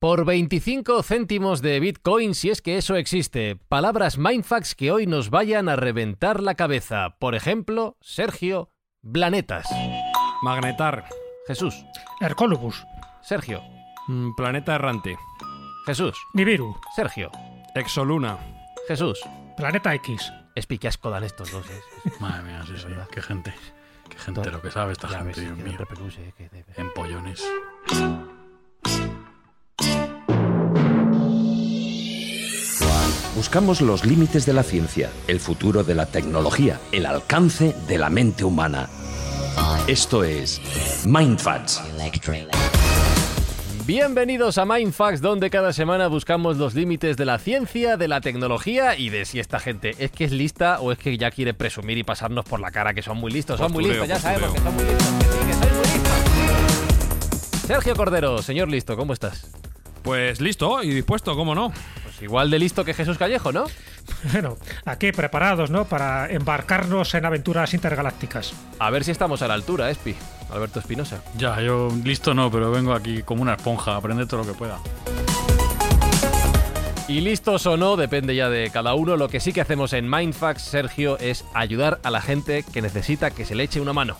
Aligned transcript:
Por 0.00 0.24
25 0.24 1.02
céntimos 1.02 1.60
de 1.60 1.80
Bitcoin, 1.80 2.36
si 2.36 2.50
es 2.50 2.62
que 2.62 2.78
eso 2.78 2.94
existe. 2.94 3.56
Palabras 3.56 4.16
mindfucks 4.16 4.76
que 4.76 4.92
hoy 4.92 5.08
nos 5.08 5.28
vayan 5.30 5.68
a 5.68 5.74
reventar 5.74 6.40
la 6.40 6.54
cabeza. 6.54 7.16
Por 7.18 7.34
ejemplo, 7.34 7.96
Sergio, 8.00 8.70
Blanetas. 9.02 9.66
Magnetar. 10.42 11.08
Jesús. 11.48 11.74
Hercolubus. 12.20 12.86
Sergio. 13.22 13.60
Mm, 14.06 14.36
Planeta 14.36 14.76
errante. 14.76 15.16
Jesús. 15.84 16.16
Nibiru. 16.32 16.76
Sergio. 16.94 17.32
Exoluna. 17.74 18.38
Jesús. 18.86 19.18
Planeta 19.56 19.92
X. 19.96 20.32
Espi, 20.54 20.78
qué 20.78 20.86
asco 20.86 21.10
dan 21.10 21.24
estos 21.24 21.50
dos. 21.50 21.66
¿eh? 21.68 21.80
Madre 22.20 22.44
mía, 22.44 22.62
sí, 22.64 22.74
sí. 22.76 22.86
Qué 23.10 23.20
gente. 23.20 23.52
Qué 24.08 24.16
gente 24.16 24.48
lo 24.48 24.62
que 24.62 24.70
sabe 24.70 24.92
esta 24.92 25.08
Ya 25.08 25.18
gente, 25.24 25.40
ves, 25.40 25.56
Dios 25.56 25.58
mío. 25.58 25.76
repercute, 25.76 26.34
eh, 26.38 26.64
que 26.74 26.80
Empollones. 26.80 27.42
Buscamos 33.34 33.80
los 33.80 34.04
límites 34.04 34.46
de 34.46 34.52
la 34.52 34.62
ciencia, 34.62 35.10
el 35.28 35.38
futuro 35.38 35.84
de 35.84 35.94
la 35.94 36.06
tecnología, 36.06 36.80
el 36.92 37.06
alcance 37.06 37.74
de 37.86 37.98
la 37.98 38.10
mente 38.10 38.44
humana. 38.44 38.88
Esto 39.86 40.24
es 40.24 40.60
Mindfacts. 41.06 41.82
Bienvenidos 43.86 44.58
a 44.58 44.64
Mindfax, 44.66 45.20
donde 45.20 45.50
cada 45.50 45.72
semana 45.72 46.08
buscamos 46.08 46.56
los 46.56 46.74
límites 46.74 47.16
de 47.16 47.24
la 47.24 47.38
ciencia, 47.38 47.96
de 47.96 48.08
la 48.08 48.20
tecnología 48.20 48.96
y 48.96 49.08
de 49.08 49.24
si 49.24 49.38
esta 49.38 49.60
gente 49.60 49.94
es 49.98 50.10
que 50.10 50.24
es 50.24 50.32
lista 50.32 50.80
o 50.80 50.92
es 50.92 50.98
que 50.98 51.16
ya 51.16 51.30
quiere 51.30 51.54
presumir 51.54 51.96
y 51.96 52.04
pasarnos 52.04 52.44
por 52.44 52.60
la 52.60 52.70
cara 52.70 52.92
que 52.92 53.02
son 53.02 53.18
muy 53.18 53.32
listos. 53.32 53.58
Son 53.58 53.72
muy 53.72 53.84
listos, 53.84 54.08
ya 54.08 54.14
postureo. 54.16 54.40
sabemos 54.40 54.54
que 54.54 54.60
son 54.62 54.74
muy 54.74 54.84
listos. 54.84 55.06
Que 55.06 55.24
sí, 55.24 55.38
que 55.46 55.54
sois 55.54 55.72
muy 55.72 55.86
listos. 55.86 56.12
Sergio 57.66 57.96
Cordero, 57.96 58.42
señor 58.42 58.68
listo, 58.68 58.96
¿cómo 58.96 59.12
estás? 59.12 59.50
Pues 60.02 60.40
listo 60.40 60.82
y 60.82 60.90
dispuesto, 60.90 61.36
¿cómo 61.36 61.54
no? 61.54 61.72
Pues 62.18 62.24
igual 62.24 62.50
de 62.50 62.58
listo 62.58 62.84
que 62.84 62.94
Jesús 62.94 63.16
Callejo, 63.16 63.52
¿no? 63.52 63.66
Bueno, 64.32 64.56
aquí 64.84 65.12
preparados, 65.12 65.70
¿no? 65.70 65.84
Para 65.84 66.28
embarcarnos 66.28 67.14
en 67.14 67.24
aventuras 67.24 67.74
intergalácticas. 67.74 68.54
A 68.80 68.90
ver 68.90 69.04
si 69.04 69.12
estamos 69.12 69.40
a 69.42 69.48
la 69.48 69.54
altura, 69.54 69.88
Espi. 69.88 70.16
Alberto 70.50 70.80
Espinosa. 70.80 71.22
Ya, 71.36 71.60
yo 71.60 71.88
listo 72.02 72.34
no, 72.34 72.50
pero 72.50 72.72
vengo 72.72 72.92
aquí 72.92 73.22
como 73.22 73.42
una 73.42 73.54
esponja 73.54 73.92
a 73.92 73.96
aprender 73.98 74.26
todo 74.26 74.40
lo 74.40 74.46
que 74.46 74.58
pueda. 74.58 74.78
Y 77.06 77.20
listos 77.20 77.64
o 77.66 77.76
no, 77.76 77.96
depende 77.96 78.34
ya 78.34 78.48
de 78.48 78.70
cada 78.70 78.94
uno. 78.94 79.16
Lo 79.16 79.28
que 79.28 79.38
sí 79.38 79.52
que 79.52 79.60
hacemos 79.60 79.92
en 79.92 80.10
Mindfax, 80.10 80.62
Sergio, 80.62 81.18
es 81.18 81.44
ayudar 81.54 82.00
a 82.02 82.10
la 82.10 82.20
gente 82.20 82.64
que 82.64 82.82
necesita 82.82 83.30
que 83.30 83.44
se 83.44 83.54
le 83.54 83.62
eche 83.62 83.80
una 83.80 83.92
mano. 83.92 84.16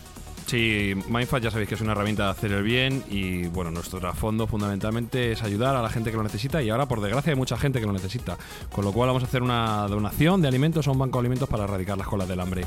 Sí, 0.48 0.94
Mindfast 1.10 1.44
ya 1.44 1.50
sabéis 1.50 1.68
que 1.68 1.74
es 1.74 1.82
una 1.82 1.92
herramienta 1.92 2.24
de 2.24 2.30
hacer 2.30 2.52
el 2.52 2.62
bien 2.62 3.04
y 3.10 3.48
bueno, 3.48 3.70
nuestro 3.70 4.00
trasfondo 4.00 4.46
fundamentalmente 4.46 5.32
es 5.32 5.42
ayudar 5.42 5.76
a 5.76 5.82
la 5.82 5.90
gente 5.90 6.10
que 6.10 6.16
lo 6.16 6.22
necesita 6.22 6.62
y 6.62 6.70
ahora 6.70 6.88
por 6.88 7.02
desgracia 7.02 7.34
hay 7.34 7.36
mucha 7.36 7.58
gente 7.58 7.80
que 7.80 7.86
lo 7.86 7.92
necesita, 7.92 8.38
con 8.72 8.82
lo 8.86 8.92
cual 8.92 9.08
vamos 9.08 9.22
a 9.24 9.26
hacer 9.26 9.42
una 9.42 9.86
donación 9.88 10.40
de 10.40 10.48
alimentos 10.48 10.88
a 10.88 10.92
un 10.92 11.00
banco 11.00 11.18
de 11.18 11.20
alimentos 11.20 11.50
para 11.50 11.64
erradicar 11.64 11.98
las 11.98 12.06
colas 12.06 12.26
del 12.26 12.40
hambre. 12.40 12.64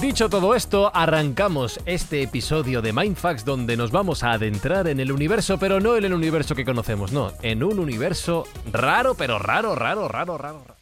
Dicho 0.00 0.30
todo 0.30 0.54
esto, 0.54 0.90
arrancamos 0.94 1.78
este 1.84 2.22
episodio 2.22 2.80
de 2.80 2.94
Mindfax 2.94 3.44
donde 3.44 3.76
nos 3.76 3.90
vamos 3.90 4.22
a 4.22 4.32
adentrar 4.32 4.88
en 4.88 4.98
el 4.98 5.12
universo, 5.12 5.58
pero 5.58 5.78
no 5.78 5.98
en 5.98 6.06
el 6.06 6.14
universo 6.14 6.54
que 6.54 6.64
conocemos, 6.64 7.12
no, 7.12 7.32
en 7.42 7.62
un 7.62 7.78
universo 7.78 8.44
raro, 8.72 9.14
pero 9.14 9.38
raro, 9.38 9.74
raro, 9.74 10.08
raro, 10.08 10.38
raro. 10.38 10.64
raro. 10.66 10.81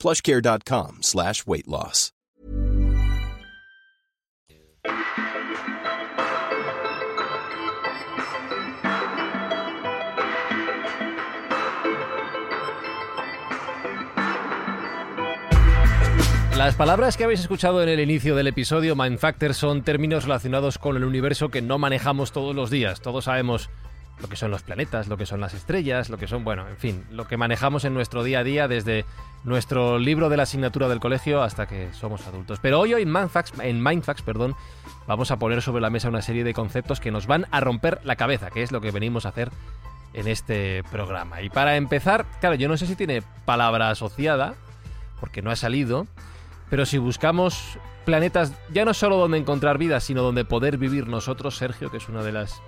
plushcare.com 0.00 0.98
slash 1.02 1.42
weight 1.46 1.66
loss. 1.66 2.12
Las 16.56 16.74
palabras 16.74 17.18
que 17.18 17.24
habéis 17.24 17.40
escuchado 17.40 17.82
en 17.82 17.88
el 17.90 18.00
inicio 18.00 18.34
del 18.34 18.46
episodio 18.46 18.96
Mindfactor 18.96 19.52
son 19.52 19.82
términos 19.82 20.24
relacionados 20.24 20.78
con 20.78 20.96
el 20.96 21.04
universo 21.04 21.50
que 21.50 21.60
no 21.60 21.78
manejamos 21.78 22.32
todos 22.32 22.56
los 22.56 22.70
días. 22.70 23.02
Todos 23.02 23.26
sabemos 23.26 23.68
lo 24.20 24.28
que 24.28 24.36
son 24.36 24.50
los 24.50 24.62
planetas, 24.62 25.08
lo 25.08 25.16
que 25.16 25.26
son 25.26 25.40
las 25.40 25.54
estrellas, 25.54 26.08
lo 26.08 26.16
que 26.16 26.26
son, 26.26 26.44
bueno, 26.44 26.66
en 26.68 26.76
fin, 26.76 27.04
lo 27.10 27.26
que 27.26 27.36
manejamos 27.36 27.84
en 27.84 27.94
nuestro 27.94 28.24
día 28.24 28.40
a 28.40 28.44
día 28.44 28.68
desde 28.68 29.04
nuestro 29.44 29.98
libro 29.98 30.28
de 30.28 30.36
la 30.36 30.44
asignatura 30.44 30.88
del 30.88 31.00
colegio 31.00 31.42
hasta 31.42 31.66
que 31.66 31.92
somos 31.92 32.26
adultos. 32.26 32.58
Pero 32.60 32.80
hoy, 32.80 32.94
hoy 32.94 33.02
en 33.02 33.12
Mindfax, 33.12 33.52
en 33.60 33.82
Mindfax, 33.82 34.22
perdón, 34.22 34.56
vamos 35.06 35.30
a 35.30 35.38
poner 35.38 35.60
sobre 35.62 35.82
la 35.82 35.90
mesa 35.90 36.08
una 36.08 36.22
serie 36.22 36.44
de 36.44 36.54
conceptos 36.54 37.00
que 37.00 37.10
nos 37.10 37.26
van 37.26 37.46
a 37.50 37.60
romper 37.60 38.00
la 38.04 38.16
cabeza, 38.16 38.50
que 38.50 38.62
es 38.62 38.72
lo 38.72 38.80
que 38.80 38.90
venimos 38.90 39.26
a 39.26 39.30
hacer 39.30 39.50
en 40.14 40.28
este 40.28 40.82
programa. 40.90 41.42
Y 41.42 41.50
para 41.50 41.76
empezar, 41.76 42.24
claro, 42.40 42.54
yo 42.54 42.68
no 42.68 42.76
sé 42.76 42.86
si 42.86 42.96
tiene 42.96 43.22
palabra 43.44 43.90
asociada, 43.90 44.54
porque 45.20 45.42
no 45.42 45.50
ha 45.50 45.56
salido, 45.56 46.06
pero 46.70 46.86
si 46.86 46.96
buscamos 46.98 47.78
planetas 48.06 48.52
ya 48.72 48.84
no 48.84 48.94
solo 48.94 49.16
donde 49.16 49.36
encontrar 49.36 49.78
vida, 49.78 50.00
sino 50.00 50.22
donde 50.22 50.44
poder 50.44 50.78
vivir 50.78 51.06
nosotros, 51.06 51.56
Sergio, 51.56 51.90
que 51.90 51.98
es 51.98 52.08
una 52.08 52.22
de 52.22 52.32
las 52.32 52.62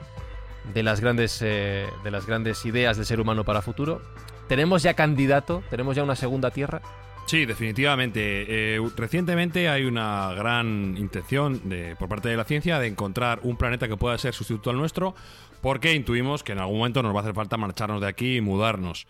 de 0.75 0.83
las 0.83 1.01
grandes 1.01 1.41
eh, 1.43 1.87
de 2.05 2.11
las 2.11 2.27
grandes 2.27 2.65
ideas 2.65 2.97
del 2.97 3.07
ser 3.07 3.21
humano 3.21 3.45
para 3.45 3.63
futuro, 3.63 4.03
tenemos 4.49 4.83
ya 4.83 4.95
candidato, 4.95 5.63
tenemos 5.71 5.97
ya 5.97 6.03
una 6.03 6.17
segunda 6.17 6.51
tierra. 6.51 6.81
Sí, 7.27 7.45
definitivamente. 7.45 8.77
Eh, 8.77 8.81
recientemente 8.97 9.69
hay 9.69 9.85
una 9.85 10.33
gran 10.33 10.97
intención 10.97 11.69
de, 11.69 11.95
por 11.97 12.09
parte 12.09 12.31
de 12.31 12.39
la 12.39 12.45
ciencia 12.45 12.79
de 12.79 12.87
encontrar 12.87 13.41
un 13.43 13.59
planeta 13.59 13.87
que 13.87 13.99
pueda 13.99 14.17
ser 14.17 14.33
sustituto 14.33 14.71
al 14.71 14.79
nuestro, 14.79 15.15
porque 15.61 15.93
intuimos 15.93 16.43
que 16.43 16.53
en 16.53 16.59
algún 16.61 16.79
momento 16.79 17.03
nos 17.03 17.15
va 17.15 17.19
a 17.19 17.23
hacer 17.23 17.35
falta 17.35 17.59
marcharnos 17.59 18.01
de 18.01 18.09
aquí 18.09 18.37
y 18.37 18.41
mudarnos. 18.41 19.07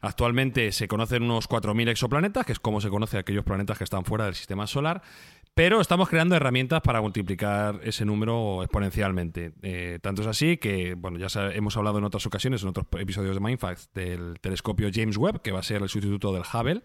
Actualmente 0.00 0.72
se 0.72 0.88
conocen 0.88 1.22
unos 1.22 1.48
4.000 1.48 1.90
exoplanetas, 1.90 2.44
que 2.44 2.52
es 2.52 2.58
como 2.58 2.80
se 2.80 2.88
conoce 2.88 3.18
aquellos 3.18 3.44
planetas 3.44 3.78
que 3.78 3.84
están 3.84 4.04
fuera 4.04 4.24
del 4.24 4.34
sistema 4.34 4.66
solar, 4.66 5.02
pero 5.54 5.80
estamos 5.80 6.08
creando 6.08 6.36
herramientas 6.36 6.80
para 6.80 7.00
multiplicar 7.00 7.80
ese 7.82 8.04
número 8.04 8.62
exponencialmente. 8.62 9.52
Eh, 9.62 9.98
tanto 10.00 10.22
es 10.22 10.28
así 10.28 10.56
que, 10.56 10.94
bueno, 10.94 11.18
ya 11.18 11.28
hemos 11.52 11.76
hablado 11.76 11.98
en 11.98 12.04
otras 12.04 12.24
ocasiones, 12.26 12.62
en 12.62 12.68
otros 12.68 12.86
episodios 12.98 13.34
de 13.34 13.40
Mindfacts, 13.40 13.92
del 13.92 14.38
telescopio 14.40 14.88
James 14.92 15.16
Webb, 15.16 15.42
que 15.42 15.52
va 15.52 15.60
a 15.60 15.62
ser 15.64 15.82
el 15.82 15.88
sustituto 15.88 16.32
del 16.32 16.42
Hubble 16.42 16.82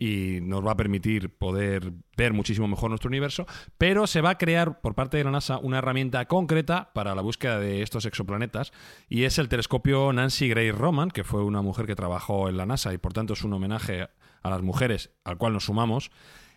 y 0.00 0.38
nos 0.42 0.64
va 0.64 0.72
a 0.72 0.76
permitir 0.76 1.36
poder 1.36 1.92
ver 2.16 2.32
muchísimo 2.32 2.68
mejor 2.68 2.90
nuestro 2.90 3.08
universo, 3.08 3.46
pero 3.78 4.06
se 4.06 4.20
va 4.20 4.30
a 4.30 4.38
crear 4.38 4.80
por 4.80 4.94
parte 4.94 5.16
de 5.16 5.24
la 5.24 5.32
NASA 5.32 5.58
una 5.58 5.78
herramienta 5.78 6.24
concreta 6.26 6.92
para 6.94 7.16
la 7.16 7.22
búsqueda 7.22 7.58
de 7.58 7.82
estos 7.82 8.06
exoplanetas 8.06 8.72
y 9.08 9.24
es 9.24 9.38
el 9.38 9.48
telescopio 9.48 10.12
Nancy 10.12 10.48
Gray 10.48 10.70
Roman, 10.70 11.10
que 11.10 11.24
fue 11.24 11.42
una 11.42 11.62
mujer 11.62 11.86
que 11.86 11.96
trabajó 11.96 12.48
en 12.48 12.56
la 12.56 12.64
NASA 12.64 12.94
y 12.94 12.98
por 12.98 13.12
tanto 13.12 13.32
es 13.32 13.42
un 13.42 13.52
homenaje 13.52 14.08
a 14.42 14.50
las 14.50 14.62
mujeres 14.62 15.10
al 15.24 15.36
cual 15.36 15.52
nos 15.52 15.64
sumamos. 15.64 16.12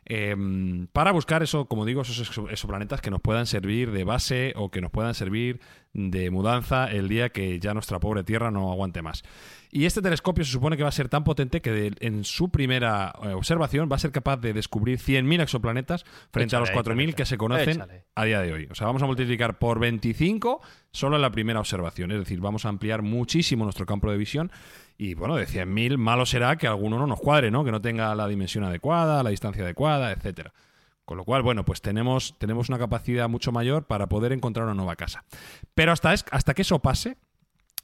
Em, 0.06 0.88
para 0.88 1.12
buscar 1.12 1.44
eso, 1.44 1.65
como 1.65 1.86
digo, 1.86 2.01
esos 2.01 2.19
exo- 2.31 2.50
exoplanetas 2.51 3.01
que 3.01 3.12
nos 3.12 3.21
puedan 3.21 3.45
servir 3.45 3.92
de 3.92 4.03
base 4.03 4.53
o 4.56 4.71
que 4.71 4.81
nos 4.81 4.92
puedan 4.92 5.13
servir 5.13 5.59
de 5.94 6.31
mudanza 6.31 6.89
el 6.89 7.09
día 7.09 7.30
que 7.30 7.59
ya 7.59 7.74
nuestra 7.74 8.00
pobre 8.00 8.24
Tierra 8.24 8.50
no 8.50 8.71
aguante 8.71 9.01
más. 9.01 9.24
Y 9.71 9.86
este 9.86 10.01
telescopio 10.01 10.44
se 10.45 10.51
supone 10.51 10.75
que 10.77 10.83
va 10.83 10.89
a 10.89 10.94
ser 10.94 11.07
tan 11.09 11.24
potente 11.24 11.62
que 11.62 11.71
de- 11.71 11.94
en 12.00 12.24
su 12.24 12.50
primera 12.50 13.13
eh, 13.24 13.30
observación 13.33 13.89
va 13.92 13.98
a 13.98 14.00
ser 14.00 14.12
capaz 14.12 14.38
de 14.38 14.53
descubrir 14.53 15.00
100.000 15.00 15.42
exoplanetas 15.42 16.06
frente 16.31 16.56
a 16.56 16.59
los 16.59 16.69
Échale, 16.69 16.83
4.000 16.83 17.01
échale, 17.09 17.13
que 17.13 17.25
se 17.25 17.38
conocen 17.38 17.69
échale. 17.69 18.06
a 18.15 18.25
día 18.25 18.39
de 18.42 18.54
hoy. 18.54 18.68
O 18.71 18.75
sea, 18.75 18.88
vamos 18.88 19.01
a 19.04 19.06
multiplicar 19.06 19.59
por 19.59 19.80
25 19.80 20.62
solo 20.92 21.15
en 21.18 21.21
la 21.21 21.31
primera 21.31 21.59
observación. 21.59 22.12
Es 22.12 22.19
decir, 22.19 22.39
vamos 22.39 22.65
a 22.65 22.69
ampliar 22.69 23.01
muchísimo 23.01 23.63
nuestro 23.65 23.86
campo 23.86 24.09
de 24.12 24.18
visión. 24.18 24.51
Y 25.03 25.15
bueno, 25.15 25.36
de 25.36 25.48
100.000, 25.48 25.98
malo 25.98 26.27
será 26.27 26.57
que 26.57 26.68
alguno 26.68 27.00
no 27.00 27.07
nos 27.07 27.19
cuadre, 27.19 27.50
¿no? 27.50 27.63
Que 27.63 27.71
no 27.71 27.81
tenga 27.81 28.13
la 28.13 28.27
dimensión 28.27 28.63
adecuada, 28.63 29.24
la 29.24 29.31
distancia 29.31 29.63
adecuada, 29.63 30.12
etcétera. 30.12 30.53
Con 31.06 31.18
lo 31.18 31.25
cual, 31.25 31.42
bueno, 31.42 31.65
pues 31.65 31.81
tenemos, 31.81 32.36
tenemos 32.38 32.69
una 32.69 32.77
capacidad 32.77 33.27
mucho 33.27 33.51
mayor 33.51 33.88
para 33.88 34.06
poder 34.07 34.31
encontrar 34.31 34.65
una 34.68 34.75
nueva 34.75 34.95
casa. 34.95 35.25
Pero 35.74 35.92
hasta, 35.92 36.13
es- 36.13 36.24
hasta 36.30 36.53
que 36.53 36.62
eso 36.62 36.83
pase, 36.83 37.18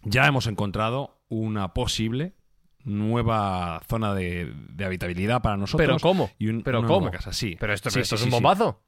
ya 0.03 0.27
hemos 0.27 0.45
encontrado 0.45 1.17
una 1.27 1.73
posible 1.73 2.35
nueva 2.83 3.81
zona 3.89 4.13
de, 4.13 4.53
de 4.69 4.85
habitabilidad 4.85 5.41
para 5.41 5.57
nosotros. 5.57 5.87
¿Pero 5.87 5.99
cómo? 5.99 6.29
Y 6.37 6.49
un- 6.49 6.61
¿Pero 6.61 6.79
una 6.81 6.87
cómo? 6.87 6.99
nueva 7.01 7.17
casa, 7.17 7.33
sí. 7.33 7.57
Pero 7.59 7.73
esto, 7.73 7.89
Sí, 7.89 7.99
esto 7.99 8.15
sí, 8.15 8.21
es 8.21 8.25
un 8.25 8.29
sí, 8.31 8.35
bombazo. 8.35 8.79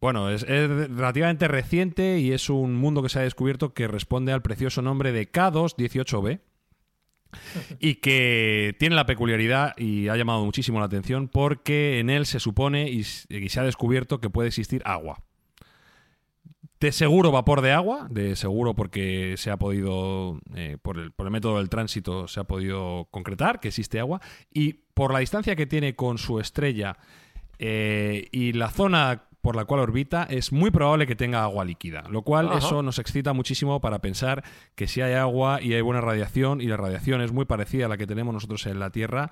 Bueno, 0.00 0.30
es, 0.30 0.44
es 0.44 0.68
relativamente 0.90 1.46
reciente 1.46 2.18
y 2.20 2.32
es 2.32 2.48
un 2.48 2.74
mundo 2.74 3.02
que 3.02 3.10
se 3.10 3.18
ha 3.18 3.22
descubierto 3.22 3.74
que 3.74 3.86
responde 3.86 4.32
al 4.32 4.40
precioso 4.40 4.80
nombre 4.80 5.12
de 5.12 5.30
K218b 5.30 6.40
y 7.78 7.96
que 7.96 8.74
tiene 8.78 8.96
la 8.96 9.06
peculiaridad 9.06 9.74
y 9.76 10.08
ha 10.08 10.16
llamado 10.16 10.44
muchísimo 10.44 10.78
la 10.78 10.86
atención 10.86 11.28
porque 11.28 12.00
en 12.00 12.10
él 12.10 12.26
se 12.26 12.40
supone 12.40 12.90
y, 12.90 13.04
se 13.04 13.60
ha 13.60 13.64
descubierto 13.64 14.20
que 14.20 14.30
puede 14.30 14.48
existir 14.48 14.82
agua. 14.84 15.22
De 16.80 16.92
seguro 16.92 17.32
vapor 17.32 17.62
de 17.62 17.72
agua, 17.72 18.08
de 18.10 18.36
seguro 18.36 18.74
porque 18.74 19.36
se 19.38 19.50
ha 19.50 19.56
podido, 19.56 20.38
eh, 20.54 20.76
por, 20.82 20.98
el, 20.98 21.12
por 21.12 21.26
el 21.26 21.32
método 21.32 21.58
del 21.58 21.70
tránsito, 21.70 22.28
se 22.28 22.40
ha 22.40 22.44
podido 22.44 23.08
concretar 23.10 23.60
que 23.60 23.68
existe 23.68 24.00
agua 24.00 24.20
y 24.52 24.74
por 24.92 25.12
la 25.12 25.20
distancia 25.20 25.56
que 25.56 25.66
tiene 25.66 25.96
con 25.96 26.18
su 26.18 26.40
estrella 26.40 26.98
eh, 27.58 28.28
y 28.32 28.52
la 28.52 28.70
zona 28.70 29.24
por 29.44 29.56
la 29.56 29.66
cual 29.66 29.80
orbita 29.80 30.22
es 30.24 30.52
muy 30.52 30.70
probable 30.70 31.06
que 31.06 31.14
tenga 31.14 31.42
agua 31.42 31.66
líquida, 31.66 32.04
lo 32.08 32.22
cual 32.22 32.48
Ajá. 32.48 32.58
eso 32.58 32.82
nos 32.82 32.98
excita 32.98 33.34
muchísimo 33.34 33.78
para 33.78 33.98
pensar 33.98 34.42
que 34.74 34.86
si 34.86 35.02
hay 35.02 35.12
agua 35.12 35.60
y 35.60 35.74
hay 35.74 35.82
buena 35.82 36.00
radiación 36.00 36.62
y 36.62 36.66
la 36.66 36.78
radiación 36.78 37.20
es 37.20 37.30
muy 37.30 37.44
parecida 37.44 37.84
a 37.84 37.88
la 37.90 37.98
que 37.98 38.06
tenemos 38.06 38.32
nosotros 38.32 38.64
en 38.64 38.78
la 38.80 38.88
Tierra, 38.88 39.30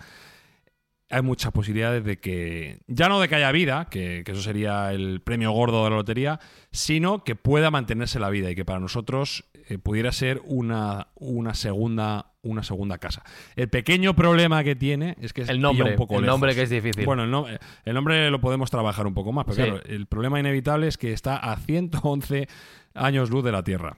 hay 1.08 1.22
muchas 1.22 1.50
posibilidades 1.52 2.04
de 2.04 2.18
que, 2.18 2.80
ya 2.88 3.08
no 3.08 3.20
de 3.20 3.28
que 3.28 3.36
haya 3.36 3.50
vida, 3.52 3.88
que, 3.90 4.22
que 4.22 4.32
eso 4.32 4.42
sería 4.42 4.92
el 4.92 5.22
premio 5.22 5.50
gordo 5.52 5.82
de 5.84 5.90
la 5.90 5.96
lotería, 5.96 6.40
sino 6.72 7.24
que 7.24 7.34
pueda 7.34 7.70
mantenerse 7.70 8.20
la 8.20 8.28
vida 8.28 8.50
y 8.50 8.54
que 8.54 8.66
para 8.66 8.80
nosotros 8.80 9.46
eh, 9.70 9.78
pudiera 9.78 10.12
ser 10.12 10.42
una, 10.44 11.08
una, 11.14 11.54
segunda, 11.54 12.31
una 12.42 12.62
segunda 12.62 12.98
casa. 12.98 13.22
El 13.56 13.68
pequeño 13.68 14.14
problema 14.14 14.64
que 14.64 14.74
tiene 14.74 15.16
es 15.20 15.32
que 15.32 15.42
El 15.42 15.60
nombre, 15.60 15.90
un 15.92 15.96
poco 15.96 16.16
el 16.16 16.22
lejos. 16.22 16.32
nombre 16.34 16.54
que 16.54 16.62
es 16.62 16.70
difícil. 16.70 17.04
Bueno, 17.06 17.22
el, 17.24 17.30
no- 17.30 17.46
el 17.48 17.94
nombre 17.94 18.30
lo 18.30 18.40
podemos 18.40 18.70
trabajar 18.70 19.06
un 19.06 19.14
poco 19.14 19.32
más, 19.32 19.44
pero 19.44 19.54
Sí. 19.56 19.62
claro, 19.62 19.80
el 19.86 20.06
problema 20.06 20.40
inevitable 20.40 20.88
es 20.88 20.98
que 20.98 21.12
está 21.12 21.36
a 21.36 21.56
111 21.56 22.48
años 22.94 23.30
luz 23.30 23.44
de 23.44 23.52
la 23.52 23.62
Tierra. 23.62 23.96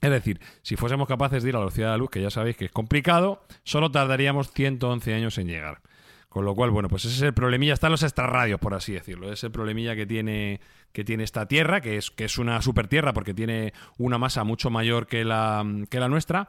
Es 0.00 0.10
decir, 0.10 0.40
si 0.62 0.76
fuésemos 0.76 1.08
capaces 1.08 1.42
de 1.42 1.48
ir 1.48 1.54
a 1.54 1.58
la 1.58 1.64
velocidad 1.64 1.86
de 1.86 1.92
la 1.92 1.96
luz, 1.98 2.10
que 2.10 2.20
ya 2.20 2.30
sabéis 2.30 2.56
que 2.56 2.66
es 2.66 2.72
complicado, 2.72 3.42
solo 3.62 3.90
tardaríamos 3.90 4.50
111 4.52 5.14
años 5.14 5.38
en 5.38 5.46
llegar. 5.48 5.80
Con 6.28 6.44
lo 6.44 6.54
cual, 6.54 6.70
bueno, 6.70 6.88
pues 6.90 7.06
ese 7.06 7.14
es 7.14 7.22
el 7.22 7.32
problemilla, 7.32 7.72
están 7.72 7.92
los 7.92 8.02
extrarradios, 8.02 8.60
por 8.60 8.74
así 8.74 8.92
decirlo. 8.92 9.32
Es 9.32 9.42
el 9.42 9.50
problemilla 9.50 9.96
que 9.96 10.04
tiene, 10.04 10.60
que 10.92 11.02
tiene 11.02 11.24
esta 11.24 11.48
Tierra, 11.48 11.80
que 11.80 11.96
es, 11.96 12.10
que 12.10 12.26
es 12.26 12.36
una 12.36 12.60
super 12.60 12.88
Tierra 12.88 13.14
porque 13.14 13.32
tiene 13.32 13.72
una 13.96 14.18
masa 14.18 14.44
mucho 14.44 14.68
mayor 14.68 15.06
que 15.06 15.24
la, 15.24 15.64
que 15.88 15.98
la 15.98 16.08
nuestra, 16.08 16.46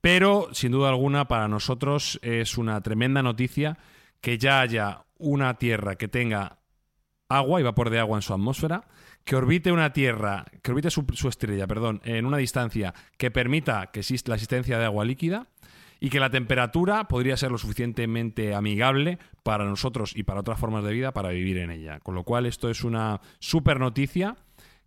pero 0.00 0.48
sin 0.52 0.72
duda 0.72 0.88
alguna 0.88 1.28
para 1.28 1.48
nosotros 1.48 2.18
es 2.22 2.58
una 2.58 2.80
tremenda 2.80 3.22
noticia 3.22 3.78
que 4.20 4.38
ya 4.38 4.60
haya 4.60 5.04
una 5.18 5.54
Tierra 5.54 5.96
que 5.96 6.08
tenga 6.08 6.58
agua 7.28 7.60
y 7.60 7.64
vapor 7.64 7.90
de 7.90 7.98
agua 7.98 8.18
en 8.18 8.22
su 8.22 8.32
atmósfera, 8.32 8.88
que 9.24 9.36
orbite 9.36 9.72
una 9.72 9.92
Tierra, 9.92 10.46
que 10.62 10.70
orbite 10.70 10.90
su, 10.90 11.04
su 11.12 11.28
estrella, 11.28 11.66
perdón, 11.66 12.00
en 12.04 12.24
una 12.24 12.38
distancia 12.38 12.94
que 13.16 13.30
permita 13.30 13.90
que 13.92 14.00
exista 14.00 14.30
la 14.30 14.36
existencia 14.36 14.78
de 14.78 14.84
agua 14.84 15.04
líquida 15.04 15.48
y 16.00 16.10
que 16.10 16.20
la 16.20 16.30
temperatura 16.30 17.08
podría 17.08 17.36
ser 17.36 17.50
lo 17.50 17.58
suficientemente 17.58 18.54
amigable 18.54 19.18
para 19.42 19.64
nosotros 19.64 20.16
y 20.16 20.22
para 20.22 20.40
otras 20.40 20.58
formas 20.58 20.84
de 20.84 20.92
vida 20.92 21.12
para 21.12 21.30
vivir 21.30 21.58
en 21.58 21.70
ella. 21.70 22.00
Con 22.00 22.14
lo 22.14 22.22
cual 22.22 22.46
esto 22.46 22.70
es 22.70 22.84
una 22.84 23.20
super 23.40 23.80
noticia 23.80 24.36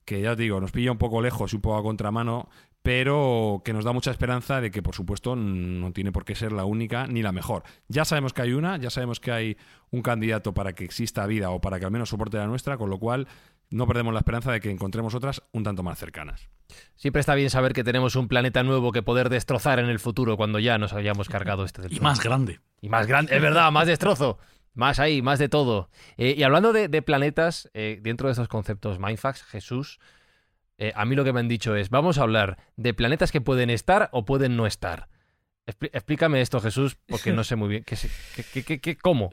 que 0.05 0.21
ya 0.21 0.31
os 0.31 0.37
digo, 0.37 0.59
nos 0.59 0.71
pilla 0.71 0.91
un 0.91 0.97
poco 0.97 1.21
lejos 1.21 1.53
y 1.53 1.57
un 1.57 1.61
poco 1.61 1.77
a 1.77 1.83
contramano, 1.83 2.49
pero 2.81 3.61
que 3.63 3.73
nos 3.73 3.85
da 3.85 3.91
mucha 3.91 4.11
esperanza 4.11 4.59
de 4.59 4.71
que, 4.71 4.81
por 4.81 4.95
supuesto, 4.95 5.35
no 5.35 5.91
tiene 5.93 6.11
por 6.11 6.25
qué 6.25 6.33
ser 6.35 6.51
la 6.51 6.65
única 6.65 7.05
ni 7.05 7.21
la 7.21 7.31
mejor. 7.31 7.63
Ya 7.87 8.05
sabemos 8.05 8.33
que 8.33 8.41
hay 8.41 8.53
una, 8.53 8.77
ya 8.77 8.89
sabemos 8.89 9.19
que 9.19 9.31
hay 9.31 9.57
un 9.91 10.01
candidato 10.01 10.53
para 10.53 10.73
que 10.73 10.83
exista 10.83 11.25
vida 11.27 11.51
o 11.51 11.61
para 11.61 11.79
que 11.79 11.85
al 11.85 11.91
menos 11.91 12.09
soporte 12.09 12.37
la 12.37 12.47
nuestra, 12.47 12.77
con 12.77 12.89
lo 12.89 12.97
cual 12.97 13.27
no 13.69 13.85
perdemos 13.87 14.13
la 14.13 14.19
esperanza 14.19 14.51
de 14.51 14.59
que 14.59 14.71
encontremos 14.71 15.13
otras 15.13 15.43
un 15.51 15.63
tanto 15.63 15.83
más 15.83 15.99
cercanas. 15.99 16.49
Siempre 16.95 17.19
está 17.19 17.35
bien 17.35 17.49
saber 17.49 17.73
que 17.73 17.83
tenemos 17.83 18.15
un 18.15 18.27
planeta 18.27 18.63
nuevo 18.63 18.91
que 18.91 19.03
poder 19.03 19.29
destrozar 19.29 19.79
en 19.79 19.85
el 19.85 19.99
futuro 19.99 20.35
cuando 20.35 20.57
ya 20.57 20.77
nos 20.77 20.93
hayamos 20.93 21.29
cargado 21.29 21.65
este 21.65 21.81
del 21.83 21.93
Y 21.93 21.95
todo. 21.97 22.03
más 22.03 22.23
grande. 22.23 22.61
Y 22.81 22.89
más 22.89 23.05
grande, 23.05 23.35
es 23.35 23.41
verdad, 23.41 23.71
más 23.71 23.87
destrozo. 23.87 24.39
Más 24.73 24.99
ahí, 24.99 25.21
más 25.21 25.37
de 25.37 25.49
todo. 25.49 25.89
Eh, 26.17 26.33
y 26.37 26.43
hablando 26.43 26.71
de, 26.71 26.87
de 26.87 27.01
planetas, 27.01 27.69
eh, 27.73 27.99
dentro 28.01 28.27
de 28.29 28.31
estos 28.31 28.47
conceptos 28.47 28.99
Mindfax, 28.99 29.43
Jesús, 29.43 29.99
eh, 30.81 30.91
a 30.95 31.05
mí 31.05 31.15
lo 31.15 31.23
que 31.23 31.31
me 31.31 31.39
han 31.39 31.47
dicho 31.47 31.75
es, 31.75 31.89
vamos 31.89 32.17
a 32.17 32.23
hablar 32.23 32.57
de 32.75 32.93
planetas 32.93 33.31
que 33.31 33.39
pueden 33.39 33.69
estar 33.69 34.09
o 34.11 34.25
pueden 34.25 34.57
no 34.57 34.65
estar. 34.65 35.07
Explícame 35.65 36.41
esto, 36.41 36.59
Jesús, 36.59 36.97
porque 37.07 37.31
no 37.31 37.43
sé 37.43 37.55
muy 37.55 37.69
bien. 37.69 37.83
¿Qué, 37.83 37.95
se- 37.95 38.09
qué- 38.35 38.43
qué- 38.43 38.63
qué- 38.63 38.79
qué- 38.81 38.97
¿Cómo? 38.97 39.31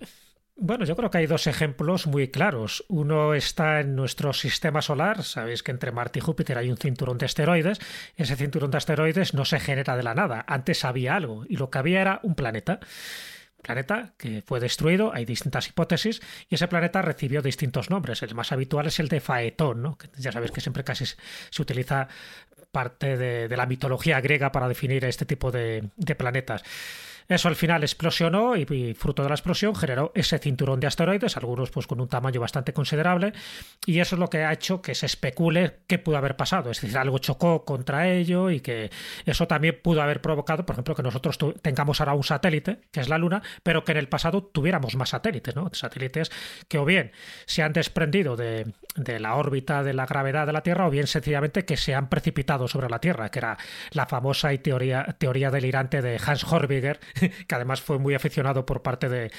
Bueno, 0.60 0.84
yo 0.84 0.94
creo 0.96 1.08
que 1.10 1.18
hay 1.18 1.26
dos 1.26 1.46
ejemplos 1.46 2.06
muy 2.06 2.28
claros. 2.28 2.84
Uno 2.88 3.32
está 3.34 3.80
en 3.80 3.94
nuestro 3.96 4.32
sistema 4.32 4.82
solar. 4.82 5.22
Sabéis 5.22 5.62
que 5.62 5.70
entre 5.70 5.92
Marte 5.92 6.18
y 6.18 6.22
Júpiter 6.22 6.58
hay 6.58 6.68
un 6.68 6.76
cinturón 6.76 7.16
de 7.16 7.26
asteroides. 7.26 7.78
Ese 8.16 8.36
cinturón 8.36 8.70
de 8.72 8.76
asteroides 8.78 9.34
no 9.34 9.44
se 9.44 9.60
genera 9.60 9.96
de 9.96 10.02
la 10.02 10.14
nada. 10.14 10.44
Antes 10.48 10.84
había 10.84 11.14
algo 11.16 11.44
y 11.48 11.56
lo 11.56 11.70
que 11.70 11.78
había 11.78 12.00
era 12.00 12.20
un 12.24 12.34
planeta. 12.34 12.80
Planeta 13.68 14.14
que 14.16 14.40
fue 14.40 14.60
destruido, 14.60 15.12
hay 15.12 15.26
distintas 15.26 15.68
hipótesis, 15.68 16.22
y 16.48 16.54
ese 16.54 16.68
planeta 16.68 17.02
recibió 17.02 17.42
distintos 17.42 17.90
nombres. 17.90 18.22
El 18.22 18.34
más 18.34 18.50
habitual 18.50 18.86
es 18.86 18.98
el 18.98 19.08
de 19.08 19.20
Faetón, 19.20 19.82
¿no? 19.82 19.98
que 19.98 20.08
ya 20.16 20.32
sabéis 20.32 20.52
que 20.52 20.62
siempre 20.62 20.84
casi 20.84 21.04
se 21.04 21.60
utiliza 21.62 22.08
parte 22.72 23.18
de, 23.18 23.54
la 23.54 23.66
mitología 23.66 24.22
griega 24.22 24.50
para 24.52 24.68
definir 24.68 25.04
este 25.04 25.26
tipo 25.26 25.50
de 25.50 25.90
planetas. 26.16 26.64
Eso 27.28 27.48
al 27.48 27.56
final 27.56 27.82
explosionó 27.82 28.56
y, 28.56 28.94
fruto 28.94 29.22
de 29.22 29.28
la 29.28 29.34
explosión 29.34 29.74
generó 29.74 30.12
ese 30.14 30.38
cinturón 30.38 30.80
de 30.80 30.86
asteroides, 30.86 31.36
algunos 31.36 31.70
pues 31.70 31.86
con 31.86 32.00
un 32.00 32.08
tamaño 32.08 32.40
bastante 32.40 32.72
considerable, 32.72 33.34
y 33.84 34.00
eso 34.00 34.16
es 34.16 34.18
lo 34.18 34.30
que 34.30 34.44
ha 34.44 34.52
hecho 34.52 34.80
que 34.80 34.94
se 34.94 35.04
especule 35.04 35.80
qué 35.86 35.98
pudo 35.98 36.16
haber 36.16 36.36
pasado, 36.36 36.70
es 36.70 36.80
decir, 36.80 36.96
algo 36.96 37.18
chocó 37.18 37.66
contra 37.66 38.08
ello 38.08 38.48
y 38.50 38.60
que 38.60 38.90
eso 39.26 39.46
también 39.46 39.78
pudo 39.82 40.00
haber 40.00 40.22
provocado, 40.22 40.64
por 40.64 40.74
ejemplo, 40.74 40.94
que 40.94 41.02
nosotros 41.02 41.38
tengamos 41.60 42.00
ahora 42.00 42.14
un 42.14 42.24
satélite, 42.24 42.80
que 42.90 43.00
es 43.00 43.10
la 43.10 43.18
Luna, 43.18 43.42
pero 43.62 43.84
que 43.84 43.92
en 43.92 43.98
el 43.98 44.08
pasado 44.08 44.42
tuviéramos 44.42 44.96
más 44.96 45.10
satélites, 45.10 45.54
¿no? 45.54 45.68
Satélites 45.72 46.30
que 46.66 46.78
o 46.78 46.86
bien 46.86 47.12
se 47.44 47.62
han 47.62 47.74
desprendido 47.74 48.36
de, 48.36 48.72
de 48.96 49.20
la 49.20 49.36
órbita 49.36 49.82
de 49.82 49.94
la 49.94 50.06
gravedad 50.06 50.46
de 50.46 50.52
la 50.52 50.62
Tierra 50.62 50.86
o 50.86 50.90
bien 50.90 51.06
sencillamente 51.06 51.64
que 51.64 51.76
se 51.76 51.94
han 51.94 52.08
precipitado 52.08 52.68
sobre 52.68 52.88
la 52.88 53.00
Tierra, 53.00 53.30
que 53.30 53.38
era 53.38 53.58
la 53.92 54.06
famosa 54.06 54.52
y 54.52 54.58
teoría, 54.58 55.16
teoría 55.18 55.50
delirante 55.50 56.02
de 56.02 56.20
Hans 56.24 56.44
Horbiger, 56.44 57.00
que 57.46 57.54
además 57.54 57.80
fue 57.80 57.98
muy 57.98 58.14
aficionado 58.14 58.64
por 58.66 58.82
parte 58.82 59.08
de, 59.08 59.30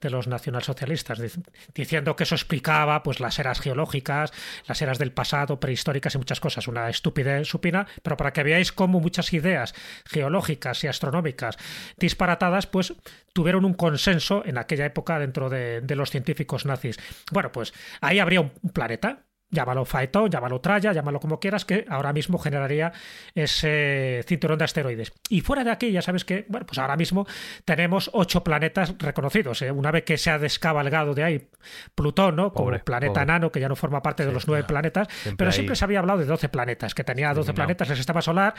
de 0.00 0.10
los 0.10 0.26
nacionalsocialistas, 0.26 1.18
dic- 1.20 1.42
diciendo 1.74 2.16
que 2.16 2.24
eso 2.24 2.34
explicaba 2.34 3.02
pues 3.02 3.20
las 3.20 3.38
eras 3.38 3.60
geológicas, 3.60 4.32
las 4.66 4.80
eras 4.82 4.98
del 4.98 5.12
pasado, 5.12 5.60
prehistóricas 5.60 6.14
y 6.14 6.18
muchas 6.18 6.40
cosas. 6.40 6.68
Una 6.68 6.88
estupidez 6.88 7.46
supina, 7.48 7.86
pero 8.02 8.16
para 8.16 8.32
que 8.32 8.42
veáis 8.42 8.72
cómo 8.72 9.00
muchas 9.00 9.32
ideas 9.32 9.74
geológicas 10.06 10.82
y 10.84 10.86
astronómicas 10.88 11.56
disparatadas, 11.96 12.66
pues 12.66 12.94
tuvieron 13.32 13.64
un 13.64 13.74
consenso 13.74 14.42
en 14.44 14.58
aquella 14.58 14.86
época 14.86 15.18
dentro 15.18 15.48
de, 15.48 15.80
de 15.80 15.96
los 15.96 16.10
científicos 16.10 16.66
nazis. 16.66 16.98
Bueno, 17.32 17.52
pues 17.52 17.72
ahí 18.00 18.18
habría 18.18 18.40
un 18.40 18.50
planeta 18.72 19.24
llámalo 19.50 19.84
Phaeton, 19.84 20.30
llámalo 20.30 20.60
Traya, 20.60 20.92
llámalo 20.92 21.20
como 21.20 21.40
quieras, 21.40 21.64
que 21.64 21.84
ahora 21.88 22.12
mismo 22.12 22.38
generaría 22.38 22.92
ese 23.34 24.22
cinturón 24.26 24.58
de 24.58 24.64
asteroides. 24.64 25.12
Y 25.28 25.40
fuera 25.40 25.64
de 25.64 25.70
aquí, 25.70 25.90
ya 25.90 26.02
sabes 26.02 26.24
que, 26.24 26.44
bueno, 26.48 26.66
pues 26.66 26.78
ahora 26.78 26.96
mismo 26.96 27.26
tenemos 27.64 28.10
ocho 28.12 28.44
planetas 28.44 28.94
reconocidos. 28.98 29.62
¿eh? 29.62 29.70
Una 29.70 29.90
vez 29.90 30.04
que 30.04 30.18
se 30.18 30.30
ha 30.30 30.38
descabalgado 30.38 31.14
de 31.14 31.24
ahí 31.24 31.48
Plutón, 31.94 32.36
¿no? 32.36 32.52
Como 32.52 32.78
planeta 32.78 33.24
nano, 33.24 33.50
que 33.50 33.60
ya 33.60 33.68
no 33.68 33.76
forma 33.76 34.00
parte 34.02 34.24
de 34.24 34.32
los 34.32 34.46
nueve 34.46 34.64
planetas, 34.64 35.08
pero 35.36 35.52
siempre 35.52 35.76
se 35.76 35.84
había 35.84 35.98
hablado 35.98 36.20
de 36.20 36.26
doce 36.26 36.48
planetas, 36.48 36.94
que 36.94 37.04
tenía 37.04 37.34
doce 37.34 37.52
planetas 37.52 37.90
el 37.90 37.96
sistema 37.96 38.22
solar 38.22 38.54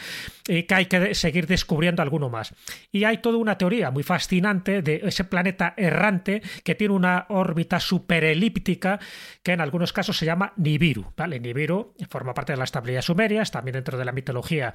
y 0.47 0.63
que 0.63 0.75
hay 0.75 0.85
que 0.85 1.15
seguir 1.15 1.47
descubriendo 1.47 2.01
alguno 2.01 2.29
más. 2.29 2.53
Y 2.91 3.05
hay 3.05 3.19
toda 3.19 3.37
una 3.37 3.57
teoría 3.57 3.89
muy 3.91 4.03
fascinante 4.03 4.81
de 4.81 5.01
ese 5.05 5.23
planeta 5.23 5.73
errante 5.77 6.41
que 6.63 6.75
tiene 6.75 6.93
una 6.93 7.25
órbita 7.29 7.79
superelíptica 7.79 8.99
que 9.43 9.53
en 9.53 9.61
algunos 9.61 9.93
casos 9.93 10.17
se 10.17 10.25
llama 10.25 10.53
Nibiru. 10.57 10.78
¿Vale? 11.15 11.39
Nibiru 11.39 11.93
forma 12.09 12.33
parte 12.33 12.53
de 12.53 12.57
las 12.57 12.71
tablillas 12.71 13.05
sumerias, 13.05 13.51
también 13.51 13.73
dentro 13.73 13.97
de 13.97 14.05
la 14.05 14.11
mitología 14.11 14.73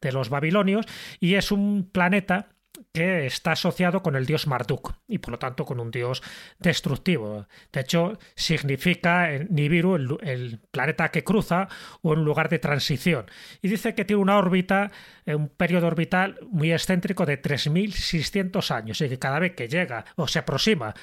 de 0.00 0.12
los 0.12 0.28
babilonios, 0.28 0.86
y 1.20 1.34
es 1.34 1.52
un 1.52 1.88
planeta 1.90 2.48
que 2.92 3.26
está 3.26 3.52
asociado 3.52 4.02
con 4.02 4.16
el 4.16 4.26
dios 4.26 4.46
Marduk 4.46 4.94
y 5.08 5.18
por 5.18 5.32
lo 5.32 5.38
tanto 5.38 5.64
con 5.64 5.80
un 5.80 5.90
dios 5.90 6.22
destructivo. 6.58 7.46
De 7.72 7.80
hecho, 7.80 8.18
significa 8.34 9.28
Nibiru 9.48 9.96
el, 10.22 10.60
planeta 10.70 11.10
que 11.10 11.24
cruza 11.24 11.68
o 12.02 12.10
un 12.10 12.24
lugar 12.24 12.48
de 12.48 12.58
transición. 12.58 13.26
Y 13.62 13.68
dice 13.68 13.94
que 13.94 14.04
tiene 14.04 14.22
una 14.22 14.38
órbita, 14.38 14.90
eh, 15.26 15.34
un 15.34 15.48
periodo 15.48 15.86
orbital 15.86 16.38
muy 16.50 16.72
excéntrico 16.72 17.26
de 17.26 17.40
3.600 17.40 18.70
años 18.70 19.00
y 19.00 19.08
que 19.08 19.18
cada 19.18 19.38
vez 19.38 19.54
que 19.54 19.68
llega 19.68 20.04
o 20.16 20.28
se 20.28 20.40
aproxima 20.40 20.94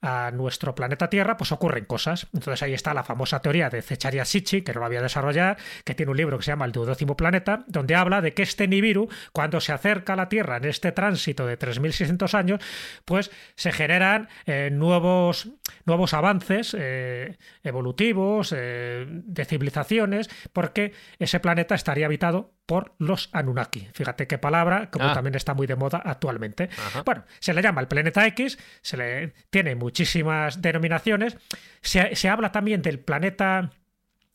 a 0.00 0.30
nuestro 0.30 0.74
planeta 0.74 1.08
Tierra, 1.08 1.36
pues 1.36 1.52
ocurren 1.52 1.84
cosas. 1.84 2.26
Entonces 2.32 2.62
ahí 2.62 2.74
está 2.74 2.94
la 2.94 3.04
famosa 3.04 3.40
teoría 3.40 3.70
de 3.70 3.82
Zecharia 3.82 4.24
Sitchin, 4.24 4.64
que 4.64 4.72
no 4.72 4.80
lo 4.80 4.86
había 4.86 5.02
desarrollado, 5.02 5.56
que 5.84 5.94
tiene 5.94 6.10
un 6.10 6.16
libro 6.16 6.38
que 6.38 6.44
se 6.44 6.52
llama 6.52 6.64
El 6.64 6.72
duodécimo 6.72 7.16
planeta, 7.16 7.64
donde 7.66 7.94
habla 7.94 8.20
de 8.20 8.34
que 8.34 8.42
este 8.42 8.68
Nibiru, 8.68 9.08
cuando 9.32 9.60
se 9.60 9.72
acerca 9.72 10.14
a 10.14 10.16
la 10.16 10.28
Tierra 10.28 10.56
en 10.58 10.64
este 10.64 10.92
tránsito 10.92 11.46
de 11.46 11.58
3.600 11.58 12.34
años, 12.34 12.60
pues 13.04 13.30
se 13.54 13.72
generan 13.72 14.28
eh, 14.46 14.70
nuevos, 14.72 15.48
nuevos 15.84 16.14
avances 16.14 16.76
eh, 16.78 17.36
evolutivos, 17.62 18.54
eh, 18.56 19.06
de 19.08 19.44
civilizaciones, 19.44 20.28
porque 20.52 20.92
ese 21.18 21.40
planeta 21.40 21.74
estaría 21.74 22.06
habitado 22.06 22.55
por 22.66 22.94
los 22.98 23.30
Anunnaki. 23.32 23.88
Fíjate 23.92 24.26
qué 24.26 24.38
palabra, 24.38 24.90
como 24.90 25.06
ah. 25.06 25.14
también 25.14 25.36
está 25.36 25.54
muy 25.54 25.66
de 25.66 25.76
moda 25.76 26.02
actualmente. 26.04 26.68
Bueno, 27.04 27.24
se 27.38 27.54
le 27.54 27.62
llama 27.62 27.80
el 27.80 27.88
planeta 27.88 28.26
X, 28.26 28.58
se 28.82 28.96
le 28.96 29.34
tiene 29.50 29.76
muchísimas 29.76 30.60
denominaciones. 30.60 31.36
Se, 31.80 32.14
se 32.16 32.28
habla 32.28 32.52
también 32.52 32.82
del 32.82 32.98
planeta 32.98 33.70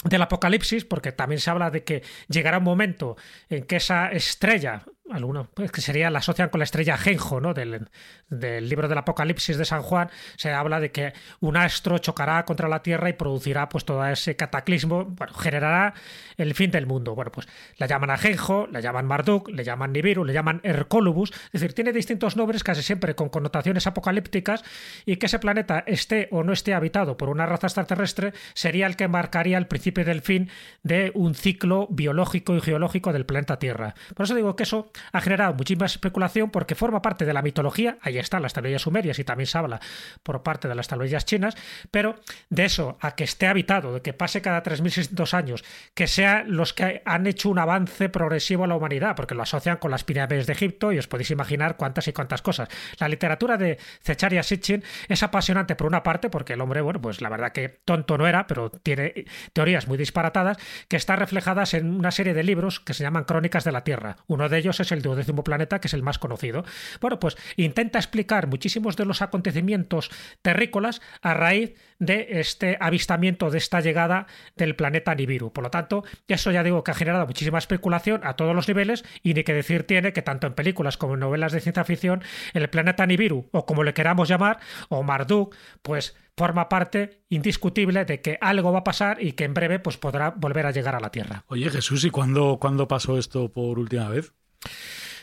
del 0.03 0.21
apocalipsis, 0.21 0.85
porque 0.85 1.11
también 1.11 1.39
se 1.39 1.49
habla 1.49 1.69
de 1.69 1.83
que 1.83 2.03
llegará 2.27 2.57
un 2.57 2.63
momento 2.63 3.17
en 3.49 3.65
que 3.65 3.75
esa 3.75 4.11
estrella 4.11 4.83
algunos 5.13 5.47
pues 5.53 5.71
que 5.71 5.81
sería 5.81 6.09
la 6.09 6.19
asocian 6.19 6.49
con 6.49 6.59
la 6.59 6.65
estrella 6.65 6.97
Genjo, 6.97 7.41
¿no? 7.41 7.53
Del, 7.53 7.87
del, 8.29 8.69
libro 8.69 8.87
del 8.87 8.97
Apocalipsis 8.97 9.57
de 9.57 9.65
San 9.65 9.81
Juan, 9.81 10.09
se 10.37 10.51
habla 10.51 10.79
de 10.79 10.91
que 10.91 11.13
un 11.39 11.57
astro 11.57 11.97
chocará 11.97 12.43
contra 12.45 12.67
la 12.67 12.81
Tierra 12.81 13.09
y 13.09 13.13
producirá 13.13 13.69
pues 13.69 13.85
todo 13.85 14.05
ese 14.05 14.35
cataclismo, 14.35 15.05
bueno, 15.05 15.33
generará 15.33 15.93
el 16.37 16.53
fin 16.53 16.71
del 16.71 16.85
mundo. 16.85 17.15
Bueno, 17.15 17.31
pues 17.31 17.47
la 17.77 17.87
llaman 17.87 18.09
Ajenjo, 18.09 18.67
la 18.71 18.79
llaman 18.79 19.05
Marduk, 19.05 19.49
le 19.49 19.63
llaman 19.63 19.91
Nibiru, 19.91 20.25
le 20.25 20.33
llaman 20.33 20.61
Hercolubus, 20.63 21.31
es 21.31 21.61
decir, 21.61 21.73
tiene 21.73 21.93
distintos 21.93 22.35
nombres 22.35 22.63
casi 22.63 22.81
siempre 22.81 23.15
con 23.15 23.29
connotaciones 23.29 23.87
apocalípticas 23.87 24.63
y 25.05 25.17
que 25.17 25.25
ese 25.25 25.39
planeta 25.39 25.83
esté 25.87 26.27
o 26.31 26.43
no 26.43 26.53
esté 26.53 26.73
habitado 26.73 27.17
por 27.17 27.29
una 27.29 27.45
raza 27.45 27.67
extraterrestre 27.67 28.33
sería 28.53 28.87
el 28.87 28.95
que 28.95 29.07
marcaría 29.07 29.57
el 29.57 29.67
principio 29.67 30.05
del 30.05 30.21
fin 30.21 30.49
de 30.83 31.11
un 31.15 31.35
ciclo 31.35 31.87
biológico 31.89 32.55
y 32.55 32.61
geológico 32.61 33.13
del 33.13 33.25
planeta 33.25 33.59
Tierra. 33.59 33.95
Por 34.15 34.25
eso 34.25 34.35
digo 34.35 34.55
que 34.55 34.63
eso 34.63 34.91
ha 35.11 35.21
generado 35.21 35.53
muchísima 35.53 35.85
especulación 35.85 36.49
porque 36.49 36.75
forma 36.75 37.01
parte 37.01 37.25
de 37.25 37.33
la 37.33 37.41
mitología, 37.41 37.97
ahí 38.01 38.17
están 38.17 38.41
las 38.41 38.53
tablillas 38.53 38.83
sumerias 38.83 39.19
y 39.19 39.23
también 39.23 39.47
se 39.47 39.57
habla 39.57 39.79
por 40.23 40.43
parte 40.43 40.67
de 40.67 40.75
las 40.75 40.87
tablillas 40.87 41.25
chinas, 41.25 41.55
pero 41.91 42.19
de 42.49 42.65
eso 42.65 42.97
a 43.01 43.15
que 43.15 43.23
esté 43.23 43.47
habitado, 43.47 43.93
de 43.93 44.01
que 44.01 44.13
pase 44.13 44.41
cada 44.41 44.63
3.600 44.63 45.33
años, 45.33 45.63
que 45.93 46.07
sean 46.07 46.55
los 46.55 46.73
que 46.73 47.01
han 47.05 47.27
hecho 47.27 47.49
un 47.49 47.59
avance 47.59 48.09
progresivo 48.09 48.63
a 48.63 48.67
la 48.67 48.75
humanidad, 48.75 49.15
porque 49.15 49.35
lo 49.35 49.43
asocian 49.43 49.77
con 49.77 49.91
las 49.91 50.03
pirámides 50.03 50.47
de 50.47 50.53
Egipto 50.53 50.91
y 50.91 50.97
os 50.97 51.07
podéis 51.07 51.31
imaginar 51.31 51.77
cuántas 51.77 52.07
y 52.07 52.13
cuántas 52.13 52.41
cosas. 52.41 52.69
La 52.99 53.07
literatura 53.07 53.57
de 53.57 53.77
Zecharia 54.03 54.43
Sitchin 54.43 54.83
es 55.07 55.23
apasionante 55.23 55.75
por 55.75 55.87
una 55.87 56.03
parte, 56.03 56.29
porque 56.29 56.53
el 56.53 56.61
hombre, 56.61 56.81
bueno, 56.81 57.01
pues 57.01 57.21
la 57.21 57.29
verdad 57.29 57.51
que 57.51 57.69
tonto 57.69 58.17
no 58.17 58.27
era, 58.27 58.47
pero 58.47 58.69
tiene 58.69 59.25
teorías 59.53 59.87
muy 59.87 59.97
disparatadas 59.97 60.57
que 60.87 60.97
están 60.97 61.19
reflejadas 61.19 61.73
en 61.73 61.93
una 61.93 62.11
serie 62.11 62.33
de 62.33 62.43
libros 62.43 62.79
que 62.79 62.93
se 62.93 63.03
llaman 63.03 63.23
Crónicas 63.23 63.63
de 63.63 63.71
la 63.71 63.83
Tierra. 63.83 64.17
Uno 64.27 64.49
de 64.49 64.57
ellos 64.57 64.79
es 64.81 64.91
el 64.91 65.01
duodécimo 65.01 65.43
planeta, 65.43 65.79
que 65.79 65.87
es 65.87 65.93
el 65.93 66.03
más 66.03 66.19
conocido. 66.19 66.63
Bueno, 66.99 67.19
pues 67.19 67.37
intenta 67.55 67.99
explicar 67.99 68.47
muchísimos 68.47 68.95
de 68.95 69.05
los 69.05 69.21
acontecimientos 69.21 70.11
terrícolas 70.41 71.01
a 71.21 71.33
raíz 71.33 71.73
de 71.99 72.39
este 72.39 72.77
avistamiento, 72.79 73.49
de 73.49 73.57
esta 73.59 73.79
llegada 73.79 74.27
del 74.55 74.75
planeta 74.75 75.13
Nibiru. 75.13 75.53
Por 75.53 75.63
lo 75.63 75.69
tanto, 75.69 76.03
eso 76.27 76.51
ya 76.51 76.63
digo 76.63 76.83
que 76.83 76.91
ha 76.91 76.95
generado 76.95 77.27
muchísima 77.27 77.59
especulación 77.59 78.21
a 78.23 78.35
todos 78.35 78.55
los 78.55 78.67
niveles 78.67 79.03
y 79.23 79.33
ni 79.33 79.43
que 79.43 79.53
decir 79.53 79.83
tiene 79.83 80.13
que 80.13 80.21
tanto 80.21 80.47
en 80.47 80.53
películas 80.53 80.97
como 80.97 81.13
en 81.13 81.19
novelas 81.19 81.51
de 81.51 81.61
ciencia 81.61 81.83
ficción, 81.83 82.23
el 82.53 82.69
planeta 82.69 83.05
Nibiru, 83.05 83.49
o 83.51 83.65
como 83.65 83.83
le 83.83 83.93
queramos 83.93 84.27
llamar, 84.27 84.59
o 84.89 85.03
Marduk, 85.03 85.55
pues 85.81 86.15
forma 86.37 86.69
parte 86.69 87.21
indiscutible 87.29 88.05
de 88.05 88.21
que 88.21 88.37
algo 88.41 88.71
va 88.71 88.79
a 88.79 88.83
pasar 88.83 89.21
y 89.21 89.33
que 89.33 89.43
en 89.43 89.53
breve 89.53 89.79
pues 89.79 89.97
podrá 89.97 90.31
volver 90.31 90.65
a 90.65 90.71
llegar 90.71 90.95
a 90.95 90.99
la 90.99 91.11
Tierra. 91.11 91.43
Oye 91.47 91.69
Jesús, 91.69 92.03
¿y 92.03 92.09
cuándo, 92.09 92.57
cuándo 92.59 92.87
pasó 92.87 93.17
esto 93.17 93.51
por 93.51 93.77
última 93.77 94.09
vez? 94.09 94.33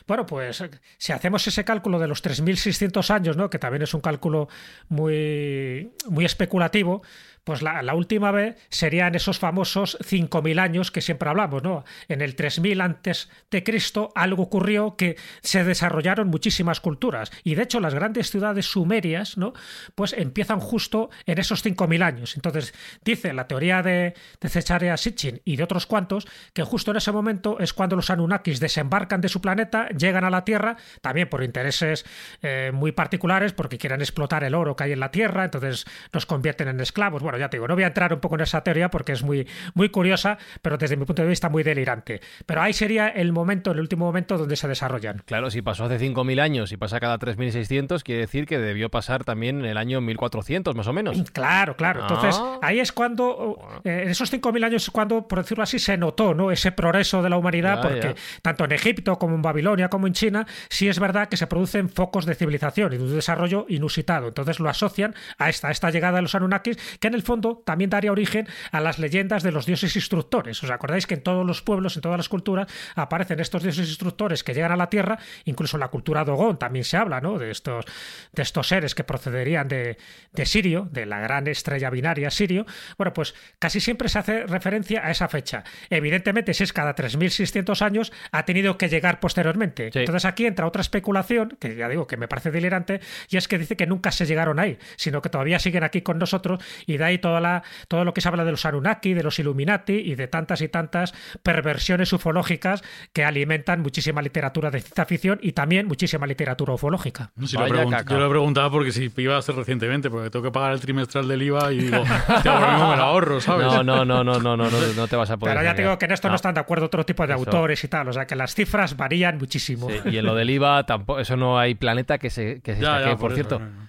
Bueno, 0.06 0.24
pues 0.24 0.64
si 0.96 1.12
hacemos 1.12 1.46
ese 1.46 1.64
cálculo 1.64 1.98
de 1.98 2.08
los 2.08 2.24
3.600 2.24 3.10
años, 3.10 3.36
¿no? 3.36 3.50
que 3.50 3.58
también 3.58 3.82
es 3.82 3.92
un 3.92 4.00
cálculo 4.00 4.48
muy, 4.88 5.92
muy 6.08 6.24
especulativo, 6.24 7.02
pues 7.44 7.62
la, 7.62 7.94
última 7.94 8.30
vez 8.30 8.56
serían 8.68 9.14
esos 9.14 9.38
famosos 9.38 9.98
5.000 10.00 10.60
años 10.60 10.90
que 10.90 11.00
siempre 11.00 11.28
hablamos, 11.28 11.62
¿no? 11.62 11.84
En 12.08 12.20
el 12.20 12.36
3.000 12.36 12.82
antes 12.82 13.30
de 13.50 13.64
Cristo 13.64 14.12
algo 14.14 14.44
ocurrió 14.44 14.96
que 14.96 15.16
se 15.42 15.64
desarrollaron 15.64 16.28
muchísimas 16.28 16.80
culturas 16.80 17.30
y 17.44 17.54
de 17.54 17.62
hecho 17.62 17.80
las 17.80 17.94
grandes 17.94 18.30
ciudades 18.30 18.66
sumerias, 18.66 19.38
¿no? 19.38 19.52
Pues 19.94 20.12
empiezan 20.12 20.60
justo 20.60 21.10
en 21.26 21.38
esos 21.38 21.64
5.000 21.64 22.02
años. 22.02 22.36
Entonces 22.36 22.74
dice 23.04 23.32
la 23.32 23.48
teoría 23.48 23.82
de, 23.82 24.14
de 24.40 24.48
Zecharia 24.48 24.96
Sitchin 24.96 25.40
y 25.44 25.56
de 25.56 25.64
otros 25.64 25.86
cuantos 25.86 26.26
que 26.52 26.62
justo 26.62 26.90
en 26.90 26.98
ese 26.98 27.12
momento 27.12 27.58
es 27.58 27.72
cuando 27.72 27.96
los 27.96 28.10
Anunnakis 28.10 28.60
desembarcan 28.60 29.20
de 29.20 29.28
su 29.28 29.40
planeta, 29.40 29.88
llegan 29.90 30.24
a 30.24 30.30
la 30.30 30.44
Tierra, 30.44 30.76
también 31.00 31.28
por 31.28 31.42
intereses 31.42 32.04
eh, 32.42 32.70
muy 32.72 32.92
particulares, 32.92 33.52
porque 33.52 33.78
quieren 33.78 34.00
explotar 34.00 34.44
el 34.44 34.54
oro 34.54 34.76
que 34.76 34.84
hay 34.84 34.92
en 34.92 35.00
la 35.00 35.10
Tierra, 35.10 35.44
entonces 35.44 35.84
nos 36.12 36.26
convierten 36.26 36.68
en 36.68 36.80
esclavos. 36.80 37.22
Bueno, 37.22 37.37
ya 37.38 37.48
te 37.48 37.56
digo, 37.56 37.68
no 37.68 37.74
voy 37.74 37.84
a 37.84 37.88
entrar 37.88 38.12
un 38.12 38.20
poco 38.20 38.34
en 38.34 38.42
esa 38.42 38.62
teoría 38.62 38.90
porque 38.90 39.12
es 39.12 39.22
muy, 39.22 39.46
muy 39.74 39.88
curiosa, 39.88 40.38
pero 40.62 40.78
desde 40.78 40.96
mi 40.96 41.04
punto 41.04 41.22
de 41.22 41.28
vista 41.28 41.48
muy 41.48 41.62
delirante. 41.62 42.20
Pero 42.46 42.62
ahí 42.62 42.72
sería 42.72 43.08
el 43.08 43.32
momento, 43.32 43.72
el 43.72 43.80
último 43.80 44.06
momento 44.06 44.38
donde 44.38 44.56
se 44.56 44.68
desarrollan. 44.68 45.22
Claro, 45.24 45.50
si 45.50 45.62
pasó 45.62 45.84
hace 45.84 45.98
5.000 45.98 46.40
años 46.40 46.72
y 46.72 46.76
pasa 46.76 47.00
cada 47.00 47.18
3.600, 47.18 48.02
quiere 48.02 48.22
decir 48.22 48.46
que 48.46 48.58
debió 48.58 48.90
pasar 48.90 49.24
también 49.24 49.60
en 49.60 49.66
el 49.66 49.76
año 49.76 50.00
1400, 50.00 50.74
más 50.74 50.86
o 50.86 50.92
menos. 50.92 51.30
Claro, 51.32 51.76
claro. 51.76 52.02
Entonces, 52.02 52.36
ah. 52.38 52.58
ahí 52.62 52.80
es 52.80 52.92
cuando, 52.92 53.58
eh, 53.84 54.02
en 54.04 54.08
esos 54.08 54.32
5.000 54.32 54.64
años 54.64 54.84
es 54.84 54.90
cuando, 54.90 55.26
por 55.26 55.40
decirlo 55.40 55.62
así, 55.62 55.78
se 55.78 55.96
notó 55.96 56.34
¿no? 56.34 56.50
ese 56.50 56.72
progreso 56.72 57.22
de 57.22 57.30
la 57.30 57.36
humanidad, 57.36 57.80
porque 57.82 58.14
tanto 58.42 58.64
en 58.64 58.72
Egipto 58.72 59.18
como 59.18 59.34
en 59.34 59.42
Babilonia 59.42 59.88
como 59.88 60.06
en 60.06 60.12
China, 60.12 60.46
sí 60.68 60.88
es 60.88 60.98
verdad 60.98 61.28
que 61.28 61.36
se 61.36 61.46
producen 61.46 61.88
focos 61.88 62.26
de 62.26 62.34
civilización 62.34 62.92
y 62.92 62.96
de 62.96 63.04
un 63.04 63.14
desarrollo 63.14 63.66
inusitado. 63.68 64.28
Entonces 64.28 64.60
lo 64.60 64.68
asocian 64.68 65.14
a 65.38 65.48
esta, 65.48 65.68
a 65.68 65.70
esta 65.70 65.90
llegada 65.90 66.16
de 66.16 66.22
los 66.22 66.34
Anunnakis, 66.34 66.76
que 67.00 67.08
en 67.08 67.14
el 67.14 67.17
fondo 67.22 67.62
también 67.64 67.90
daría 67.90 68.12
origen 68.12 68.46
a 68.70 68.80
las 68.80 68.98
leyendas 68.98 69.42
de 69.42 69.52
los 69.52 69.66
dioses 69.66 69.94
instructores. 69.96 70.62
¿Os 70.62 70.70
acordáis 70.70 71.06
que 71.06 71.14
en 71.14 71.22
todos 71.22 71.46
los 71.46 71.62
pueblos, 71.62 71.96
en 71.96 72.02
todas 72.02 72.18
las 72.18 72.28
culturas, 72.28 72.66
aparecen 72.94 73.40
estos 73.40 73.62
dioses 73.62 73.88
instructores 73.88 74.44
que 74.44 74.54
llegan 74.54 74.72
a 74.72 74.76
la 74.76 74.90
Tierra? 74.90 75.18
Incluso 75.44 75.76
en 75.76 75.80
la 75.80 75.88
cultura 75.88 76.24
Dogón 76.24 76.58
también 76.58 76.84
se 76.84 76.96
habla 76.96 77.20
¿no? 77.20 77.38
de, 77.38 77.50
estos, 77.50 77.84
de 78.32 78.42
estos 78.42 78.68
seres 78.68 78.94
que 78.94 79.04
procederían 79.04 79.68
de, 79.68 79.98
de 80.32 80.46
Sirio, 80.46 80.88
de 80.90 81.06
la 81.06 81.20
gran 81.20 81.46
estrella 81.46 81.90
binaria 81.90 82.30
Sirio. 82.30 82.66
Bueno, 82.96 83.12
pues 83.12 83.34
casi 83.58 83.80
siempre 83.80 84.08
se 84.08 84.18
hace 84.18 84.46
referencia 84.46 85.06
a 85.06 85.10
esa 85.10 85.28
fecha. 85.28 85.64
Evidentemente, 85.90 86.54
si 86.54 86.64
es 86.64 86.72
cada 86.72 86.94
3.600 86.94 87.82
años, 87.82 88.12
ha 88.32 88.44
tenido 88.44 88.78
que 88.78 88.88
llegar 88.88 89.20
posteriormente. 89.20 89.90
Entonces 89.92 90.24
aquí 90.24 90.46
entra 90.46 90.66
otra 90.66 90.80
especulación, 90.80 91.56
que 91.60 91.74
ya 91.76 91.88
digo 91.88 92.06
que 92.06 92.16
me 92.16 92.28
parece 92.28 92.50
delirante, 92.50 93.00
y 93.28 93.36
es 93.36 93.48
que 93.48 93.58
dice 93.58 93.76
que 93.76 93.86
nunca 93.86 94.12
se 94.12 94.26
llegaron 94.26 94.58
ahí, 94.58 94.78
sino 94.96 95.22
que 95.22 95.28
todavía 95.28 95.58
siguen 95.58 95.84
aquí 95.84 96.02
con 96.02 96.18
nosotros 96.18 96.62
y 96.86 96.96
de 96.96 97.04
ahí 97.08 97.18
toda 97.18 97.40
la, 97.40 97.62
todo 97.88 98.04
lo 98.04 98.14
que 98.14 98.20
se 98.20 98.28
habla 98.28 98.44
de 98.44 98.50
los 98.52 98.64
Anunnaki, 98.64 99.14
de 99.14 99.22
los 99.22 99.38
Illuminati 99.38 99.94
y 99.94 100.14
de 100.14 100.28
tantas 100.28 100.60
y 100.62 100.68
tantas 100.68 101.12
perversiones 101.42 102.12
ufológicas 102.12 102.82
que 103.12 103.24
alimentan 103.24 103.80
muchísima 103.82 104.22
literatura 104.22 104.70
de 104.70 104.80
ciencia 104.80 105.04
ficción 105.04 105.38
y 105.42 105.52
también 105.52 105.86
muchísima 105.86 106.26
literatura 106.26 106.74
ufológica. 106.74 107.30
No, 107.36 107.46
si 107.46 107.56
lo 107.56 107.66
yo 107.68 108.18
lo 108.18 108.30
preguntaba 108.30 108.70
porque 108.70 108.92
si 108.92 109.10
iba 109.16 109.36
a 109.36 109.42
ser 109.42 109.54
recientemente, 109.56 110.10
porque 110.10 110.30
tengo 110.30 110.44
que 110.44 110.50
pagar 110.52 110.72
el 110.72 110.80
trimestral 110.80 111.26
del 111.28 111.42
IVA 111.42 111.72
y 111.72 111.78
digo, 111.78 112.00
hostia, 112.28 112.52
ahora 112.54 112.72
mismo 112.72 112.90
me 112.90 112.96
lo 112.96 113.02
ahorro, 113.02 113.40
¿sabes? 113.40 113.66
No, 113.66 113.82
no, 113.82 114.04
no, 114.04 114.22
no, 114.24 114.38
no, 114.38 114.56
no, 114.56 114.70
no, 114.70 114.92
no 114.96 115.08
te 115.08 115.16
vas 115.16 115.30
a 115.30 115.36
poder. 115.36 115.54
Pero 115.54 115.64
ya 115.64 115.70
sacar. 115.70 115.76
tengo 115.84 115.98
que 115.98 116.04
en 116.06 116.12
esto 116.12 116.28
no. 116.28 116.34
están 116.34 116.54
de 116.54 116.60
acuerdo 116.60 116.86
otro 116.86 117.04
tipo 117.04 117.26
de 117.26 117.32
Eso. 117.34 117.40
autores 117.40 117.82
y 117.84 117.88
tal, 117.88 118.08
o 118.08 118.12
sea 118.12 118.26
que 118.26 118.36
las 118.36 118.54
cifras 118.54 118.96
varían 118.96 119.38
muchísimo. 119.38 119.88
Sí, 119.88 119.96
y 120.10 120.18
en 120.18 120.26
lo 120.26 120.34
del 120.34 120.50
IVA 120.50 120.84
tampoco, 120.86 121.20
eso 121.20 121.36
no 121.36 121.58
hay 121.58 121.74
planeta 121.74 122.18
que 122.18 122.30
se, 122.30 122.60
que 122.60 122.74
se 122.74 122.80
Ya, 122.82 122.88
estaquee, 122.98 123.10
ya, 123.12 123.16
por, 123.16 123.20
por 123.28 123.34
cierto. 123.34 123.56
eso, 123.56 123.64
no, 123.64 123.70
no. 123.70 123.88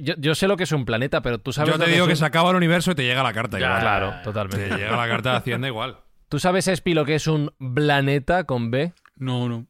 Yo, 0.00 0.14
yo 0.18 0.34
sé 0.34 0.48
lo 0.48 0.56
que 0.56 0.64
es 0.64 0.72
un 0.72 0.84
planeta, 0.84 1.20
pero 1.20 1.38
tú 1.38 1.52
sabes 1.52 1.72
Yo 1.72 1.78
lo 1.78 1.84
te 1.84 1.90
digo 1.90 2.04
es 2.04 2.08
que 2.08 2.12
un- 2.14 2.16
se 2.18 2.24
acaba 2.24 2.50
el 2.50 2.56
universo 2.56 2.90
y 2.92 2.94
te 2.94 3.02
llega 3.04 3.22
la 3.22 3.32
carta. 3.32 3.58
Ya, 3.58 3.66
igual. 3.66 3.80
Claro, 3.80 4.10
Te 4.18 4.24
totalmente. 4.24 4.76
llega 4.76 4.96
la 4.96 5.08
carta 5.08 5.30
de 5.32 5.36
Hacienda 5.38 5.68
igual. 5.68 5.98
¿Tú 6.28 6.38
sabes, 6.38 6.68
Espi, 6.68 6.94
lo 6.94 7.04
que 7.04 7.14
es 7.14 7.26
un 7.26 7.52
planeta 7.74 8.44
con 8.44 8.70
B? 8.70 8.92
No, 9.16 9.48
no. 9.48 9.66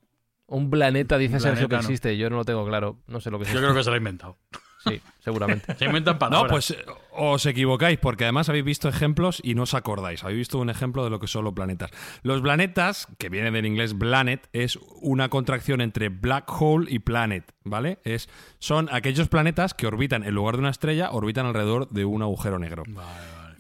Un 0.47 0.71
planeta, 0.71 1.19
dice 1.19 1.35
Un 1.35 1.41
Sergio 1.41 1.69
que 1.69 1.75
no. 1.77 1.81
existe. 1.83 2.17
Yo 2.17 2.31
no 2.31 2.37
lo 2.37 2.45
tengo 2.45 2.67
claro. 2.67 2.99
No 3.07 3.21
sé 3.21 3.31
lo 3.31 3.39
que 3.39 3.45
es. 3.45 3.53
Yo 3.53 3.61
creo 3.61 3.75
que 3.75 3.83
se 3.83 3.91
lo 3.91 3.95
ha 3.95 3.99
inventado. 3.99 4.39
Sí, 4.85 5.01
seguramente. 5.21 5.75
Se 5.79 5.85
inventan 5.87 6.15
No, 6.15 6.19
palabras. 6.19 6.51
pues 6.51 6.71
eh, 6.71 6.85
os 7.13 7.45
equivocáis, 7.47 7.99
porque 7.99 8.25
además 8.25 8.49
habéis 8.49 8.65
visto 8.65 8.89
ejemplos 8.89 9.41
y 9.43 9.55
no 9.55 9.65
os 9.65 9.75
acordáis. 9.75 10.23
Habéis 10.25 10.39
visto 10.39 10.59
un 10.59 10.71
ejemplo 10.71 11.03
de 11.05 11.11
lo 11.11 11.19
que 11.19 11.27
son 11.27 11.45
los 11.45 11.53
planetas. 11.55 11.91
Los 12.23 12.41
planetas, 12.41 13.09
que 13.19 13.29
viene 13.29 13.51
del 13.51 13.67
inglés 13.67 13.95
planet, 13.95 14.49
es 14.53 14.79
una 15.03 15.29
contracción 15.29 15.81
entre 15.81 16.11
black 16.11 16.45
hole 16.61 16.87
y 16.89 17.01
planet, 17.01 17.53
¿vale? 17.65 17.99
Es, 18.05 18.29
son 18.59 18.89
aquellos 18.93 19.29
planetas 19.29 19.75
que 19.75 19.87
orbitan, 19.87 20.23
en 20.25 20.35
lugar 20.35 20.55
de 20.55 20.61
una 20.61 20.71
estrella, 20.71 21.11
orbitan 21.11 21.47
alrededor 21.47 21.89
de 21.89 22.05
un 22.05 22.23
agujero 22.23 22.59
negro. 22.59 22.85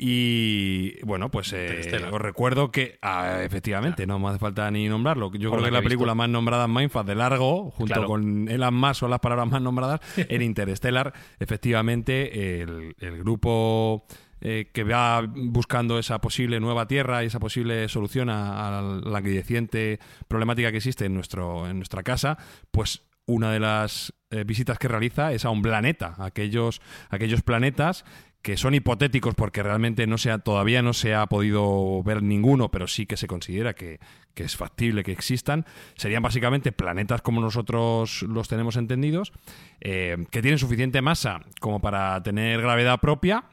Y 0.01 1.03
bueno, 1.05 1.29
pues 1.29 1.53
eh, 1.53 1.91
os 2.13 2.21
recuerdo 2.21 2.71
que, 2.71 2.99
ah, 3.03 3.41
efectivamente, 3.43 4.07
no 4.07 4.21
me 4.21 4.29
hace 4.29 4.39
falta 4.39 4.71
ni 4.71 4.89
nombrarlo. 4.89 5.33
Yo 5.35 5.51
Por 5.51 5.59
creo 5.59 5.65
que 5.65 5.65
que 5.65 5.71
la 5.73 5.81
visto. 5.81 5.89
película 5.89 6.15
más 6.15 6.29
nombrada 6.29 6.67
en 6.67 6.73
Mindfuck 6.73 7.05
de 7.05 7.17
largo, 7.17 7.73
junto 7.73 7.95
Claro. 7.95 8.07
con 8.09 8.49
Elon 8.49 8.75
Musk, 8.75 9.01
son 9.01 9.11
las 9.11 9.19
palabras 9.19 9.49
más 9.51 9.61
nombradas. 9.61 10.01
En 10.29 10.41
Interstellar, 10.43 11.13
efectivamente, 11.41 12.61
el, 12.63 12.95
el 13.01 13.19
grupo 13.19 14.07
eh, 14.41 14.71
que 14.73 14.85
va 14.85 15.23
buscando 15.27 15.99
esa 15.99 16.21
posible 16.21 16.61
nueva 16.61 16.87
Tierra 16.87 17.25
y 17.25 17.27
esa 17.27 17.41
posible 17.41 17.89
solución 17.89 18.31
a, 18.31 18.79
a 18.79 18.83
la 18.83 19.21
creciente 19.21 19.99
problemática 20.29 20.71
que 20.71 20.77
existe 20.77 21.07
en, 21.07 21.15
nuestro, 21.15 21.67
en 21.69 21.77
nuestra 21.77 22.05
casa, 22.05 22.39
pues 22.71 23.03
una 23.27 23.53
de 23.53 23.61
las 23.61 24.15
eh, 24.31 24.45
visitas 24.45 24.79
que 24.79 24.89
realiza 24.89 25.33
es 25.33 25.45
a 25.45 25.51
un 25.51 25.61
planeta, 25.61 26.15
aquellos, 26.19 26.81
aquellos 27.11 27.43
planetas 27.43 28.05
que 28.43 28.57
son 28.57 28.75
hipotéticos 28.75 29.35
porque 29.35 29.63
realmente 29.63 30.07
no 30.07 30.17
se 30.17 30.31
ha- 30.31 30.39
todavía 30.39 30.81
no 30.81 30.93
se 30.93 31.15
ha 31.15 31.27
podido 31.27 32.03
ver 32.03 32.23
ninguno, 32.23 32.71
pero 32.71 32.87
sí 32.87 33.05
que 33.05 33.17
se 33.17 33.27
considera 33.27 33.75
que, 33.75 33.99
que 34.35 34.45
es 34.45 34.57
factible 34.57 35.03
que 35.03 35.13
existan, 35.13 35.67
serían 35.97 36.23
básicamente 36.23 36.73
planetas 36.73 37.21
como 37.21 37.41
nosotros 37.41 38.23
los 38.23 38.49
tenemos 38.49 38.77
entendidos, 38.77 39.33
eh, 39.81 40.17
que 40.31 40.41
tienen 40.43 40.59
suficiente 40.59 41.03
masa 41.03 41.41
como 41.61 41.81
para 41.81 42.23
tener 42.23 42.61
gravedad 42.63 43.01
propia, 43.01 43.45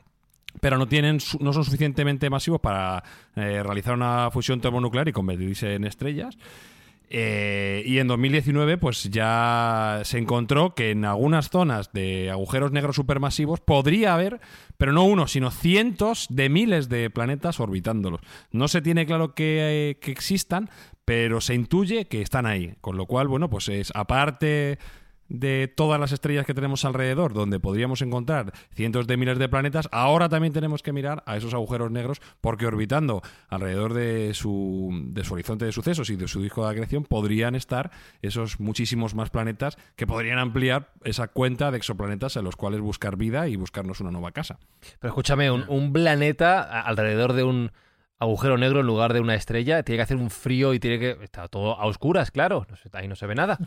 pero 0.61 0.77
no 0.77 0.87
tienen 0.87 1.17
no 1.41 1.51
son 1.51 1.65
suficientemente 1.65 2.29
masivos 2.29 2.61
para 2.61 3.03
eh, 3.35 3.61
realizar 3.63 3.93
una 3.95 4.29
fusión 4.31 4.61
termonuclear 4.61 5.07
y 5.09 5.11
convertirse 5.11 5.73
en 5.75 5.83
estrellas. 5.83 6.37
Eh, 7.09 7.83
y 7.85 7.99
en 7.99 8.07
2019, 8.07 8.77
pues 8.77 9.03
ya 9.11 10.01
se 10.03 10.17
encontró 10.17 10.73
que 10.73 10.89
en 10.91 11.05
algunas 11.05 11.49
zonas 11.49 11.93
de 11.93 12.31
agujeros 12.31 12.71
negros 12.71 12.95
supermasivos 12.95 13.59
podría 13.59 14.15
haber, 14.15 14.41
pero 14.77 14.91
no 14.91 15.03
uno, 15.05 15.27
sino 15.27 15.51
cientos 15.51 16.27
de 16.29 16.49
miles 16.49 16.89
de 16.89 17.09
planetas 17.09 17.59
orbitándolos. 17.59 18.21
No 18.51 18.67
se 18.67 18.81
tiene 18.81 19.05
claro 19.05 19.33
que, 19.33 19.91
eh, 19.91 19.99
que 19.99 20.11
existan, 20.11 20.69
pero 21.05 21.41
se 21.41 21.53
intuye 21.53 22.07
que 22.07 22.21
están 22.21 22.45
ahí. 22.45 22.75
Con 22.81 22.97
lo 22.97 23.05
cual, 23.05 23.27
bueno, 23.27 23.49
pues 23.49 23.69
es 23.69 23.91
aparte 23.95 24.79
de 25.27 25.67
todas 25.67 25.99
las 25.99 26.11
estrellas 26.11 26.45
que 26.45 26.53
tenemos 26.53 26.85
alrededor, 26.85 27.33
donde 27.33 27.59
podríamos 27.59 28.01
encontrar 28.01 28.53
cientos 28.73 29.07
de 29.07 29.17
miles 29.17 29.39
de 29.39 29.49
planetas, 29.49 29.89
ahora 29.91 30.29
también 30.29 30.53
tenemos 30.53 30.83
que 30.83 30.93
mirar 30.93 31.23
a 31.25 31.37
esos 31.37 31.53
agujeros 31.53 31.91
negros, 31.91 32.21
porque 32.41 32.67
orbitando 32.67 33.21
alrededor 33.49 33.93
de 33.93 34.33
su, 34.33 34.91
de 35.07 35.23
su 35.23 35.33
horizonte 35.33 35.65
de 35.65 35.71
sucesos 35.71 36.09
y 36.09 36.15
de 36.15 36.27
su 36.27 36.41
disco 36.41 36.65
de 36.65 36.71
acreción 36.71 37.03
podrían 37.03 37.55
estar 37.55 37.91
esos 38.21 38.59
muchísimos 38.59 39.15
más 39.15 39.29
planetas 39.29 39.77
que 39.95 40.07
podrían 40.07 40.39
ampliar 40.39 40.91
esa 41.03 41.27
cuenta 41.27 41.71
de 41.71 41.77
exoplanetas 41.77 42.35
en 42.35 42.43
los 42.43 42.55
cuales 42.55 42.81
buscar 42.81 43.17
vida 43.17 43.47
y 43.47 43.55
buscarnos 43.55 43.99
una 43.99 44.11
nueva 44.11 44.31
casa. 44.31 44.59
Pero 44.99 45.11
escúchame, 45.11 45.51
un, 45.51 45.93
planeta 45.93 46.81
alrededor 46.81 47.33
de 47.33 47.43
un 47.43 47.71
agujero 48.19 48.57
negro 48.57 48.81
en 48.81 48.87
lugar 48.87 49.13
de 49.13 49.19
una 49.19 49.35
estrella 49.35 49.83
tiene 49.83 49.97
que 49.97 50.03
hacer 50.03 50.17
un 50.17 50.29
frío 50.29 50.73
y 50.73 50.79
tiene 50.79 50.99
que. 50.99 51.17
Está 51.23 51.47
todo 51.47 51.79
a 51.79 51.85
oscuras, 51.85 52.31
claro. 52.31 52.65
Ahí 52.93 53.07
no 53.07 53.15
se 53.15 53.25
ve 53.27 53.35
nada. 53.35 53.57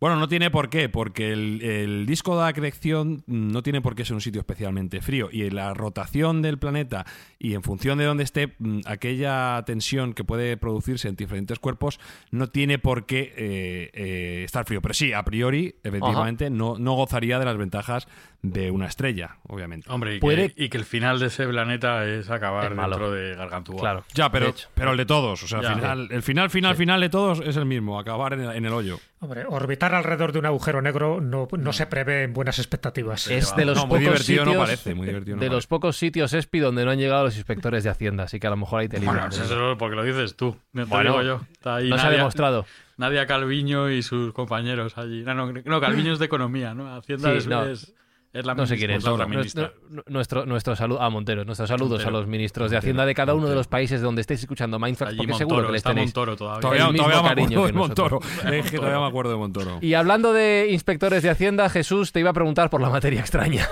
Bueno, 0.00 0.16
no 0.16 0.28
tiene 0.28 0.50
por 0.50 0.70
qué, 0.70 0.88
porque 0.88 1.30
el, 1.30 1.60
el 1.62 2.06
disco 2.06 2.40
de 2.40 2.48
acreción 2.48 3.22
no 3.26 3.62
tiene 3.62 3.82
por 3.82 3.94
qué 3.94 4.06
ser 4.06 4.14
un 4.14 4.22
sitio 4.22 4.40
especialmente 4.40 5.02
frío. 5.02 5.28
Y 5.30 5.50
la 5.50 5.74
rotación 5.74 6.40
del 6.40 6.58
planeta 6.58 7.04
y 7.38 7.52
en 7.52 7.62
función 7.62 7.98
de 7.98 8.06
dónde 8.06 8.24
esté, 8.24 8.54
mm, 8.58 8.80
aquella 8.86 9.62
tensión 9.66 10.14
que 10.14 10.24
puede 10.24 10.56
producirse 10.56 11.08
en 11.08 11.16
diferentes 11.16 11.58
cuerpos 11.58 12.00
no 12.30 12.46
tiene 12.46 12.78
por 12.78 13.04
qué 13.04 13.34
eh, 13.36 13.90
eh, 13.92 14.42
estar 14.44 14.64
frío. 14.64 14.80
Pero 14.80 14.94
sí, 14.94 15.12
a 15.12 15.22
priori, 15.22 15.76
efectivamente, 15.84 16.48
no, 16.48 16.78
no 16.78 16.94
gozaría 16.94 17.38
de 17.38 17.44
las 17.44 17.58
ventajas 17.58 18.08
de 18.42 18.70
una 18.70 18.86
estrella, 18.86 19.36
obviamente. 19.48 19.86
Hombre, 19.90 20.16
y, 20.16 20.18
Puede- 20.20 20.54
que, 20.54 20.64
y 20.64 20.68
que 20.70 20.78
el 20.78 20.86
final 20.86 21.18
de 21.18 21.26
ese 21.26 21.46
planeta 21.46 22.06
es 22.06 22.30
acabar 22.30 22.70
Es 22.70 22.76
malo. 22.76 22.96
dentro 22.96 23.10
de 23.12 23.34
Gargantúa. 23.34 23.78
Claro. 23.80 24.04
Ya, 24.14 24.30
pero, 24.30 24.46
De 24.46 24.54
pero 24.74 24.92
el 24.92 24.96
de 24.96 25.04
todos. 25.04 25.42
O 25.42 25.46
sea, 25.46 25.60
Ya. 25.60 25.68
al 25.70 25.74
final, 25.74 26.08
el 26.10 26.22
final, 26.22 26.48
final, 26.50 26.74
final 26.76 27.00
de 27.02 27.08
todos 27.10 27.40
es 27.44 27.56
el 27.56 27.66
mismo, 27.66 27.98
acabar 28.00 28.32
en 28.32 28.40
el, 28.40 28.56
en 28.56 28.64
el 28.64 28.72
hoyo. 28.72 28.98
Hombre, 29.20 29.44
orbitar 29.46 29.94
alrededor 29.94 30.32
de 30.32 30.38
un 30.38 30.46
agujero 30.46 30.80
negro 30.80 31.20
no, 31.20 31.46
no 31.58 31.72
se 31.74 31.86
prevé 31.86 32.22
en 32.22 32.32
buenas 32.32 32.58
expectativas. 32.58 33.26
Es 33.28 33.54
de 33.54 33.66
los 33.66 33.76
No, 33.76 33.86
muy 33.86 33.98
pocos 33.98 34.26
divertido 34.26 34.44
no 34.46 34.50
sitios, 34.52 34.64
parece, 34.66 34.94
muy 34.94 35.06
divertido 35.06 35.36
no 35.36 35.40
de 35.42 35.46
los 35.48 35.54
parece. 35.66 35.68
pocos 35.68 35.96
sitios 35.98 36.32
ESPI 36.32 36.58
donde 36.60 36.84
no 36.86 36.90
han 36.92 36.98
llegado 36.98 37.24
los 37.24 37.36
inspectores 37.36 37.84
de 37.84 37.90
Hacienda, 37.90 38.24
así 38.24 38.40
que 38.40 38.46
a 38.46 38.50
lo 38.50 38.56
mejor 38.56 38.80
ahí 38.80 38.88
te 38.88 38.96
Bueno, 38.96 39.12
libran. 39.12 39.32
eso 39.32 39.42
es 39.42 39.48
solo 39.50 39.76
porque 39.76 39.96
lo 39.96 40.02
dices 40.04 40.34
tú. 40.36 40.56
No 40.72 40.84
te 40.84 40.88
Bueno, 40.88 41.10
digo 41.10 41.22
yo. 41.24 41.40
Está 41.52 41.74
ahí 41.76 41.90
no 41.90 41.98
se 41.98 42.06
ha 42.06 42.10
demostrado. 42.10 42.64
Nadia 42.96 43.26
Calviño 43.26 43.90
y 43.90 44.02
sus 44.02 44.32
compañeros 44.32 44.96
allí. 44.96 45.22
No, 45.24 45.34
no, 45.34 45.52
no, 45.52 45.80
Calviño 45.82 46.14
es 46.14 46.18
de 46.18 46.24
economía, 46.24 46.72
¿no? 46.72 46.94
Hacienda 46.96 47.32
Sí, 47.32 47.36
es, 47.38 47.46
no. 47.46 47.64
es, 47.66 47.94
es 48.32 48.46
la 48.46 48.54
No 48.54 48.64
sé 48.66 48.76
quién 48.76 48.90
es. 48.92 49.02
la 49.02 49.12
otra 49.12 49.26
Nu- 49.26 49.30
ministra. 49.30 49.72
nu- 49.88 50.02
Nuestro, 50.06 50.46
nuestro 50.46 50.76
saludo 50.76 51.00
a 51.02 51.10
Montero. 51.10 51.44
Nuestros 51.44 51.68
saludos 51.68 51.98
Montero. 51.98 52.08
a 52.16 52.20
los 52.20 52.26
ministros 52.28 52.70
de 52.70 52.76
Hacienda 52.76 53.04
de 53.04 53.14
cada 53.14 53.34
uno 53.34 53.48
de 53.48 53.54
los 53.56 53.66
países 53.66 54.00
donde 54.00 54.20
estéis 54.20 54.40
escuchando 54.40 54.78
Mindfuck, 54.78 55.08
Allí 55.08 55.16
porque 55.16 55.32
Montoro, 55.32 55.48
seguro 55.50 55.66
que 55.66 55.72
les 55.72 55.78
está 55.80 55.90
tenéis. 55.90 56.08
Montoro 56.08 56.36
todavía. 56.36 56.60
Todavía, 56.60 56.86
el 56.86 56.92
mismo 56.92 57.06
todavía 57.08 57.22
me 57.22 57.28
acuerdo 57.42 57.66
de 57.66 57.72
Montoro. 57.72 58.20
nosotros. 58.20 58.54
Es 58.54 58.70
que 58.70 58.76
todavía 58.76 59.00
me 59.00 59.06
acuerdo 59.06 59.30
de 59.32 59.36
Montoro. 59.38 59.78
Y 59.82 59.94
hablando 59.94 60.32
de 60.32 60.68
inspectores 60.70 61.22
de 61.22 61.30
Hacienda, 61.30 61.68
Jesús, 61.70 62.12
te 62.12 62.20
iba 62.20 62.30
a 62.30 62.34
preguntar 62.34 62.70
por 62.70 62.80
la 62.80 62.88
materia 62.90 63.20
extraña. 63.20 63.66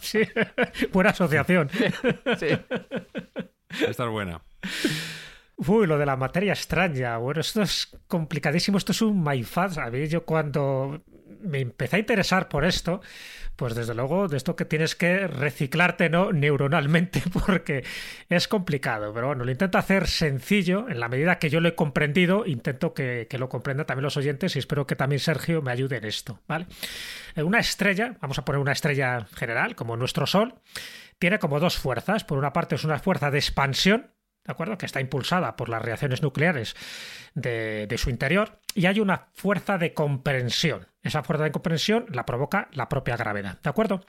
Sí, 0.00 0.20
buena 0.92 1.10
asociación. 1.10 1.70
Sí. 2.38 2.46
Esta 3.86 4.04
es 4.04 4.10
buena. 4.10 4.40
Uy, 5.56 5.86
lo 5.86 5.98
de 5.98 6.06
la 6.06 6.16
materia 6.16 6.52
extraña. 6.52 7.16
Bueno, 7.18 7.40
esto 7.40 7.62
es 7.62 7.96
complicadísimo. 8.06 8.78
Esto 8.78 8.92
es 8.92 9.02
un 9.02 9.22
myfad. 9.22 9.72
¿sabéis? 9.72 10.10
Yo 10.10 10.24
cuando 10.24 11.02
me 11.42 11.60
empecé 11.60 11.96
a 11.96 11.98
interesar 11.98 12.48
por 12.48 12.64
esto, 12.64 13.00
pues 13.56 13.74
desde 13.74 13.94
luego 13.94 14.28
de 14.28 14.36
esto 14.36 14.54
que 14.54 14.64
tienes 14.64 14.94
que 14.94 15.26
reciclarte 15.26 16.08
no 16.08 16.32
neuronalmente 16.32 17.22
porque 17.46 17.84
es 18.28 18.46
complicado. 18.48 19.12
Pero 19.12 19.28
bueno, 19.28 19.44
lo 19.44 19.50
intento 19.50 19.78
hacer 19.78 20.06
sencillo 20.06 20.88
en 20.88 21.00
la 21.00 21.08
medida 21.08 21.38
que 21.38 21.50
yo 21.50 21.60
lo 21.60 21.68
he 21.68 21.74
comprendido. 21.74 22.46
Intento 22.46 22.94
que, 22.94 23.26
que 23.28 23.38
lo 23.38 23.48
comprendan 23.48 23.86
también 23.86 24.04
los 24.04 24.16
oyentes 24.16 24.54
y 24.54 24.60
espero 24.60 24.86
que 24.86 24.96
también 24.96 25.18
Sergio 25.18 25.60
me 25.60 25.72
ayude 25.72 25.96
en 25.96 26.04
esto. 26.04 26.40
¿vale? 26.46 26.66
Eh, 27.34 27.42
Una 27.42 27.58
estrella, 27.58 28.16
vamos 28.20 28.38
a 28.38 28.44
poner 28.44 28.60
una 28.60 28.72
estrella 28.72 29.26
general, 29.34 29.74
como 29.74 29.96
nuestro 29.96 30.26
Sol, 30.26 30.54
tiene 31.18 31.38
como 31.38 31.60
dos 31.60 31.78
fuerzas. 31.78 32.24
Por 32.24 32.38
una 32.38 32.52
parte 32.52 32.76
es 32.76 32.84
una 32.84 32.98
fuerza 32.98 33.30
de 33.30 33.38
expansión, 33.38 34.12
¿de 34.44 34.52
acuerdo? 34.52 34.78
Que 34.78 34.86
está 34.86 35.00
impulsada 35.00 35.56
por 35.56 35.68
las 35.68 35.82
reacciones 35.82 36.22
nucleares 36.22 36.76
de, 37.40 37.94
su 37.98 38.10
interior. 38.10 38.58
Y 38.74 38.86
hay 38.86 39.00
una 39.00 39.28
fuerza 39.32 39.78
de 39.78 39.94
comprensión. 39.94 40.86
Esa 41.02 41.22
fuerza 41.22 41.44
de 41.44 41.52
comprensión 41.52 42.06
la 42.10 42.26
provoca 42.26 42.68
la 42.72 42.88
propia 42.88 43.16
gravedad, 43.16 43.58
¿de 43.62 43.70
acuerdo? 43.70 44.04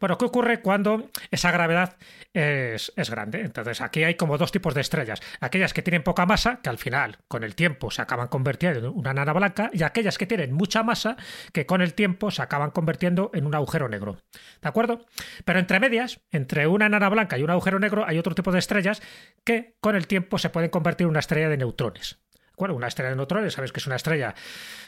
Bueno, 0.00 0.18
¿qué 0.18 0.24
ocurre 0.26 0.60
cuando 0.60 1.08
esa 1.30 1.50
gravedad 1.50 1.96
es, 2.32 2.92
es 2.96 3.08
grande? 3.08 3.40
Entonces, 3.40 3.80
aquí 3.80 4.04
hay 4.04 4.16
como 4.16 4.36
dos 4.36 4.52
tipos 4.52 4.74
de 4.74 4.82
estrellas. 4.82 5.20
Aquellas 5.40 5.72
que 5.72 5.82
tienen 5.82 6.02
poca 6.02 6.26
masa, 6.26 6.60
que 6.62 6.68
al 6.68 6.76
final, 6.76 7.18
con 7.28 7.44
el 7.44 7.54
tiempo, 7.54 7.90
se 7.90 8.02
acaban 8.02 8.28
convirtiendo 8.28 8.80
en 8.80 8.86
una 8.86 9.14
nana 9.14 9.32
blanca, 9.32 9.70
y 9.72 9.84
aquellas 9.84 10.18
que 10.18 10.26
tienen 10.26 10.52
mucha 10.52 10.82
masa, 10.82 11.16
que 11.52 11.66
con 11.66 11.80
el 11.80 11.94
tiempo 11.94 12.30
se 12.30 12.42
acaban 12.42 12.72
convirtiendo 12.72 13.30
en 13.32 13.46
un 13.46 13.54
agujero 13.54 13.88
negro. 13.88 14.18
¿De 14.60 14.68
acuerdo? 14.68 15.06
Pero 15.44 15.60
entre 15.60 15.80
medias, 15.80 16.20
entre 16.30 16.66
una 16.66 16.88
nana 16.88 17.08
blanca 17.08 17.38
y 17.38 17.42
un 17.42 17.50
agujero 17.50 17.78
negro, 17.78 18.04
hay 18.06 18.18
otro 18.18 18.34
tipo 18.34 18.52
de 18.52 18.58
estrellas 18.58 19.00
que 19.44 19.76
con 19.80 19.96
el 19.96 20.06
tiempo 20.06 20.38
se 20.38 20.50
pueden 20.50 20.70
convertir 20.70 21.04
en 21.04 21.10
una 21.10 21.20
estrella 21.20 21.48
de 21.48 21.56
neutrones. 21.56 22.23
Bueno, 22.56 22.74
una 22.74 22.88
estrella 22.88 23.10
de 23.10 23.16
neutrones, 23.16 23.54
sabes 23.54 23.72
que 23.72 23.80
es 23.80 23.86
una 23.86 23.96
estrella 23.96 24.34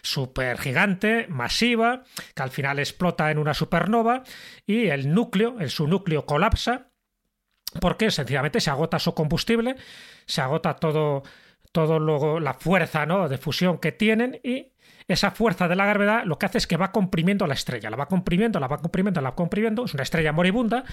súper 0.03 0.59
gigante, 0.59 1.27
masiva, 1.29 2.05
que 2.35 2.43
al 2.43 2.51
final 2.51 2.79
explota 2.79 3.31
en 3.31 3.39
una 3.39 3.55
supernova 3.55 4.23
y 4.67 4.87
el 4.89 5.13
núcleo, 5.13 5.57
el, 5.59 5.71
su 5.71 5.87
núcleo 5.87 6.27
colapsa 6.27 6.91
porque 7.81 8.11
sencillamente 8.11 8.61
se 8.61 8.71
agota 8.71 8.99
su 8.99 9.15
combustible, 9.15 9.77
se 10.27 10.41
agota 10.41 10.75
todo, 10.77 11.23
todo 11.73 11.99
luego 11.99 12.41
la 12.41 12.55
fuerza 12.55 13.07
¿no? 13.07 13.29
de 13.29 13.39
fusión 13.39 13.79
que 13.79 13.93
tienen 13.93 14.41
y 14.43 14.73
esa 15.09 15.31
fuerza 15.31 15.69
de 15.69 15.77
la 15.77 15.87
gravedad 15.87 16.25
lo 16.25 16.39
que 16.39 16.47
hace 16.47 16.59
es 16.59 16.67
que 16.67 16.77
va 16.77 16.93
comprimiendo 16.93 17.47
la 17.47 17.55
estrella, 17.55 17.91
la 17.91 17.97
va 17.97 18.07
comprimiendo, 18.07 18.59
la 18.59 18.67
va 18.67 18.79
comprimiendo, 18.79 19.21
la 19.21 19.31
va 19.31 19.37
comprimiendo, 19.37 19.85
es 19.85 19.95
una 19.95 20.03
estrella 20.03 20.33
moribunda 20.33 20.85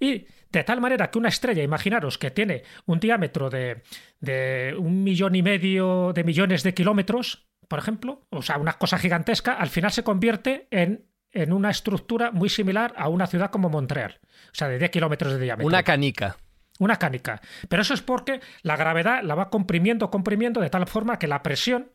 y 0.00 0.26
de 0.50 0.64
tal 0.64 0.80
manera 0.80 1.10
que 1.10 1.18
una 1.18 1.28
estrella, 1.28 1.62
imaginaros 1.62 2.16
que 2.18 2.30
tiene 2.30 2.62
un 2.86 2.98
diámetro 3.00 3.50
de, 3.50 3.82
de 4.20 4.74
un 4.78 5.04
millón 5.04 5.34
y 5.34 5.42
medio 5.42 6.12
de 6.14 6.24
millones 6.24 6.62
de 6.62 6.72
kilómetros, 6.72 7.48
por 7.68 7.78
ejemplo, 7.78 8.26
o 8.30 8.42
sea, 8.42 8.56
una 8.56 8.74
cosa 8.74 8.98
gigantesca, 8.98 9.52
al 9.52 9.68
final 9.68 9.92
se 9.92 10.02
convierte 10.02 10.68
en 10.70 11.08
en 11.32 11.52
una 11.52 11.70
estructura 11.70 12.30
muy 12.30 12.48
similar 12.48 12.94
a 12.96 13.08
una 13.08 13.26
ciudad 13.26 13.50
como 13.50 13.68
Montreal, 13.68 14.18
o 14.22 14.54
sea, 14.54 14.68
de 14.68 14.78
10 14.78 14.90
kilómetros 14.90 15.32
de 15.34 15.38
diámetro. 15.38 15.66
Una 15.66 15.82
canica. 15.82 16.36
Una 16.78 16.96
canica. 16.96 17.40
Pero 17.68 17.82
eso 17.82 17.92
es 17.92 18.02
porque 18.02 18.40
la 18.62 18.76
gravedad 18.76 19.22
la 19.22 19.34
va 19.34 19.50
comprimiendo, 19.50 20.10
comprimiendo, 20.10 20.60
de 20.60 20.70
tal 20.70 20.86
forma 20.86 21.18
que 21.18 21.26
la 21.26 21.42
presión 21.42 21.92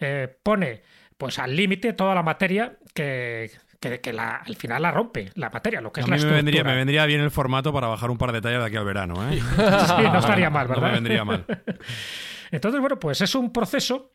eh, 0.00 0.28
pone 0.42 0.82
pues 1.18 1.38
al 1.38 1.54
límite 1.54 1.92
toda 1.92 2.14
la 2.14 2.22
materia 2.22 2.78
que, 2.94 3.50
que, 3.80 4.12
la, 4.12 4.36
al 4.36 4.56
final 4.56 4.82
la 4.82 4.90
rompe, 4.92 5.30
la 5.34 5.50
materia, 5.50 5.80
lo 5.80 5.92
que 5.92 6.00
A 6.00 6.04
es 6.04 6.08
mí 6.10 6.16
la 6.18 6.24
me 6.26 6.32
vendría, 6.32 6.64
me 6.64 6.74
vendría 6.76 7.04
bien 7.06 7.20
el 7.20 7.30
formato 7.30 7.72
para 7.72 7.88
bajar 7.88 8.10
un 8.10 8.18
par 8.18 8.32
de 8.32 8.40
tallas 8.40 8.60
de 8.60 8.66
aquí 8.66 8.76
al 8.76 8.84
verano, 8.84 9.14
¿eh? 9.30 9.38
Sí, 9.38 10.02
no 10.02 10.18
estaría 10.18 10.48
mal, 10.48 10.66
No 10.68 10.74
¿verdad? 10.74 10.88
me 10.88 10.94
vendría 10.94 11.24
mal. 11.24 11.44
Entonces, 12.50 12.80
bueno, 12.80 12.98
pues 12.98 13.20
es 13.20 13.34
un 13.34 13.52
proceso 13.52 14.14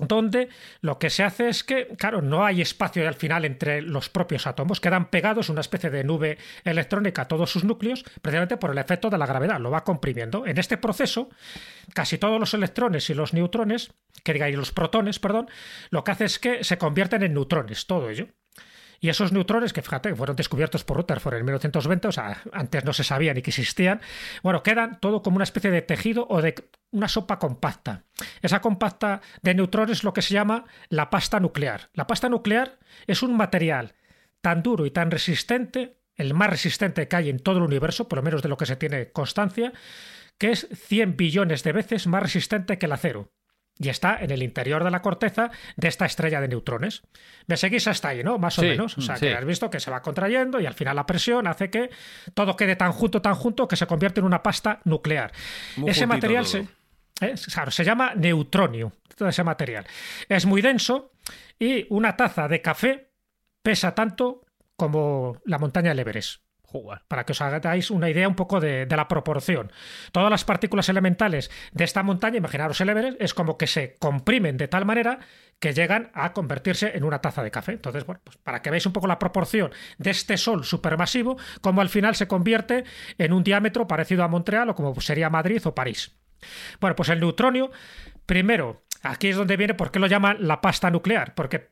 donde 0.00 0.48
lo 0.80 0.98
que 0.98 1.10
se 1.10 1.22
hace 1.22 1.48
es 1.48 1.64
que, 1.64 1.88
claro, 1.98 2.22
no 2.22 2.44
hay 2.44 2.60
espacio 2.62 3.06
al 3.06 3.14
final 3.14 3.44
entre 3.44 3.82
los 3.82 4.08
propios 4.08 4.46
átomos, 4.46 4.80
quedan 4.80 5.10
pegados 5.10 5.48
una 5.48 5.60
especie 5.60 5.90
de 5.90 6.04
nube 6.04 6.38
electrónica 6.64 7.22
a 7.22 7.28
todos 7.28 7.50
sus 7.50 7.64
núcleos, 7.64 8.04
precisamente 8.22 8.56
por 8.56 8.70
el 8.70 8.78
efecto 8.78 9.10
de 9.10 9.18
la 9.18 9.26
gravedad, 9.26 9.60
lo 9.60 9.70
va 9.70 9.84
comprimiendo. 9.84 10.46
En 10.46 10.58
este 10.58 10.76
proceso, 10.76 11.30
casi 11.94 12.18
todos 12.18 12.40
los 12.40 12.54
electrones 12.54 13.10
y 13.10 13.14
los 13.14 13.32
neutrones, 13.32 13.92
que 14.24 14.32
diga, 14.32 14.48
y 14.48 14.56
los 14.56 14.72
protones, 14.72 15.18
perdón, 15.18 15.48
lo 15.90 16.04
que 16.04 16.10
hace 16.10 16.24
es 16.24 16.38
que 16.38 16.64
se 16.64 16.78
convierten 16.78 17.22
en 17.22 17.34
neutrones, 17.34 17.86
todo 17.86 18.10
ello. 18.10 18.28
Y 19.02 19.08
esos 19.08 19.32
neutrones, 19.32 19.72
que 19.72 19.80
fíjate, 19.80 20.14
fueron 20.14 20.36
descubiertos 20.36 20.84
por 20.84 20.98
Rutherford 20.98 21.36
en 21.36 21.44
1920, 21.46 22.08
o 22.08 22.12
sea, 22.12 22.42
antes 22.52 22.84
no 22.84 22.92
se 22.92 23.02
sabía 23.02 23.32
ni 23.32 23.40
que 23.40 23.48
existían, 23.48 24.00
bueno, 24.42 24.62
quedan 24.62 25.00
todo 25.00 25.22
como 25.22 25.36
una 25.36 25.44
especie 25.44 25.70
de 25.70 25.80
tejido 25.80 26.26
o 26.28 26.42
de 26.42 26.54
una 26.90 27.08
sopa 27.08 27.38
compacta. 27.38 28.04
Esa 28.42 28.60
compacta 28.60 29.22
de 29.40 29.54
neutrones 29.54 29.98
es 29.98 30.04
lo 30.04 30.12
que 30.12 30.20
se 30.20 30.34
llama 30.34 30.66
la 30.90 31.08
pasta 31.08 31.40
nuclear. 31.40 31.88
La 31.94 32.06
pasta 32.06 32.28
nuclear 32.28 32.78
es 33.06 33.22
un 33.22 33.34
material 33.36 33.94
tan 34.42 34.62
duro 34.62 34.84
y 34.84 34.90
tan 34.90 35.10
resistente, 35.10 35.96
el 36.16 36.34
más 36.34 36.50
resistente 36.50 37.08
que 37.08 37.16
hay 37.16 37.30
en 37.30 37.38
todo 37.38 37.56
el 37.56 37.64
universo, 37.64 38.06
por 38.06 38.18
lo 38.18 38.22
menos 38.22 38.42
de 38.42 38.50
lo 38.50 38.58
que 38.58 38.66
se 38.66 38.76
tiene 38.76 39.12
constancia, 39.12 39.72
que 40.36 40.50
es 40.50 40.68
100 40.74 41.16
billones 41.16 41.62
de 41.62 41.72
veces 41.72 42.06
más 42.06 42.22
resistente 42.22 42.76
que 42.76 42.84
el 42.84 42.92
acero 42.92 43.32
y 43.80 43.88
está 43.88 44.18
en 44.20 44.30
el 44.30 44.42
interior 44.42 44.84
de 44.84 44.90
la 44.90 45.00
corteza 45.00 45.50
de 45.76 45.88
esta 45.88 46.04
estrella 46.04 46.40
de 46.40 46.48
neutrones. 46.48 47.02
Me 47.46 47.56
seguís 47.56 47.88
hasta 47.88 48.08
ahí, 48.08 48.22
¿no? 48.22 48.38
Más 48.38 48.58
o 48.58 48.62
menos. 48.62 48.98
O 48.98 49.00
sea, 49.00 49.16
sí. 49.16 49.26
que 49.26 49.34
has 49.34 49.44
visto 49.44 49.70
que 49.70 49.80
se 49.80 49.90
va 49.90 50.02
contrayendo 50.02 50.60
y 50.60 50.66
al 50.66 50.74
final 50.74 50.94
la 50.96 51.06
presión 51.06 51.46
hace 51.46 51.70
que 51.70 51.88
todo 52.34 52.56
quede 52.56 52.76
tan 52.76 52.92
junto, 52.92 53.22
tan 53.22 53.34
junto, 53.34 53.66
que 53.66 53.76
se 53.76 53.86
convierte 53.86 54.20
en 54.20 54.26
una 54.26 54.42
pasta 54.42 54.80
nuclear. 54.84 55.32
Muy 55.76 55.90
ese 55.90 56.06
material 56.06 56.44
todo. 56.44 56.66
se, 57.20 57.26
¿eh? 57.26 57.34
Claro, 57.52 57.70
se 57.70 57.84
llama 57.84 58.12
neutronio, 58.14 58.92
todo 59.16 59.30
ese 59.30 59.42
material. 59.42 59.86
Es 60.28 60.44
muy 60.44 60.60
denso 60.60 61.12
y 61.58 61.86
una 61.88 62.16
taza 62.16 62.48
de 62.48 62.60
café 62.60 63.10
pesa 63.62 63.94
tanto 63.94 64.44
como 64.76 65.38
la 65.46 65.58
montaña 65.58 65.88
del 65.88 66.00
Everest 66.00 66.42
Para 67.08 67.24
que 67.24 67.32
os 67.32 67.40
hagáis 67.40 67.90
una 67.90 68.08
idea 68.10 68.28
un 68.28 68.34
poco 68.34 68.60
de, 68.60 68.86
de 68.86 68.96
la 68.96 69.08
proporción. 69.08 69.72
Todas 70.12 70.30
las 70.30 70.44
partículas 70.44 70.88
elementales 70.88 71.50
de 71.72 71.84
esta 71.84 72.02
montaña, 72.02 72.38
imaginaros 72.38 72.80
el 72.80 72.88
Everest, 72.90 73.20
es 73.20 73.34
como 73.34 73.58
que 73.58 73.66
se 73.66 73.96
comprimen 73.98 74.56
de 74.56 74.68
tal 74.68 74.84
manera 74.84 75.18
que 75.60 75.74
llegan 75.74 76.10
a 76.14 76.32
convertirse 76.32 76.96
en 76.96 77.04
una 77.04 77.20
taza 77.20 77.42
de 77.42 77.50
café. 77.50 77.72
Entonces, 77.72 78.06
bueno, 78.06 78.20
pues 78.24 78.36
para 78.38 78.62
que 78.62 78.70
veáis 78.70 78.86
un 78.86 78.92
poco 78.92 79.06
la 79.06 79.18
proporción 79.18 79.70
de 79.98 80.10
este 80.10 80.36
Sol 80.36 80.64
supermasivo, 80.64 81.36
como 81.60 81.82
al 81.82 81.90
final 81.90 82.16
se 82.16 82.26
convierte 82.26 82.84
en 83.18 83.32
un 83.32 83.44
diámetro 83.44 83.86
parecido 83.86 84.24
a 84.24 84.28
Montreal 84.28 84.70
o 84.70 84.74
como 84.74 84.98
sería 85.00 85.28
Madrid 85.28 85.60
o 85.66 85.74
París. 85.74 86.16
Bueno, 86.80 86.96
pues 86.96 87.10
el 87.10 87.20
neutronio, 87.20 87.70
primero, 88.24 88.82
aquí 89.02 89.28
es 89.28 89.36
donde 89.36 89.56
viene 89.56 89.74
por 89.74 89.90
qué 89.90 89.98
lo 89.98 90.06
llaman 90.06 90.36
la 90.40 90.60
pasta 90.60 90.90
nuclear, 90.90 91.34
porque 91.34 91.70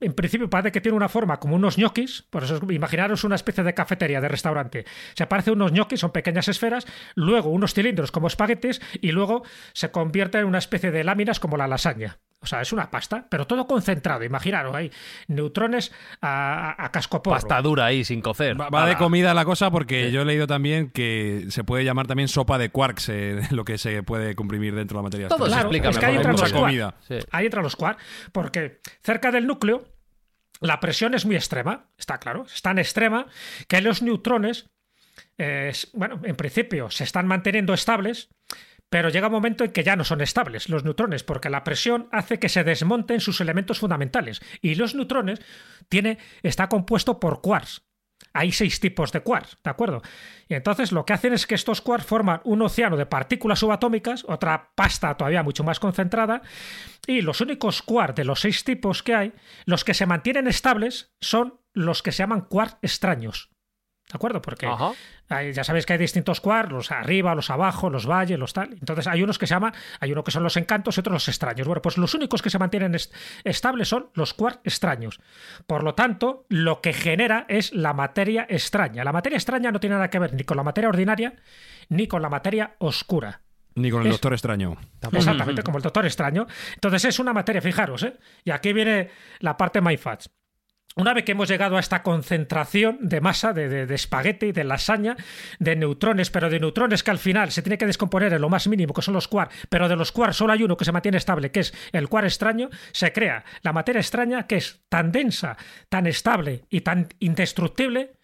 en 0.00 0.12
principio 0.14 0.50
parece 0.50 0.72
que 0.72 0.80
tiene 0.80 0.96
una 0.96 1.08
forma 1.08 1.38
como 1.38 1.56
unos 1.56 1.78
ñoquis, 1.78 2.22
por 2.30 2.44
eso 2.44 2.60
imaginaros 2.70 3.24
una 3.24 3.36
especie 3.36 3.64
de 3.64 3.74
cafetería, 3.74 4.20
de 4.20 4.28
restaurante. 4.28 4.84
Se 5.14 5.26
parece 5.26 5.50
unos 5.50 5.72
ñoquis, 5.72 6.00
son 6.00 6.12
pequeñas 6.12 6.48
esferas, 6.48 6.86
luego 7.14 7.50
unos 7.50 7.74
cilindros 7.74 8.10
como 8.10 8.26
espaguetis 8.26 8.80
y 9.00 9.12
luego 9.12 9.44
se 9.72 9.90
convierte 9.90 10.38
en 10.38 10.46
una 10.46 10.58
especie 10.58 10.90
de 10.90 11.04
láminas 11.04 11.40
como 11.40 11.56
la 11.56 11.68
lasaña. 11.68 12.18
O 12.40 12.46
sea, 12.46 12.60
es 12.60 12.72
una 12.72 12.90
pasta, 12.90 13.26
pero 13.30 13.46
todo 13.46 13.66
concentrado. 13.66 14.22
Imaginaros, 14.22 14.74
hay 14.74 14.92
neutrones 15.26 15.90
a, 16.20 16.70
a, 16.78 16.84
a 16.84 16.92
cascoporro. 16.92 17.34
Pasta 17.34 17.60
dura 17.62 17.86
ahí, 17.86 18.04
sin 18.04 18.20
cocer. 18.20 18.60
Va, 18.60 18.68
va 18.68 18.86
de 18.86 18.96
comida 18.96 19.32
la 19.34 19.44
cosa 19.44 19.70
porque 19.70 20.12
yo 20.12 20.22
he 20.22 20.24
leído 20.24 20.46
también 20.46 20.90
que 20.90 21.46
se 21.48 21.64
puede 21.64 21.84
llamar 21.84 22.06
también 22.06 22.28
sopa 22.28 22.58
de 22.58 22.68
quarks 22.70 23.08
eh, 23.08 23.40
lo 23.50 23.64
que 23.64 23.78
se 23.78 24.02
puede 24.02 24.34
comprimir 24.34 24.74
dentro 24.74 24.96
de 24.96 24.98
la 24.98 25.02
materia. 25.04 25.28
Todo 25.28 25.46
se 25.46 25.52
Claro, 25.52 25.68
explica 25.68 25.88
es 25.88 25.98
que 25.98 26.06
ahí 26.06 26.16
entran 26.16 26.34
Hay 26.36 26.40
los 26.42 26.52
comida. 26.52 26.94
Sí. 27.08 27.18
Ahí 27.32 27.46
entran 27.46 27.64
los 27.64 27.74
quark, 27.76 27.98
porque 28.32 28.80
cerca 29.02 29.30
del 29.32 29.46
núcleo 29.46 29.88
la 30.60 30.80
presión 30.80 31.14
es 31.14 31.26
muy 31.26 31.36
extrema, 31.36 31.90
está 31.98 32.18
claro, 32.18 32.46
es 32.46 32.62
tan 32.62 32.78
extrema 32.78 33.26
que 33.68 33.80
los 33.82 34.00
neutrones, 34.02 34.66
eh, 35.36 35.72
bueno, 35.92 36.20
en 36.24 36.34
principio 36.36 36.90
se 36.90 37.04
están 37.04 37.26
manteniendo 37.26 37.74
estables, 37.74 38.28
pero 38.88 39.08
llega 39.08 39.26
un 39.26 39.32
momento 39.32 39.64
en 39.64 39.72
que 39.72 39.82
ya 39.82 39.96
no 39.96 40.04
son 40.04 40.20
estables 40.20 40.68
los 40.68 40.84
neutrones, 40.84 41.24
porque 41.24 41.50
la 41.50 41.64
presión 41.64 42.08
hace 42.12 42.38
que 42.38 42.48
se 42.48 42.64
desmonten 42.64 43.20
sus 43.20 43.40
elementos 43.40 43.80
fundamentales. 43.80 44.40
Y 44.60 44.74
los 44.76 44.94
neutrones 44.94 45.40
tiene, 45.88 46.18
está 46.42 46.68
compuesto 46.68 47.18
por 47.18 47.40
quarks. 47.40 47.82
Hay 48.32 48.52
seis 48.52 48.80
tipos 48.80 49.12
de 49.12 49.20
quarks, 49.20 49.58
¿de 49.62 49.70
acuerdo? 49.70 50.02
Y 50.48 50.54
entonces 50.54 50.92
lo 50.92 51.04
que 51.04 51.12
hacen 51.12 51.32
es 51.32 51.46
que 51.46 51.54
estos 51.54 51.80
quarks 51.80 52.06
forman 52.06 52.40
un 52.44 52.62
océano 52.62 52.96
de 52.96 53.06
partículas 53.06 53.58
subatómicas, 53.58 54.24
otra 54.26 54.72
pasta 54.74 55.16
todavía 55.16 55.42
mucho 55.42 55.64
más 55.64 55.80
concentrada, 55.80 56.42
y 57.06 57.22
los 57.22 57.40
únicos 57.40 57.82
quarks 57.82 58.16
de 58.16 58.24
los 58.24 58.40
seis 58.40 58.64
tipos 58.64 59.02
que 59.02 59.14
hay, 59.14 59.32
los 59.64 59.84
que 59.84 59.94
se 59.94 60.06
mantienen 60.06 60.46
estables 60.46 61.14
son 61.20 61.60
los 61.72 62.02
que 62.02 62.12
se 62.12 62.22
llaman 62.22 62.42
quarks 62.42 62.78
extraños. 62.82 63.50
¿De 64.08 64.14
acuerdo? 64.14 64.40
Porque 64.40 64.66
hay- 65.28 65.52
ya 65.52 65.64
sabéis 65.64 65.84
que 65.84 65.92
hay 65.94 65.98
distintos 65.98 66.40
quarks, 66.40 66.70
los 66.72 66.90
arriba, 66.92 67.34
los 67.34 67.50
abajo, 67.50 67.90
los 67.90 68.06
valles, 68.06 68.38
los 68.38 68.52
tal. 68.52 68.72
Entonces 68.74 69.08
hay 69.08 69.22
unos 69.24 69.36
que 69.36 69.48
se 69.48 69.54
llaman, 69.54 69.72
hay 69.98 70.12
uno 70.12 70.22
que 70.22 70.30
son 70.30 70.44
los 70.44 70.56
encantos 70.56 70.96
y 70.96 71.00
otros 71.00 71.12
los 71.14 71.28
extraños. 71.28 71.66
Bueno, 71.66 71.82
pues 71.82 71.98
los 71.98 72.14
únicos 72.14 72.40
que 72.40 72.48
se 72.48 72.58
mantienen 72.60 72.94
est- 72.94 73.12
estables 73.42 73.88
son 73.88 74.10
los 74.14 74.32
quarks 74.32 74.60
extraños. 74.62 75.18
Por 75.66 75.82
lo 75.82 75.94
tanto, 75.96 76.46
lo 76.48 76.80
que 76.80 76.92
genera 76.92 77.46
es 77.48 77.72
la 77.74 77.94
materia 77.94 78.46
extraña. 78.48 79.02
La 79.02 79.12
materia 79.12 79.36
extraña 79.38 79.72
no 79.72 79.80
tiene 79.80 79.96
nada 79.96 80.08
que 80.08 80.20
ver 80.20 80.34
ni 80.34 80.44
con 80.44 80.56
la 80.56 80.62
materia 80.62 80.88
ordinaria 80.88 81.34
ni 81.88 82.06
con 82.06 82.22
la 82.22 82.28
materia 82.28 82.76
oscura. 82.78 83.40
Ni 83.74 83.90
con 83.90 84.02
el 84.02 84.06
Es- 84.06 84.14
doctor 84.14 84.32
extraño. 84.34 84.76
Exactamente, 85.18 85.62
como 85.64 85.78
el 85.78 85.82
doctor 85.82 86.06
extraño. 86.06 86.46
Entonces 86.74 87.04
es 87.06 87.18
una 87.18 87.32
materia, 87.32 87.60
fijaros, 87.60 88.04
¿eh? 88.04 88.16
Y 88.44 88.52
aquí 88.52 88.72
viene 88.72 89.10
la 89.40 89.56
parte 89.56 89.80
MyFats. 89.80 90.30
Una 90.98 91.12
vez 91.12 91.26
que 91.26 91.32
hemos 91.32 91.50
llegado 91.50 91.76
a 91.76 91.80
esta 91.80 92.02
concentración 92.02 92.96
de 93.02 93.20
masa, 93.20 93.52
de, 93.52 93.68
de, 93.68 93.84
de 93.84 93.94
espagueti, 93.94 94.52
de 94.52 94.64
lasaña, 94.64 95.14
de 95.58 95.76
neutrones, 95.76 96.30
pero 96.30 96.48
de 96.48 96.58
neutrones 96.58 97.02
que 97.02 97.10
al 97.10 97.18
final 97.18 97.52
se 97.52 97.60
tiene 97.60 97.76
que 97.76 97.84
descomponer 97.84 98.32
en 98.32 98.40
lo 98.40 98.48
más 98.48 98.66
mínimo, 98.66 98.94
que 98.94 99.02
son 99.02 99.12
los 99.12 99.28
quarks, 99.28 99.54
pero 99.68 99.90
de 99.90 99.96
los 99.96 100.10
quarks 100.10 100.38
solo 100.38 100.54
hay 100.54 100.62
uno 100.62 100.78
que 100.78 100.86
se 100.86 100.92
mantiene 100.92 101.18
estable, 101.18 101.50
que 101.50 101.60
es 101.60 101.74
el 101.92 102.08
quark 102.08 102.24
extraño, 102.24 102.70
se 102.92 103.12
crea 103.12 103.44
la 103.60 103.74
materia 103.74 104.00
extraña 104.00 104.46
que 104.46 104.56
es 104.56 104.80
tan 104.88 105.12
densa, 105.12 105.58
tan 105.90 106.06
estable 106.06 106.64
y 106.70 106.80
tan 106.80 107.08
indestructible 107.20 108.15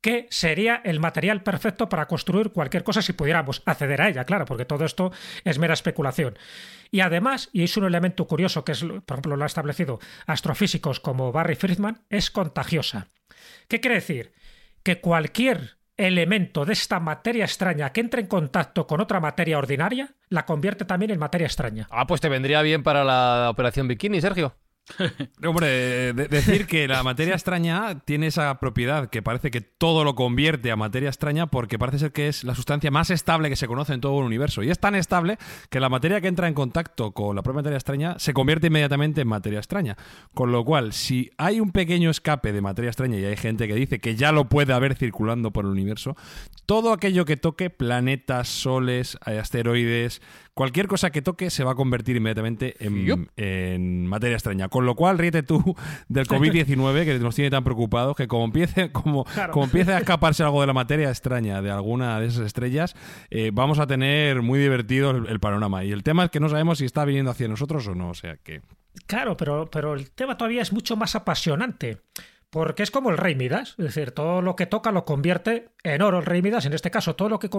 que 0.00 0.26
sería 0.30 0.80
el 0.84 1.00
material 1.00 1.42
perfecto 1.42 1.88
para 1.88 2.06
construir 2.06 2.50
cualquier 2.50 2.84
cosa 2.84 3.02
si 3.02 3.12
pudiéramos 3.12 3.62
acceder 3.66 4.00
a 4.00 4.08
ella, 4.08 4.24
claro, 4.24 4.44
porque 4.44 4.64
todo 4.64 4.84
esto 4.84 5.12
es 5.44 5.58
mera 5.58 5.74
especulación. 5.74 6.38
Y 6.90 7.00
además, 7.00 7.50
y 7.52 7.64
es 7.64 7.76
un 7.76 7.84
elemento 7.84 8.26
curioso 8.26 8.64
que 8.64 8.72
es, 8.72 8.82
por 8.82 9.14
ejemplo, 9.16 9.36
lo 9.36 9.42
han 9.42 9.46
establecido 9.46 9.98
astrofísicos 10.26 11.00
como 11.00 11.32
Barry 11.32 11.56
Friedman, 11.56 12.02
es 12.10 12.30
contagiosa. 12.30 13.08
¿Qué 13.66 13.80
quiere 13.80 13.96
decir? 13.96 14.32
Que 14.82 15.00
cualquier 15.00 15.78
elemento 15.96 16.64
de 16.64 16.72
esta 16.72 17.00
materia 17.00 17.44
extraña 17.44 17.92
que 17.92 18.00
entre 18.00 18.22
en 18.22 18.28
contacto 18.28 18.86
con 18.86 19.00
otra 19.00 19.18
materia 19.18 19.58
ordinaria 19.58 20.14
la 20.28 20.46
convierte 20.46 20.84
también 20.84 21.10
en 21.10 21.18
materia 21.18 21.46
extraña. 21.46 21.88
Ah, 21.90 22.06
pues 22.06 22.20
te 22.20 22.28
vendría 22.28 22.62
bien 22.62 22.84
para 22.84 23.04
la 23.04 23.48
operación 23.50 23.88
bikini, 23.88 24.20
Sergio. 24.20 24.54
Hombre, 25.44 26.12
decir 26.12 26.66
que 26.66 26.88
la 26.88 27.02
materia 27.02 27.34
extraña 27.34 28.00
tiene 28.04 28.28
esa 28.28 28.58
propiedad 28.58 29.10
que 29.10 29.22
parece 29.22 29.50
que 29.50 29.60
todo 29.60 30.04
lo 30.04 30.14
convierte 30.14 30.70
a 30.70 30.76
materia 30.76 31.08
extraña 31.08 31.46
porque 31.46 31.78
parece 31.78 31.98
ser 31.98 32.12
que 32.12 32.28
es 32.28 32.44
la 32.44 32.54
sustancia 32.54 32.90
más 32.90 33.10
estable 33.10 33.48
que 33.48 33.56
se 33.56 33.66
conoce 33.66 33.92
en 33.92 34.00
todo 34.00 34.18
el 34.20 34.26
universo. 34.26 34.62
Y 34.62 34.70
es 34.70 34.78
tan 34.78 34.94
estable 34.94 35.38
que 35.70 35.80
la 35.80 35.88
materia 35.88 36.20
que 36.20 36.28
entra 36.28 36.48
en 36.48 36.54
contacto 36.54 37.12
con 37.12 37.36
la 37.36 37.42
propia 37.42 37.58
materia 37.58 37.76
extraña 37.76 38.18
se 38.18 38.32
convierte 38.32 38.68
inmediatamente 38.68 39.20
en 39.20 39.28
materia 39.28 39.58
extraña. 39.58 39.96
Con 40.34 40.52
lo 40.52 40.64
cual, 40.64 40.92
si 40.92 41.30
hay 41.38 41.60
un 41.60 41.72
pequeño 41.72 42.10
escape 42.10 42.52
de 42.52 42.60
materia 42.60 42.88
extraña 42.90 43.18
y 43.18 43.24
hay 43.24 43.36
gente 43.36 43.68
que 43.68 43.74
dice 43.74 44.00
que 44.00 44.16
ya 44.16 44.32
lo 44.32 44.48
puede 44.48 44.72
haber 44.72 44.94
circulando 44.94 45.52
por 45.52 45.64
el 45.64 45.70
universo, 45.70 46.16
todo 46.66 46.92
aquello 46.92 47.24
que 47.24 47.36
toque 47.36 47.70
planetas, 47.70 48.48
soles, 48.48 49.18
asteroides, 49.22 50.20
cualquier 50.58 50.88
cosa 50.88 51.10
que 51.10 51.22
toque 51.22 51.50
se 51.50 51.62
va 51.62 51.70
a 51.70 51.74
convertir 51.76 52.16
inmediatamente 52.16 52.74
en, 52.80 54.08
materia 54.08 54.34
extraña. 54.34 54.68
Con 54.68 54.86
lo 54.86 54.96
cual, 54.96 55.16
ríete 55.16 55.44
tú 55.44 55.76
del 56.08 56.26
COVID-19 56.26 57.04
que 57.04 57.20
nos 57.20 57.36
tiene 57.36 57.48
tan 57.48 57.62
preocupados 57.62 58.16
que 58.16 58.26
como 58.26 58.44
empiece, 58.44 58.90
como, 58.90 59.24
como 59.52 59.66
empiece 59.66 59.92
a 59.92 59.98
escaparse 60.00 60.42
algo 60.42 60.60
de 60.60 60.66
la 60.66 60.72
materia 60.72 61.10
extraña 61.10 61.62
de 61.62 61.70
alguna 61.70 62.18
de 62.18 62.26
esas 62.26 62.44
estrellas, 62.44 62.96
eh, 63.30 63.52
vamos 63.54 63.78
a 63.78 63.86
tener 63.86 64.42
muy 64.42 64.58
divertido 64.58 65.12
el, 65.12 65.38
panorama. 65.38 65.84
Y 65.84 65.92
el 65.92 66.02
tema 66.02 66.24
es 66.24 66.30
que 66.32 66.40
no 66.40 66.48
sabemos 66.48 66.78
si 66.78 66.86
está 66.86 67.04
viniendo 67.04 67.30
hacia 67.30 67.46
nosotros 67.46 67.86
o 67.86 67.94
no. 67.94 68.10
O 68.10 68.14
sea 68.14 68.36
que. 68.38 68.60
Claro, 69.06 69.36
pero, 69.36 69.70
pero 69.70 69.94
el 69.94 70.10
tema 70.10 70.36
todavía 70.36 70.62
es 70.62 70.72
mucho 70.72 70.96
más 70.96 71.14
apasionante. 71.14 71.98
Porque 72.50 72.82
es 72.82 72.90
como 72.90 73.10
el 73.10 73.18
rey 73.18 73.34
Midas, 73.34 73.74
es 73.76 73.84
decir, 73.84 74.12
todo 74.12 74.40
lo 74.40 74.56
que 74.56 74.64
toca 74.64 74.90
lo 74.90 75.04
convierte 75.04 75.68
en 75.82 76.00
oro 76.00 76.18
el 76.18 76.24
rey 76.24 76.40
Midas, 76.40 76.64
en 76.64 76.72
este 76.72 76.90
caso 76.90 77.14
todo 77.14 77.28
lo 77.28 77.38
que 77.38 77.50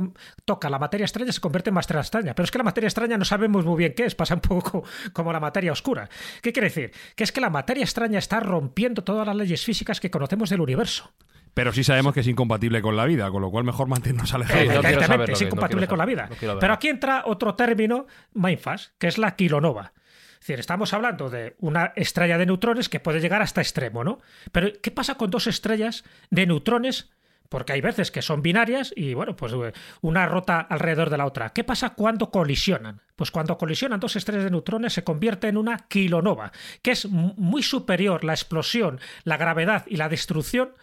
toca 0.46 0.70
la 0.70 0.80
materia 0.80 1.06
extraña 1.06 1.32
se 1.32 1.42
convierte 1.42 1.70
en 1.70 1.76
materia 1.76 2.02
extraña, 2.02 2.34
pero 2.34 2.44
es 2.44 2.52
que 2.52 2.58
la 2.58 2.64
materia 2.64 2.88
extraña 2.88 3.16
no 3.16 3.26
sabemos 3.26 3.66
muy 3.66 3.78
bien 3.78 3.94
qué 3.96 4.06
es, 4.06 4.16
pasa 4.16 4.34
un 4.34 4.42
poco 4.42 4.84
como 5.14 5.32
la 5.32 5.40
materia 5.40 5.72
oscura. 5.72 6.10
¿Qué 6.42 6.52
quiere 6.52 6.70
decir? 6.70 6.92
Que 7.16 7.24
es 7.24 7.32
que 7.32 7.40
la 7.40 7.52
materia 7.52 7.84
extraña 7.84 8.18
está 8.18 8.40
rompiendo 8.40 9.04
todas 9.04 9.28
las 9.28 9.36
leyes 9.36 9.64
físicas 9.64 10.00
que 10.00 10.10
conocemos 10.10 10.50
del 10.50 10.62
universo. 10.62 11.14
Pero 11.54 11.72
sí 11.72 11.84
sabemos 11.84 12.14
que 12.14 12.22
es 12.22 12.28
incompatible 12.28 12.82
con 12.82 12.96
la 12.96 13.06
vida, 13.06 13.30
con 13.30 13.42
lo 13.42 13.52
cual 13.52 13.66
mejor 13.66 13.88
mantenernos 13.88 14.34
alejados. 14.34 14.86
Exactamente, 14.86 15.34
es 15.34 15.42
incompatible 15.42 15.88
con 15.88 15.98
la 16.00 16.06
vida. 16.06 16.30
Pero 16.60 16.74
aquí 16.74 16.88
entra 16.88 17.24
otro 17.26 17.54
término, 17.56 18.08
mindfast, 18.34 18.94
que 18.98 19.08
es 19.08 19.18
la 19.18 19.36
kilonova. 19.36 19.94
Es 20.40 20.48
decir, 20.48 20.60
estamos 20.60 20.94
hablando 20.94 21.30
de 21.30 21.56
una 21.60 21.92
estrella 21.98 22.38
de 22.38 22.46
neutrones 22.46 22.88
que 22.88 23.02
puede 23.02 23.20
llegar 23.20 23.42
hasta 23.42 23.62
extremo, 23.62 24.06
¿no? 24.06 24.20
Pero 24.54 24.70
¿qué 24.82 24.90
pasa 24.90 25.16
con 25.16 25.30
dos 25.30 25.48
estrellas 25.48 26.06
de 26.30 26.48
neutrones? 26.48 27.10
Porque 27.50 27.74
hay 27.74 27.82
veces 27.82 28.10
que 28.10 28.22
son 28.22 28.42
binarias 28.42 28.94
y, 28.96 29.16
bueno, 29.16 29.36
pues 29.36 29.52
eh, 29.54 29.74
una 30.02 30.28
rota 30.28 30.60
alrededor 30.62 31.10
de 31.10 31.18
la 31.18 31.26
otra. 31.26 31.50
¿Qué 31.50 31.64
pasa 31.64 31.90
cuando 31.90 32.32
colisionan? 32.32 33.02
Pues 33.16 33.32
cuando 33.32 33.58
colisionan 33.58 34.00
dos 34.00 34.16
estrellas 34.16 34.46
de 34.46 34.52
neutrones 34.52 34.94
se 34.94 35.04
convierte 35.04 35.48
en 35.50 35.58
una 35.58 35.78
kilonova, 35.90 36.54
que 36.82 36.92
es 36.92 37.06
muy 37.08 37.64
superior 37.64 38.24
la 38.24 38.34
explosión, 38.34 39.00
la 39.24 39.38
gravedad 39.38 39.84
y 39.88 39.98
la 39.98 40.10
destrucción 40.10 40.74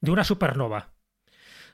de 0.00 0.10
una 0.10 0.24
supernova. 0.24 0.94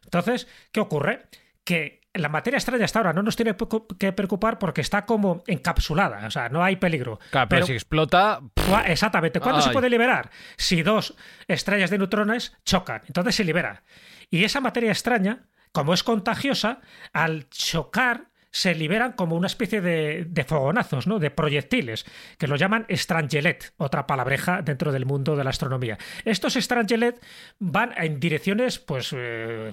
Entonces, 0.05 0.47
¿qué 0.73 0.81
ocurre? 0.81 1.29
Que 1.65 2.00
la 2.15 2.29
materia 2.29 2.59
extraña 2.59 2.85
hasta 2.85 2.99
ahora 2.99 3.13
no 3.13 3.23
nos 3.23 3.37
tiene 3.37 3.55
que 3.99 4.13
preocupar 4.13 4.59
porque 4.59 4.81
está 4.81 5.07
como 5.07 5.43
encapsulada, 5.47 6.27
o 6.27 6.31
sea, 6.31 6.49
no 6.49 6.63
hay 6.63 6.77
peligro. 6.77 7.21
Claro, 7.31 7.49
pero, 7.49 7.67
si 7.67 7.73
explota. 7.73 8.41
Exactamente. 8.87 9.41
¿Cuándo 9.41 9.63
se 9.63 9.71
puede 9.71 9.89
liberar? 9.89 10.31
Si 10.57 10.83
dos 10.83 11.15
estrellas 11.47 11.91
de 11.91 11.99
neutrones 11.99 12.57
chocan, 12.65 13.03
entonces 13.07 13.37
se 13.37 13.45
libera. 13.45 13.85
Y 14.29 14.45
esa 14.45 14.61
materia 14.61 14.91
extraña, 14.91 15.47
como 15.73 15.95
es 15.95 16.03
contagiosa, 16.03 16.81
al 17.13 17.49
chocar 17.49 18.31
se 18.53 18.75
liberan 18.75 19.13
como 19.13 19.37
una 19.37 19.47
especie 19.47 19.81
de, 19.81 20.27
de, 20.29 20.45
fogonazos, 20.45 21.07
¿no? 21.07 21.21
de 21.21 21.31
proyectiles, 21.31 22.05
que 22.37 22.49
lo 22.49 22.57
llaman 22.57 22.85
estrangelet, 22.89 23.73
otra 23.77 24.09
palabreja 24.09 24.63
dentro 24.63 24.91
del 24.91 25.07
mundo 25.07 25.37
de 25.37 25.45
la 25.45 25.51
astronomía. 25.51 25.99
Estos 26.25 26.57
estrangelet 26.57 27.25
van 27.61 27.93
en 27.97 28.19
direcciones 28.19 28.81
pues, 28.81 29.15
eh, 29.17 29.73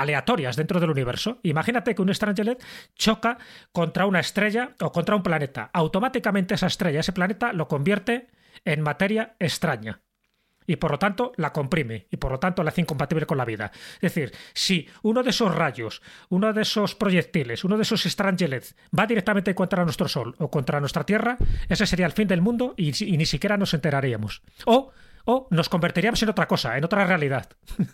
aleatorias 0.00 0.56
dentro 0.56 0.80
del 0.80 0.90
universo. 0.90 1.38
Imagínate 1.42 1.94
que 1.94 2.02
un 2.02 2.14
Strangelet 2.14 2.62
choca 2.94 3.38
contra 3.72 4.06
una 4.06 4.20
estrella 4.20 4.74
o 4.80 4.92
contra 4.92 5.16
un 5.16 5.22
planeta. 5.22 5.70
Automáticamente 5.72 6.54
esa 6.54 6.66
estrella, 6.66 7.00
ese 7.00 7.12
planeta, 7.12 7.52
lo 7.52 7.68
convierte 7.68 8.28
en 8.64 8.82
materia 8.82 9.34
extraña. 9.38 10.00
Y 10.66 10.76
por 10.76 10.90
lo 10.90 10.98
tanto 10.98 11.32
la 11.36 11.50
comprime 11.52 12.08
y 12.10 12.18
por 12.18 12.30
lo 12.30 12.38
tanto 12.38 12.62
la 12.62 12.68
hace 12.68 12.82
incompatible 12.82 13.24
con 13.24 13.38
la 13.38 13.46
vida. 13.46 13.72
Es 13.94 14.14
decir, 14.14 14.32
si 14.52 14.86
uno 15.02 15.22
de 15.22 15.30
esos 15.30 15.54
rayos, 15.54 16.02
uno 16.28 16.52
de 16.52 16.60
esos 16.60 16.94
proyectiles, 16.94 17.64
uno 17.64 17.76
de 17.76 17.84
esos 17.84 18.02
strangelets 18.02 18.76
va 18.96 19.06
directamente 19.06 19.54
contra 19.54 19.84
nuestro 19.84 20.08
Sol 20.08 20.34
o 20.38 20.50
contra 20.50 20.78
nuestra 20.78 21.04
Tierra, 21.04 21.38
ese 21.70 21.86
sería 21.86 22.04
el 22.04 22.12
fin 22.12 22.28
del 22.28 22.42
mundo 22.42 22.74
y, 22.76 22.92
y 23.02 23.16
ni 23.16 23.24
siquiera 23.24 23.56
nos 23.56 23.72
enteraríamos. 23.72 24.42
O 24.66 24.92
o 25.30 25.46
nos 25.50 25.68
convertiríamos 25.68 26.22
en 26.22 26.30
otra 26.30 26.48
cosa, 26.48 26.78
en 26.78 26.84
otra 26.84 27.04
realidad. 27.04 27.50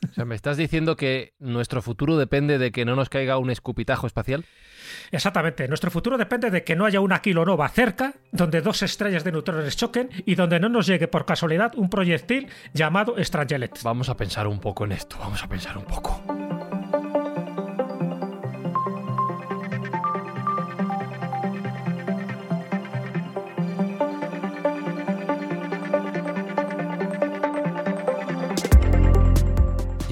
O 0.09 0.15
sea, 0.15 0.25
¿me 0.25 0.37
estás 0.37 0.57
diciendo 0.57 0.95
que 0.95 1.35
nuestro 1.41 1.83
futuro 1.83 2.17
depende 2.17 2.59
de 2.59 2.71
que 2.71 2.85
no 2.85 2.95
nos 2.95 3.09
caiga 3.09 3.39
un 3.39 3.51
escupitajo 3.51 4.07
espacial? 4.07 4.45
Exactamente. 5.11 5.67
Nuestro 5.67 5.91
futuro 5.91 6.17
depende 6.17 6.53
de 6.53 6.63
que 6.63 6.77
no 6.77 6.85
haya 6.85 7.01
una 7.01 7.21
kilonova 7.21 7.69
cerca, 7.69 8.15
donde 8.31 8.61
dos 8.61 8.83
estrellas 8.83 9.25
de 9.25 9.33
neutrones 9.33 9.77
choquen 9.77 10.11
y 10.25 10.37
donde 10.37 10.61
no 10.61 10.69
nos 10.69 10.87
llegue 10.87 11.09
por 11.09 11.27
casualidad 11.27 11.73
un 11.75 11.91
proyectil 11.91 12.49
llamado 12.73 13.17
Strangelet. 13.19 13.83
Vamos 13.83 14.09
a 14.09 14.17
pensar 14.17 14.47
un 14.47 14.61
poco 14.61 14.85
en 14.85 14.93
esto, 14.93 15.17
vamos 15.19 15.43
a 15.43 15.49
pensar 15.49 15.77
un 15.77 15.85
poco. 15.87 16.44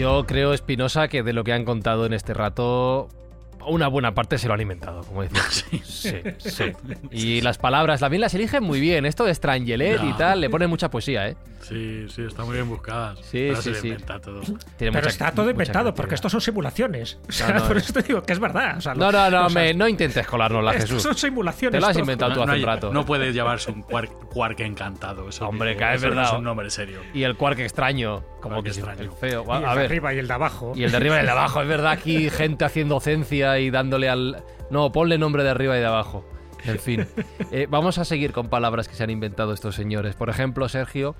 Yo 0.02 0.26
creo, 0.26 0.52
Espinosa, 0.52 1.06
que 1.06 1.22
de 1.22 1.32
lo 1.32 1.44
que 1.44 1.52
han 1.52 1.64
contado 1.64 2.06
en 2.06 2.12
este 2.12 2.34
rato, 2.34 3.08
una 3.64 3.86
buena 3.86 4.14
parte 4.14 4.36
se 4.36 4.48
lo 4.48 4.54
han 4.54 4.60
inventado, 4.60 5.02
como 5.04 5.22
decías. 5.22 5.64
Sí. 5.84 6.22
sí, 6.38 6.72
Y 7.12 7.40
las 7.40 7.56
palabras 7.58 8.00
también 8.00 8.20
las 8.20 8.34
eligen 8.34 8.64
muy 8.64 8.80
bien. 8.80 9.06
Esto 9.06 9.24
de 9.24 9.32
Strangelet 9.32 10.02
y 10.02 10.12
tal, 10.14 10.40
le 10.40 10.50
pone 10.50 10.66
mucha 10.66 10.90
poesía, 10.90 11.28
¿eh? 11.28 11.36
Sí, 11.60 12.06
sí, 12.08 12.22
está 12.22 12.44
muy 12.44 12.54
bien 12.54 12.68
buscadas. 12.68 13.20
Sí, 13.20 13.50
sí, 13.60 13.72
sí. 13.76 13.94
todo. 14.20 14.40
Pero 14.76 15.06
está 15.06 15.30
todo 15.30 15.48
inventado, 15.48 15.94
porque 15.94 16.16
estos 16.16 16.32
son 16.32 16.40
simulaciones. 16.40 17.20
O 17.28 17.30
sea, 17.30 17.62
por 17.68 17.76
eso 17.76 17.92
te 17.92 18.02
digo 18.02 18.24
que 18.24 18.32
es 18.32 18.40
verdad. 18.40 18.82
no, 18.96 19.12
no, 19.12 19.30
no, 19.30 19.48
no 19.48 19.88
intentes 19.88 20.26
colarnos 20.26 20.68
Jesús. 20.72 20.90
Estos 20.90 21.02
son 21.02 21.14
simulaciones. 21.16 21.78
Te 21.78 21.80
lo 21.80 21.86
has 21.86 21.96
inventado 21.96 22.34
tú 22.34 22.42
hace 22.42 22.58
un 22.58 22.62
rato. 22.66 22.92
No 22.92 23.06
puede 23.06 23.32
llevarse 23.32 23.70
un 23.70 23.82
quark, 23.82 24.58
encantado. 24.58 25.28
Eso 25.28 25.46
Hombre, 25.46 25.76
que 25.76 25.94
es 25.94 26.02
verdad. 26.02 26.24
es 26.24 26.32
un 26.32 26.42
nombre 26.42 26.68
serio. 26.70 26.98
Y 27.14 27.22
el 27.22 27.36
quark 27.36 27.60
extraño. 27.60 28.24
Como 28.42 28.62
que 28.62 28.70
extraño. 28.70 29.00
El 29.00 29.12
feo. 29.12 29.44
Y 29.48 29.54
el 29.54 29.62
de 29.62 29.84
arriba 29.84 30.14
y 30.14 30.18
el 30.18 30.28
de 30.28 30.34
abajo. 30.34 30.72
Y 30.74 30.84
el 30.84 30.90
de 30.90 30.96
arriba 30.96 31.16
y 31.16 31.20
el 31.20 31.26
de 31.26 31.32
abajo. 31.32 31.62
Es 31.62 31.68
verdad, 31.68 31.92
aquí 31.92 32.28
gente 32.30 32.64
haciendo 32.64 32.96
docencia 32.96 33.58
y 33.58 33.70
dándole 33.70 34.08
al. 34.08 34.44
No, 34.70 34.92
ponle 34.92 35.16
nombre 35.16 35.42
de 35.44 35.50
arriba 35.50 35.76
y 35.76 35.80
de 35.80 35.86
abajo. 35.86 36.28
En 36.64 36.78
fin. 36.78 37.06
Eh, 37.50 37.66
vamos 37.68 37.98
a 37.98 38.06
seguir 38.06 38.32
con 38.32 38.48
palabras 38.48 38.88
que 38.88 38.94
se 38.94 39.04
han 39.04 39.10
inventado 39.10 39.52
estos 39.52 39.74
señores. 39.74 40.14
Por 40.14 40.30
ejemplo, 40.30 40.70
Sergio 40.70 41.14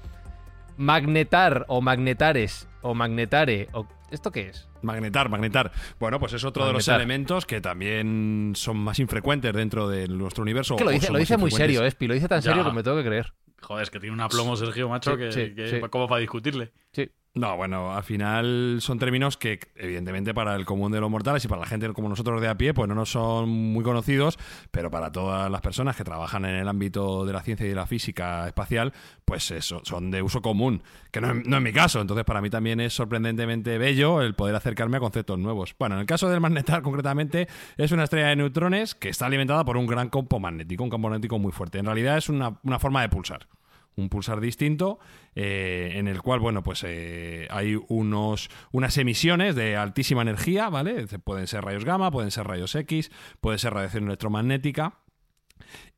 magnetar 0.78 1.66
o 1.68 1.82
magnetares 1.82 2.68
o 2.80 2.94
magnetare 2.94 3.68
o 3.72 3.86
¿Esto 4.12 4.30
qué 4.30 4.48
es? 4.48 4.68
Magnetar, 4.82 5.30
magnetar. 5.30 5.72
Bueno, 5.98 6.20
pues 6.20 6.34
es 6.34 6.44
otro 6.44 6.66
de 6.66 6.74
los 6.74 6.86
elementos 6.86 7.46
que 7.46 7.62
también 7.62 8.52
son 8.54 8.76
más 8.76 8.98
infrecuentes 8.98 9.54
dentro 9.54 9.88
de 9.88 10.06
nuestro 10.06 10.42
universo. 10.42 10.76
que 10.76 10.84
lo 10.84 10.90
dice, 10.90 11.10
lo 11.10 11.18
dice 11.18 11.38
muy 11.38 11.50
serio, 11.50 11.82
Espi, 11.82 12.06
lo 12.08 12.12
dice 12.12 12.28
tan 12.28 12.42
serio 12.42 12.62
que 12.62 12.72
me 12.72 12.82
tengo 12.82 12.98
que 12.98 13.04
creer. 13.04 13.32
Joder, 13.62 13.84
es 13.84 13.90
que 13.90 14.00
tiene 14.00 14.14
un 14.14 14.20
aplomo 14.20 14.56
Sergio, 14.56 14.88
macho, 14.88 15.16
que, 15.16 15.80
como 15.90 16.08
para 16.08 16.20
discutirle. 16.20 16.72
Sí. 16.92 17.10
No, 17.34 17.56
bueno, 17.56 17.94
al 17.94 18.02
final 18.02 18.78
son 18.82 18.98
términos 18.98 19.38
que, 19.38 19.58
evidentemente, 19.76 20.34
para 20.34 20.54
el 20.54 20.66
común 20.66 20.92
de 20.92 21.00
los 21.00 21.10
mortales 21.10 21.42
y 21.42 21.48
para 21.48 21.62
la 21.62 21.66
gente 21.66 21.90
como 21.94 22.10
nosotros 22.10 22.42
de 22.42 22.48
a 22.48 22.58
pie, 22.58 22.74
pues 22.74 22.86
no 22.90 22.94
nos 22.94 23.10
son 23.10 23.48
muy 23.48 23.82
conocidos, 23.82 24.38
pero 24.70 24.90
para 24.90 25.10
todas 25.10 25.50
las 25.50 25.62
personas 25.62 25.96
que 25.96 26.04
trabajan 26.04 26.44
en 26.44 26.56
el 26.56 26.68
ámbito 26.68 27.24
de 27.24 27.32
la 27.32 27.40
ciencia 27.40 27.64
y 27.64 27.70
de 27.70 27.74
la 27.74 27.86
física 27.86 28.46
espacial, 28.46 28.92
pues 29.24 29.50
eso, 29.50 29.80
son 29.82 30.10
de 30.10 30.20
uso 30.20 30.42
común, 30.42 30.82
que 31.10 31.22
no, 31.22 31.32
es 31.32 31.62
mi 31.62 31.72
caso. 31.72 32.02
Entonces, 32.02 32.26
para 32.26 32.42
mí 32.42 32.50
también 32.50 32.80
es 32.80 32.92
sorprendentemente 32.92 33.78
bello 33.78 34.20
el 34.20 34.34
poder 34.34 34.54
acercarme 34.54 34.98
a 34.98 35.00
conceptos 35.00 35.38
nuevos. 35.38 35.74
Bueno, 35.78 35.94
en 35.94 36.02
el 36.02 36.06
caso 36.06 36.28
del 36.28 36.40
magnetar, 36.40 36.82
concretamente, 36.82 37.48
es 37.78 37.92
una 37.92 38.04
estrella 38.04 38.28
de 38.28 38.36
neutrones 38.36 38.94
que 38.94 39.08
está 39.08 39.24
alimentada 39.24 39.64
por 39.64 39.78
un 39.78 39.86
gran 39.86 40.10
campo 40.10 40.38
magnético, 40.38 40.84
un 40.84 40.90
campo 40.90 41.08
magnético 41.08 41.38
muy 41.38 41.52
fuerte. 41.52 41.78
En 41.78 41.86
realidad 41.86 42.18
es 42.18 42.28
una 42.28 42.78
forma 42.78 43.00
de 43.00 43.08
pulsar 43.08 43.48
un 43.96 44.08
pulsar 44.08 44.40
distinto 44.40 44.98
eh, 45.34 45.92
en 45.94 46.08
el 46.08 46.22
cual, 46.22 46.40
bueno, 46.40 46.62
pues 46.62 46.84
eh, 46.86 47.46
hay 47.50 47.78
unos, 47.88 48.50
unas 48.70 48.96
emisiones 48.98 49.54
de 49.54 49.76
altísima 49.76 50.22
energía, 50.22 50.68
¿vale? 50.68 51.06
Pueden 51.24 51.46
ser 51.46 51.64
rayos 51.64 51.84
gamma, 51.84 52.10
pueden 52.10 52.30
ser 52.30 52.46
rayos 52.46 52.74
X, 52.74 53.10
puede 53.40 53.58
ser 53.58 53.74
radiación 53.74 54.04
electromagnética. 54.04 54.98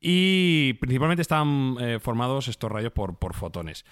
Y 0.00 0.74
principalmente 0.74 1.22
están 1.22 1.76
eh, 1.80 1.98
formados 2.00 2.48
estos 2.48 2.70
rayos 2.70 2.92
por, 2.92 3.18
por 3.18 3.34
fotones. 3.34 3.84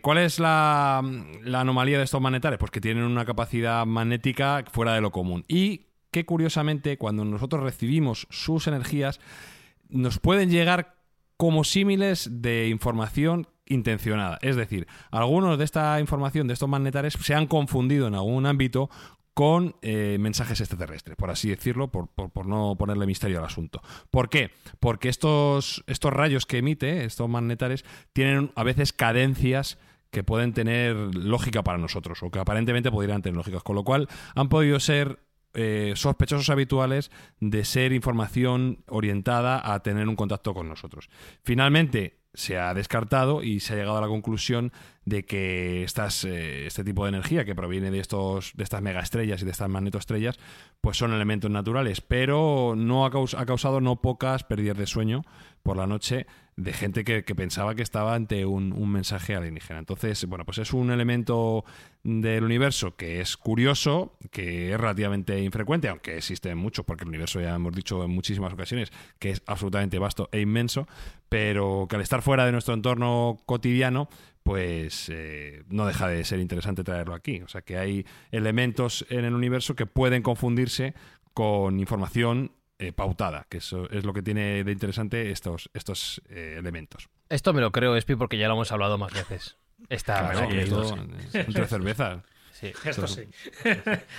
¿Cuál 0.00 0.18
es 0.18 0.38
la, 0.38 1.02
la, 1.42 1.60
anomalía 1.60 1.98
de 1.98 2.04
estos 2.04 2.20
magnetares? 2.20 2.56
Pues 2.56 2.70
que 2.70 2.80
tienen 2.80 3.02
una 3.02 3.24
capacidad 3.24 3.84
magnética 3.84 4.62
fuera 4.70 4.94
de 4.94 5.00
lo 5.00 5.10
común. 5.10 5.44
Y 5.48 5.86
que 6.12 6.24
curiosamente, 6.24 6.98
cuando 6.98 7.24
nosotros 7.24 7.64
recibimos 7.64 8.28
sus 8.30 8.68
energías, 8.68 9.18
nos 9.88 10.20
pueden 10.20 10.50
llegar 10.50 10.95
como 11.36 11.64
símiles 11.64 12.28
de 12.30 12.68
información 12.68 13.48
intencionada. 13.66 14.38
Es 14.42 14.56
decir, 14.56 14.86
algunos 15.10 15.58
de 15.58 15.64
esta 15.64 15.98
información, 16.00 16.46
de 16.46 16.54
estos 16.54 16.68
magnetares, 16.68 17.14
se 17.14 17.34
han 17.34 17.46
confundido 17.46 18.06
en 18.06 18.14
algún 18.14 18.46
ámbito 18.46 18.90
con 19.34 19.76
eh, 19.82 20.16
mensajes 20.18 20.60
extraterrestres, 20.60 21.14
por 21.14 21.30
así 21.30 21.50
decirlo, 21.50 21.88
por, 21.88 22.46
no 22.46 22.74
ponerle 22.78 23.04
misterio 23.04 23.38
al 23.38 23.44
asunto. 23.44 23.82
¿Por 24.10 24.30
qué? 24.30 24.50
Porque 24.80 25.10
estos, 25.10 25.84
estos 25.86 26.10
rayos 26.10 26.46
que 26.46 26.58
emite, 26.58 27.04
estos 27.04 27.28
magnetares, 27.28 27.84
tienen 28.14 28.50
a 28.54 28.62
veces 28.62 28.94
cadencias 28.94 29.78
que 30.10 30.24
pueden 30.24 30.54
tener 30.54 30.96
lógica 31.14 31.62
para 31.62 31.76
nosotros, 31.76 32.22
o 32.22 32.30
que 32.30 32.38
aparentemente 32.38 32.90
podrían 32.90 33.20
tener 33.20 33.36
lógicas, 33.36 33.62
con 33.62 33.76
lo 33.76 33.84
cual 33.84 34.08
han 34.34 34.48
podido 34.48 34.80
ser 34.80 35.18
eh, 35.58 35.94
sospechosos 35.96 36.50
habituales 36.50 37.10
de 37.40 37.64
ser 37.64 37.94
información 37.94 38.84
orientada 38.88 39.72
a 39.72 39.80
tener 39.80 40.06
un 40.06 40.14
contacto 40.14 40.52
con 40.52 40.68
nosotros. 40.68 41.08
Finalmente, 41.42 42.18
se 42.34 42.58
ha 42.58 42.74
descartado 42.74 43.42
y 43.42 43.60
se 43.60 43.72
ha 43.72 43.76
llegado 43.76 43.96
a 43.96 44.02
la 44.02 44.08
conclusión 44.08 44.70
de 45.06 45.24
que 45.24 45.82
estas, 45.82 46.24
eh, 46.24 46.66
este 46.66 46.84
tipo 46.84 47.04
de 47.04 47.08
energía 47.08 47.46
que 47.46 47.54
proviene 47.54 47.90
de, 47.90 48.00
estos, 48.00 48.52
de 48.54 48.64
estas 48.64 48.82
megaestrellas 48.82 49.40
y 49.40 49.46
de 49.46 49.50
estas 49.50 49.70
magnetoestrellas, 49.70 50.38
pues 50.82 50.98
son 50.98 51.14
elementos 51.14 51.50
naturales, 51.50 52.02
pero 52.02 52.74
no 52.76 53.06
ha, 53.06 53.08
ha 53.08 53.46
causado 53.46 53.80
no 53.80 54.02
pocas 54.02 54.44
pérdidas 54.44 54.76
de 54.76 54.86
sueño 54.86 55.22
por 55.66 55.76
la 55.76 55.88
noche 55.88 56.26
de 56.54 56.72
gente 56.72 57.02
que, 57.02 57.22
pensaba 57.34 57.74
que 57.74 57.82
estaba 57.82 58.14
ante 58.14 58.46
un, 58.46 58.88
mensaje 58.88 59.34
alienígena. 59.34 59.80
Entonces, 59.80 60.24
bueno, 60.26 60.44
pues 60.44 60.58
es 60.58 60.72
un 60.72 60.92
elemento 60.92 61.64
del 62.04 62.44
universo 62.44 62.94
que 62.94 63.20
es 63.20 63.36
curioso, 63.36 64.16
que 64.30 64.72
es 64.72 64.80
relativamente 64.80 65.42
infrecuente, 65.42 65.88
aunque 65.88 66.18
existen 66.18 66.56
muchos, 66.56 66.84
porque 66.84 67.02
el 67.02 67.08
universo 67.08 67.40
ya 67.40 67.56
hemos 67.56 67.74
dicho 67.74 68.04
en 68.04 68.12
muchísimas 68.12 68.52
ocasiones 68.52 68.92
que 69.18 69.30
es 69.30 69.42
absolutamente 69.46 69.98
vasto 69.98 70.28
e 70.30 70.40
inmenso, 70.40 70.86
pero 71.28 71.88
que 71.90 71.96
al 71.96 72.02
estar 72.02 72.22
fuera 72.22 72.46
de 72.46 72.52
nuestro 72.52 72.72
entorno 72.72 73.38
cotidiano, 73.44 74.08
pues 74.44 75.10
eh, 75.12 75.64
no 75.68 75.84
deja 75.84 76.06
de 76.06 76.24
ser 76.24 76.38
interesante 76.38 76.84
traerlo 76.84 77.14
aquí. 77.14 77.40
O 77.40 77.48
sea 77.48 77.62
que 77.62 77.76
hay 77.76 78.06
elementos 78.30 79.04
en 79.10 79.24
el 79.24 79.34
universo 79.34 79.74
que 79.74 79.86
pueden 79.86 80.22
confundirse 80.22 80.94
con 81.34 81.80
información 81.80 82.52
eh, 82.78 82.92
pautada, 82.92 83.46
que 83.48 83.58
eso 83.58 83.88
es 83.90 84.04
lo 84.04 84.12
que 84.12 84.22
tiene 84.22 84.62
de 84.62 84.72
interesante 84.72 85.30
estos, 85.30 85.70
estos 85.72 86.20
eh, 86.28 86.56
elementos. 86.58 87.08
Esto 87.28 87.52
me 87.52 87.60
lo 87.60 87.72
creo, 87.72 87.96
Espi, 87.96 88.16
porque 88.16 88.36
ya 88.38 88.48
lo 88.48 88.54
hemos 88.54 88.70
hablado 88.72 88.98
más 88.98 89.12
veces. 89.12 89.56
Está 89.88 90.32
entre 91.32 91.66
cervezas. 91.66 92.22
Sí. 92.52 92.72
Esto 92.84 93.06
sí. 93.06 93.22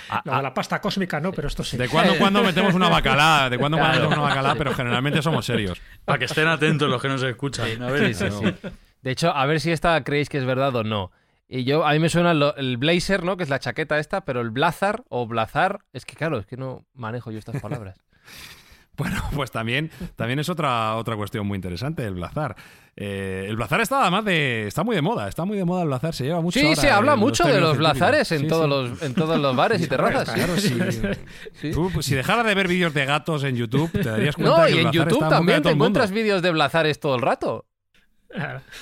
Ah, 0.08 0.22
ah. 0.26 0.42
la 0.42 0.54
pasta 0.54 0.80
cósmica 0.80 1.18
no, 1.18 1.32
pero 1.32 1.48
esto 1.48 1.64
sí. 1.64 1.76
De 1.76 1.88
cuando 1.88 2.12
en 2.12 2.18
cuando 2.18 2.42
metemos 2.42 2.72
una 2.72 2.88
bacalá, 2.88 3.50
de 3.50 3.58
cuando 3.58 3.76
en 3.76 3.82
cuando 3.82 3.98
metemos 3.98 4.18
una 4.18 4.28
bacalá, 4.28 4.54
pero 4.54 4.74
generalmente 4.74 5.20
somos 5.22 5.44
serios. 5.44 5.80
Para 6.04 6.20
que 6.20 6.26
estén 6.26 6.46
atentos 6.46 6.88
los 6.88 7.02
que 7.02 7.08
nos 7.08 7.22
escuchan. 7.22 7.68
de 7.78 9.10
hecho, 9.10 9.34
a 9.34 9.44
ver 9.46 9.60
si 9.60 9.72
esta 9.72 10.02
creéis 10.04 10.28
que 10.28 10.38
es 10.38 10.44
verdad 10.44 10.74
o 10.76 10.84
no. 10.84 11.10
Y 11.48 11.64
yo, 11.64 11.84
a 11.86 11.92
mí 11.92 11.98
me 11.98 12.08
suena 12.10 12.32
el 12.56 12.76
blazer, 12.76 13.24
¿no? 13.24 13.36
Que 13.36 13.42
es 13.42 13.48
la 13.48 13.58
chaqueta 13.58 13.98
esta, 13.98 14.20
pero 14.24 14.40
el 14.40 14.50
blazar 14.50 15.02
o 15.08 15.26
blazar, 15.26 15.80
es 15.92 16.04
que 16.04 16.14
claro, 16.14 16.38
es 16.38 16.46
que 16.46 16.56
no 16.56 16.84
manejo 16.94 17.30
yo 17.30 17.38
estas 17.38 17.60
palabras. 17.60 17.98
Bueno, 18.98 19.22
pues 19.32 19.52
también, 19.52 19.92
también 20.16 20.40
es 20.40 20.48
otra, 20.48 20.96
otra 20.96 21.14
cuestión 21.14 21.46
muy 21.46 21.54
interesante, 21.54 22.04
el 22.04 22.14
blazar. 22.14 22.56
Eh, 22.96 23.46
el 23.48 23.54
blazar 23.54 23.80
está 23.80 24.02
además 24.02 24.24
de. 24.24 24.66
está 24.66 24.82
muy 24.82 24.96
de 24.96 25.02
moda, 25.02 25.28
está 25.28 25.44
muy 25.44 25.56
de 25.56 25.64
moda 25.64 25.82
el 25.82 25.86
blazar, 25.86 26.12
se 26.12 26.24
lleva 26.24 26.40
mucho. 26.40 26.58
Sí, 26.58 26.74
se 26.74 26.90
habla 26.90 27.14
mucho 27.14 27.44
de 27.44 27.60
los 27.60 27.78
blazares 27.78 28.32
en, 28.32 28.48
todos 28.48 28.68
Los, 28.68 29.00
en 29.00 29.14
todos 29.14 29.38
los 29.38 29.54
bares 29.54 29.80
y 29.80 29.86
terrazas. 29.88 30.28
Claro, 30.30 30.56
sí. 31.52 31.70
Tú, 31.70 31.90
pues, 31.94 32.06
si 32.06 32.16
dejaras 32.16 32.44
de 32.44 32.56
ver 32.56 32.66
vídeos 32.66 32.92
de 32.92 33.06
gatos 33.06 33.44
en 33.44 33.54
YouTube, 33.54 33.88
te 33.92 34.02
darías 34.02 34.34
cuenta 34.34 34.62
no, 34.62 34.66
que. 34.66 34.72
Y 34.72 34.78
en 34.80 34.90
YouTube 34.90 35.28
también 35.28 35.62
te 35.62 35.70
encuentras 35.70 36.10
vídeos 36.10 36.42
de 36.42 36.50
blazares 36.50 36.98
todo 36.98 37.14
el 37.14 37.22
rato. 37.22 37.66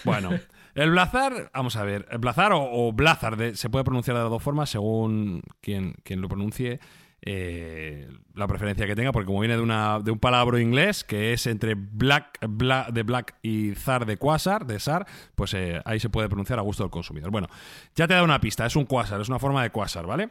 Bueno. 0.04 0.30
El 0.74 0.90
blazar, 0.90 1.50
vamos 1.54 1.74
a 1.76 1.84
ver, 1.84 2.06
el 2.10 2.18
blazar 2.18 2.52
o, 2.54 2.92
blazar 2.92 3.56
se 3.56 3.70
puede 3.70 3.82
pronunciar 3.82 4.14
de 4.14 4.22
las 4.24 4.30
dos 4.30 4.42
formas 4.42 4.68
según 4.68 5.42
quien, 5.62 5.94
quien 6.04 6.20
lo 6.20 6.28
pronuncie. 6.28 6.80
Eh, 7.22 8.08
la 8.34 8.46
preferencia 8.46 8.86
que 8.86 8.94
tenga, 8.94 9.10
porque 9.10 9.26
como 9.26 9.40
viene 9.40 9.56
de, 9.56 9.62
una, 9.62 10.00
de 10.00 10.10
un 10.10 10.18
palabra 10.18 10.60
inglés 10.60 11.02
que 11.02 11.32
es 11.32 11.46
entre 11.46 11.74
black, 11.74 12.38
de 12.40 13.02
black 13.02 13.36
y 13.42 13.74
zar 13.74 14.06
de 14.06 14.18
quasar, 14.18 14.66
de 14.66 14.78
SAR, 14.78 15.06
pues 15.34 15.54
eh, 15.54 15.80
ahí 15.84 15.98
se 15.98 16.10
puede 16.10 16.28
pronunciar 16.28 16.58
a 16.58 16.62
gusto 16.62 16.82
del 16.82 16.90
consumidor. 16.90 17.30
Bueno, 17.30 17.48
ya 17.94 18.06
te 18.06 18.14
da 18.14 18.22
una 18.22 18.40
pista, 18.40 18.66
es 18.66 18.76
un 18.76 18.84
quasar, 18.84 19.20
es 19.20 19.28
una 19.28 19.38
forma 19.38 19.62
de 19.62 19.70
quasar, 19.70 20.06
¿vale? 20.06 20.28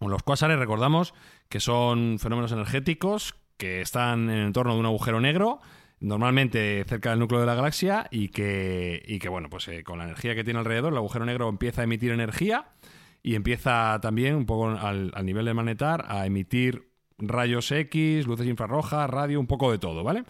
Los 0.00 0.22
quasares 0.22 0.58
recordamos 0.58 1.14
que 1.48 1.60
son 1.60 2.18
fenómenos 2.18 2.52
energéticos 2.52 3.34
que 3.56 3.80
están 3.80 4.30
en 4.30 4.36
el 4.36 4.46
entorno 4.46 4.74
de 4.74 4.80
un 4.80 4.86
agujero 4.86 5.20
negro, 5.20 5.60
normalmente 6.00 6.84
cerca 6.86 7.10
del 7.10 7.18
núcleo 7.18 7.40
de 7.40 7.46
la 7.46 7.54
galaxia, 7.54 8.06
y 8.10 8.28
que, 8.28 9.02
y 9.06 9.18
que 9.18 9.28
bueno, 9.28 9.50
pues 9.50 9.68
eh, 9.68 9.82
con 9.82 9.98
la 9.98 10.04
energía 10.04 10.34
que 10.34 10.44
tiene 10.44 10.58
alrededor, 10.58 10.92
el 10.92 10.98
agujero 10.98 11.24
negro 11.24 11.48
empieza 11.48 11.80
a 11.80 11.84
emitir 11.84 12.12
energía 12.12 12.66
y 13.22 13.34
empieza 13.34 13.98
también 14.00 14.34
un 14.34 14.46
poco 14.46 14.68
al, 14.68 15.12
nivel 15.24 15.44
de 15.44 15.54
magnetar 15.54 16.04
a 16.08 16.26
emitir 16.26 16.90
rayos 17.18 17.70
X, 17.70 18.26
luces 18.26 18.46
infrarrojas, 18.46 19.08
radio, 19.10 19.40
un 19.40 19.46
poco 19.46 19.70
de 19.70 19.78
todo, 19.78 20.02
¿vale? 20.02 20.24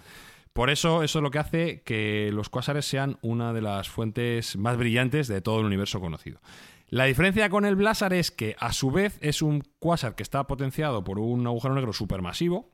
Por 0.52 0.70
eso, 0.70 1.04
eso 1.04 1.20
es 1.20 1.22
lo 1.22 1.30
que 1.30 1.38
hace 1.38 1.82
que 1.82 2.30
los 2.32 2.48
cuásares 2.48 2.84
sean 2.84 3.18
una 3.22 3.52
de 3.52 3.62
las 3.62 3.88
fuentes 3.88 4.56
más 4.56 4.76
brillantes 4.76 5.28
de 5.28 5.40
todo 5.40 5.60
el 5.60 5.66
universo 5.66 6.00
conocido. 6.00 6.40
La 6.88 7.04
diferencia 7.04 7.48
con 7.50 7.64
el 7.64 7.76
blazar 7.76 8.12
es 8.12 8.32
que, 8.32 8.56
a 8.58 8.72
su 8.72 8.90
vez, 8.90 9.16
es 9.20 9.42
un 9.42 9.62
cuásar 9.78 10.16
que 10.16 10.24
está 10.24 10.48
potenciado 10.48 11.04
por 11.04 11.20
un 11.20 11.46
agujero 11.46 11.74
negro 11.76 11.92
supermasivo 11.92 12.72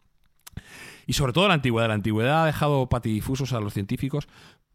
y 1.08 1.14
sobre 1.14 1.34
todo 1.34 1.48
la 1.48 1.54
antigüedad. 1.56 1.88
La 1.88 1.96
antigüedad 1.96 2.44
ha 2.44 2.46
dejado 2.46 2.88
patidifusos 2.90 3.54
a 3.54 3.60
los 3.60 3.74
científicos 3.74 4.28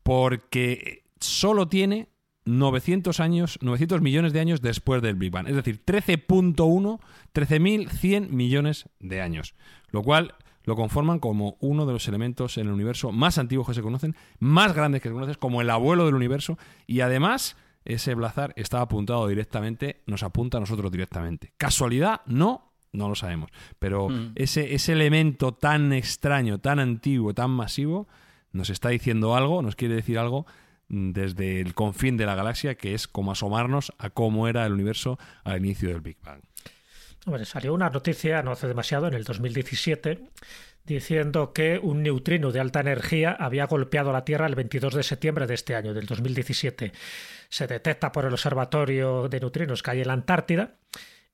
porque 0.03 1.05
solo 1.20 1.68
tiene 1.68 2.09
900 2.44 3.20
años, 3.20 3.59
900 3.61 4.01
millones 4.01 4.33
de 4.33 4.40
años 4.40 4.61
después 4.62 5.03
del 5.03 5.16
Big 5.16 5.33
Bang, 5.33 5.49
es 5.49 5.57
decir, 5.57 5.85
13.1, 5.85 7.01
13.100 7.35 8.29
millones 8.29 8.88
de 9.01 9.20
años, 9.20 9.55
lo 9.90 10.03
cual 10.03 10.35
lo 10.62 10.77
conforman 10.77 11.18
como 11.18 11.57
uno 11.61 11.87
de 11.87 11.92
los 11.92 12.09
elementos 12.09 12.59
en 12.59 12.66
el 12.66 12.72
universo 12.72 13.12
más 13.12 13.38
antiguos 13.38 13.66
que 13.66 13.75
se 13.75 13.83
conocen, 13.83 14.14
más 14.38 14.75
grandes 14.75 15.03
que 15.03 15.09
se 15.09 15.12
conocen, 15.12 15.37
como 15.38 15.61
el 15.61 15.70
abuelo 15.70 16.07
del 16.07 16.14
universo, 16.14 16.59
y 16.87 17.01
además 17.01 17.57
ese 17.87 18.14
blazar 18.14 18.53
está 18.57 18.81
apuntado 18.81 19.27
directamente, 19.29 20.03
nos 20.07 20.22
apunta 20.22 20.59
a 20.59 20.61
nosotros 20.61 20.90
directamente. 20.90 21.53
¿Casualidad? 21.57 22.20
No, 22.27 22.72
no 22.92 23.09
lo 23.09 23.14
sabemos. 23.14 23.51
Pero 23.79 24.09
mm. 24.09 24.33
ese, 24.35 24.75
ese 24.75 24.92
elemento 24.92 25.53
tan 25.53 25.92
extraño, 25.92 26.59
tan 26.59 26.79
antiguo, 26.79 27.35
tan 27.35 27.51
masivo, 27.51 28.09
nos 28.53 28.70
está 28.70 28.88
diciendo 28.88 29.37
algo, 29.37 29.62
nos 29.62 29.77
quiere 29.77 29.94
decir 29.94 30.18
algo 30.18 30.46
desde 30.88 31.61
el 31.61 31.75
confín 31.75 32.16
de 32.16 32.27
la 32.27 32.35
galaxia, 32.35 32.77
que 32.77 32.94
es 32.94 33.09
como 33.09 33.33
asomarnos 33.33 33.92
a 33.99 34.11
cómo 34.11 34.49
era 34.49 34.64
el 34.66 34.72
universo 34.72 35.18
al 35.44 35.59
inicio 35.59 35.88
del 35.88 36.01
Big 36.01 36.18
Bang. 36.22 36.40
Bueno, 37.27 37.44
salió 37.44 37.75
una 37.75 37.90
noticia 37.90 38.42
no 38.42 38.53
hace 38.53 38.68
demasiado, 38.68 39.09
en 39.09 39.14
el 39.14 39.25
2017, 39.25 40.29
diciendo 40.87 41.53
que 41.53 41.79
un 41.83 42.03
neutrino 42.03 42.53
de 42.53 42.61
alta 42.61 42.81
energía 42.81 43.33
había 43.38 43.66
golpeado 43.66 44.12
la 44.12 44.25
Tierra 44.25 44.46
el 44.46 44.55
22 44.55 44.94
de 44.94 45.03
septiembre 45.03 45.46
de 45.46 45.55
este 45.55 45.75
año, 45.75 45.92
del 45.92 46.07
2017. 46.07 46.92
Se 47.49 47.66
detecta 47.66 48.12
por 48.12 48.25
el 48.25 48.33
observatorio 48.33 49.29
de 49.29 49.40
neutrinos 49.40 49.83
que 49.83 49.90
hay 49.90 50.01
en 50.01 50.07
la 50.09 50.14
Antártida 50.14 50.77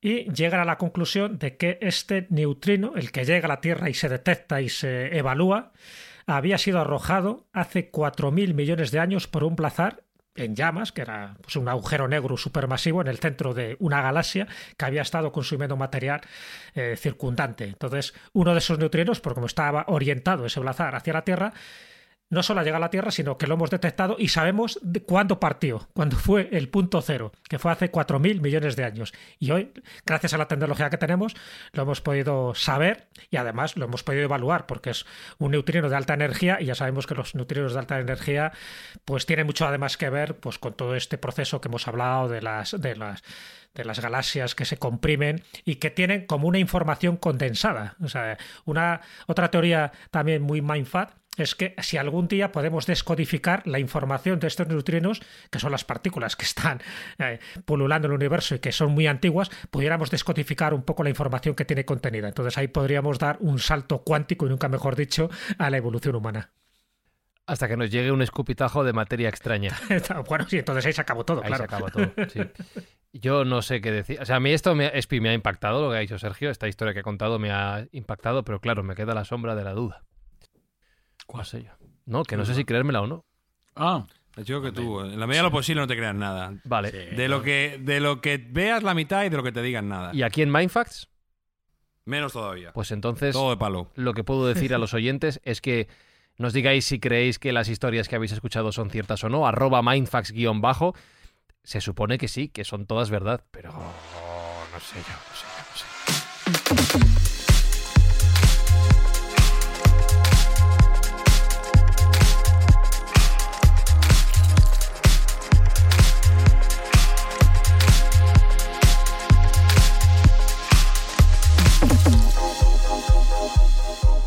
y 0.01 0.31
llegan 0.31 0.59
a 0.59 0.65
la 0.65 0.77
conclusión 0.77 1.37
de 1.39 1.55
que 1.55 1.77
este 1.81 2.27
neutrino, 2.29 2.93
el 2.95 3.11
que 3.11 3.25
llega 3.25 3.45
a 3.45 3.49
la 3.49 3.61
Tierra 3.61 3.89
y 3.89 3.93
se 3.93 4.09
detecta 4.09 4.61
y 4.61 4.69
se 4.69 5.17
evalúa, 5.17 5.71
había 6.25 6.57
sido 6.57 6.79
arrojado 6.79 7.47
hace 7.53 7.91
4.000 7.91 8.53
millones 8.53 8.91
de 8.91 8.99
años 8.99 9.27
por 9.27 9.43
un 9.43 9.55
blazar 9.55 10.02
en 10.35 10.55
llamas, 10.55 10.91
que 10.91 11.01
era 11.01 11.35
pues, 11.41 11.55
un 11.55 11.67
agujero 11.67 12.07
negro 12.07 12.37
supermasivo 12.37 13.01
en 13.01 13.07
el 13.07 13.19
centro 13.19 13.53
de 13.53 13.75
una 13.79 14.01
galaxia 14.01 14.47
que 14.77 14.85
había 14.85 15.01
estado 15.01 15.31
consumiendo 15.31 15.77
material 15.77 16.21
eh, 16.75 16.95
circundante. 16.97 17.65
Entonces, 17.65 18.13
uno 18.33 18.53
de 18.53 18.59
esos 18.59 18.79
neutrinos, 18.79 19.19
por 19.19 19.33
como 19.33 19.45
estaba 19.45 19.85
orientado 19.87 20.45
ese 20.45 20.59
blazar 20.59 20.95
hacia 20.95 21.13
la 21.13 21.23
Tierra, 21.23 21.53
no 22.29 22.43
solo 22.43 22.61
ha 22.61 22.63
llegado 22.63 22.83
a 22.83 22.87
la 22.87 22.89
Tierra, 22.89 23.11
sino 23.11 23.37
que 23.37 23.47
lo 23.47 23.53
hemos 23.53 23.69
detectado 23.69 24.15
y 24.17 24.29
sabemos 24.29 24.79
cuándo 25.05 25.39
partió, 25.39 25.87
cuándo 25.93 26.17
fue 26.17 26.49
el 26.51 26.69
punto 26.69 27.01
cero, 27.01 27.31
que 27.47 27.59
fue 27.59 27.71
hace 27.71 27.91
4.000 27.91 28.41
millones 28.41 28.75
de 28.75 28.83
años. 28.83 29.13
Y 29.39 29.51
hoy, 29.51 29.71
gracias 30.05 30.33
a 30.33 30.37
la 30.37 30.47
tecnología 30.47 30.89
que 30.89 30.97
tenemos, 30.97 31.35
lo 31.73 31.83
hemos 31.83 32.01
podido 32.01 32.55
saber 32.55 33.07
y 33.29 33.37
además 33.37 33.77
lo 33.77 33.85
hemos 33.85 34.03
podido 34.03 34.23
evaluar, 34.23 34.65
porque 34.65 34.89
es 34.89 35.05
un 35.37 35.51
neutrino 35.51 35.89
de 35.89 35.95
alta 35.95 36.13
energía 36.15 36.59
y 36.59 36.65
ya 36.65 36.75
sabemos 36.75 37.05
que 37.05 37.15
los 37.15 37.35
neutrinos 37.35 37.73
de 37.73 37.79
alta 37.79 37.99
energía 37.99 38.51
pues 39.05 39.25
tienen 39.25 39.45
mucho 39.45 39.67
además 39.67 39.97
que 39.97 40.09
ver 40.09 40.37
pues, 40.37 40.57
con 40.57 40.73
todo 40.73 40.95
este 40.95 41.17
proceso 41.17 41.61
que 41.61 41.67
hemos 41.67 41.87
hablado 41.87 42.29
de 42.29 42.41
las... 42.41 42.71
De 42.79 42.95
las 42.95 43.23
de 43.73 43.85
las 43.85 43.99
galaxias 43.99 44.53
que 44.53 44.65
se 44.65 44.77
comprimen 44.77 45.41
y 45.65 45.77
que 45.77 45.89
tienen 45.89 46.27
como 46.27 46.47
una 46.47 46.59
información 46.59 47.17
condensada. 47.17 47.95
O 48.03 48.07
sea, 48.07 48.37
una 48.65 49.01
otra 49.25 49.49
teoría 49.49 49.91
también 50.11 50.43
muy 50.43 50.61
mindfuck 50.61 51.09
es 51.37 51.55
que 51.55 51.75
si 51.79 51.97
algún 51.97 52.27
día 52.27 52.51
podemos 52.51 52.85
descodificar 52.85 53.65
la 53.67 53.79
información 53.79 54.39
de 54.39 54.47
estos 54.47 54.67
neutrinos, 54.67 55.21
que 55.49 55.59
son 55.59 55.71
las 55.71 55.83
partículas 55.83 56.35
que 56.35 56.45
están 56.45 56.81
eh, 57.17 57.39
pululando 57.65 58.07
en 58.07 58.11
el 58.11 58.17
universo 58.17 58.55
y 58.55 58.59
que 58.59 58.71
son 58.71 58.91
muy 58.91 59.07
antiguas, 59.07 59.49
pudiéramos 59.71 60.11
descodificar 60.11 60.73
un 60.73 60.83
poco 60.83 61.03
la 61.03 61.09
información 61.09 61.55
que 61.55 61.65
tiene 61.65 61.85
contenida. 61.85 62.27
Entonces 62.27 62.57
ahí 62.57 62.67
podríamos 62.67 63.19
dar 63.19 63.37
un 63.39 63.59
salto 63.59 64.03
cuántico, 64.03 64.45
y 64.45 64.49
nunca 64.49 64.69
mejor 64.69 64.95
dicho, 64.95 65.29
a 65.57 65.69
la 65.69 65.77
evolución 65.77 66.15
humana. 66.15 66.51
Hasta 67.45 67.67
que 67.67 67.75
nos 67.75 67.89
llegue 67.89 68.11
un 68.11 68.21
escupitajo 68.21 68.83
de 68.85 68.93
materia 68.93 69.27
extraña. 69.27 69.77
bueno, 70.29 70.47
sí, 70.47 70.59
entonces 70.59 70.85
ahí 70.85 70.93
se 70.93 71.01
acabó 71.01 71.25
todo, 71.25 71.41
ahí 71.41 71.47
claro. 71.47 71.57
se 71.57 71.63
acabó 71.63 71.89
todo, 71.89 72.11
sí. 72.29 72.39
Yo 73.11 73.45
no 73.45 73.61
sé 73.61 73.81
qué 73.81 73.91
decir. 73.91 74.19
O 74.21 74.25
sea, 74.25 74.37
a 74.37 74.39
mí 74.39 74.51
esto 74.51 74.73
me, 74.73 74.91
me 75.19 75.29
ha 75.29 75.33
impactado, 75.33 75.83
lo 75.83 75.91
que 75.91 75.97
ha 75.97 75.99
dicho 75.99 76.17
Sergio, 76.17 76.49
esta 76.49 76.67
historia 76.67 76.93
que 76.93 77.01
ha 77.01 77.03
contado 77.03 77.37
me 77.37 77.51
ha 77.51 77.85
impactado, 77.91 78.43
pero 78.43 78.59
claro, 78.59 78.81
me 78.81 78.95
queda 78.95 79.13
la 79.13 79.25
sombra 79.25 79.55
de 79.55 79.63
la 79.63 79.73
duda. 79.73 80.03
¿Cuál 81.33 81.47
sé 81.47 81.63
yo? 81.63 81.71
No, 82.05 82.23
que 82.23 82.37
no 82.37 82.45
sé 82.45 82.53
si 82.53 82.63
creérmela 82.63 83.01
o 83.01 83.07
no. 83.07 83.25
Ah. 83.75 84.05
Yo 84.45 84.61
que 84.61 84.71
tú, 84.71 84.99
en 85.01 85.19
la 85.19 85.25
medida 85.25 85.41
de 85.41 85.49
lo 85.49 85.51
posible 85.51 85.81
no 85.81 85.87
te 85.87 85.97
creas 85.97 86.13
nada. 86.13 86.53
Vale. 86.63 86.91
De 86.91 87.27
lo 87.27 87.41
que 87.41 87.79
de 87.81 87.99
lo 87.99 88.21
que 88.21 88.37
veas 88.37 88.83
la 88.83 88.93
mitad 88.93 89.23
y 89.23 89.29
de 89.29 89.37
lo 89.37 89.41
que 89.41 89.51
te 89.51 89.63
digan 89.63 89.89
nada. 89.89 90.11
¿Y 90.13 90.21
aquí 90.21 90.43
en 90.43 90.51
Mindfacts? 90.51 91.09
Menos 92.05 92.33
todavía. 92.33 92.71
Pues 92.73 92.91
entonces, 92.91 93.33
Todo 93.33 93.49
de 93.49 93.57
palo. 93.57 93.89
lo 93.95 94.13
que 94.13 94.23
puedo 94.23 94.45
decir 94.45 94.75
a 94.75 94.77
los 94.77 94.93
oyentes 94.93 95.41
es 95.43 95.59
que 95.59 95.87
nos 96.37 96.53
digáis 96.53 96.85
si 96.85 96.99
creéis 96.99 97.39
que 97.39 97.51
las 97.51 97.67
historias 97.67 98.07
que 98.07 98.15
habéis 98.15 98.31
escuchado 98.33 98.71
son 98.71 98.91
ciertas 98.91 99.23
o 99.23 99.29
no. 99.29 99.47
Arroba 99.47 99.81
mindfacts-bajo. 99.81 100.93
Se 101.63 101.81
supone 101.81 102.19
que 102.19 102.27
sí, 102.27 102.47
que 102.49 102.63
son 102.63 102.85
todas 102.85 103.09
verdad, 103.09 103.43
pero 103.49 103.71
no 103.71 104.79
sé 104.79 104.99
yo, 104.99 105.15
no 105.17 105.35
sé 105.35 105.47
yo, 106.69 106.75
no 106.75 106.77
sé. 107.17 107.32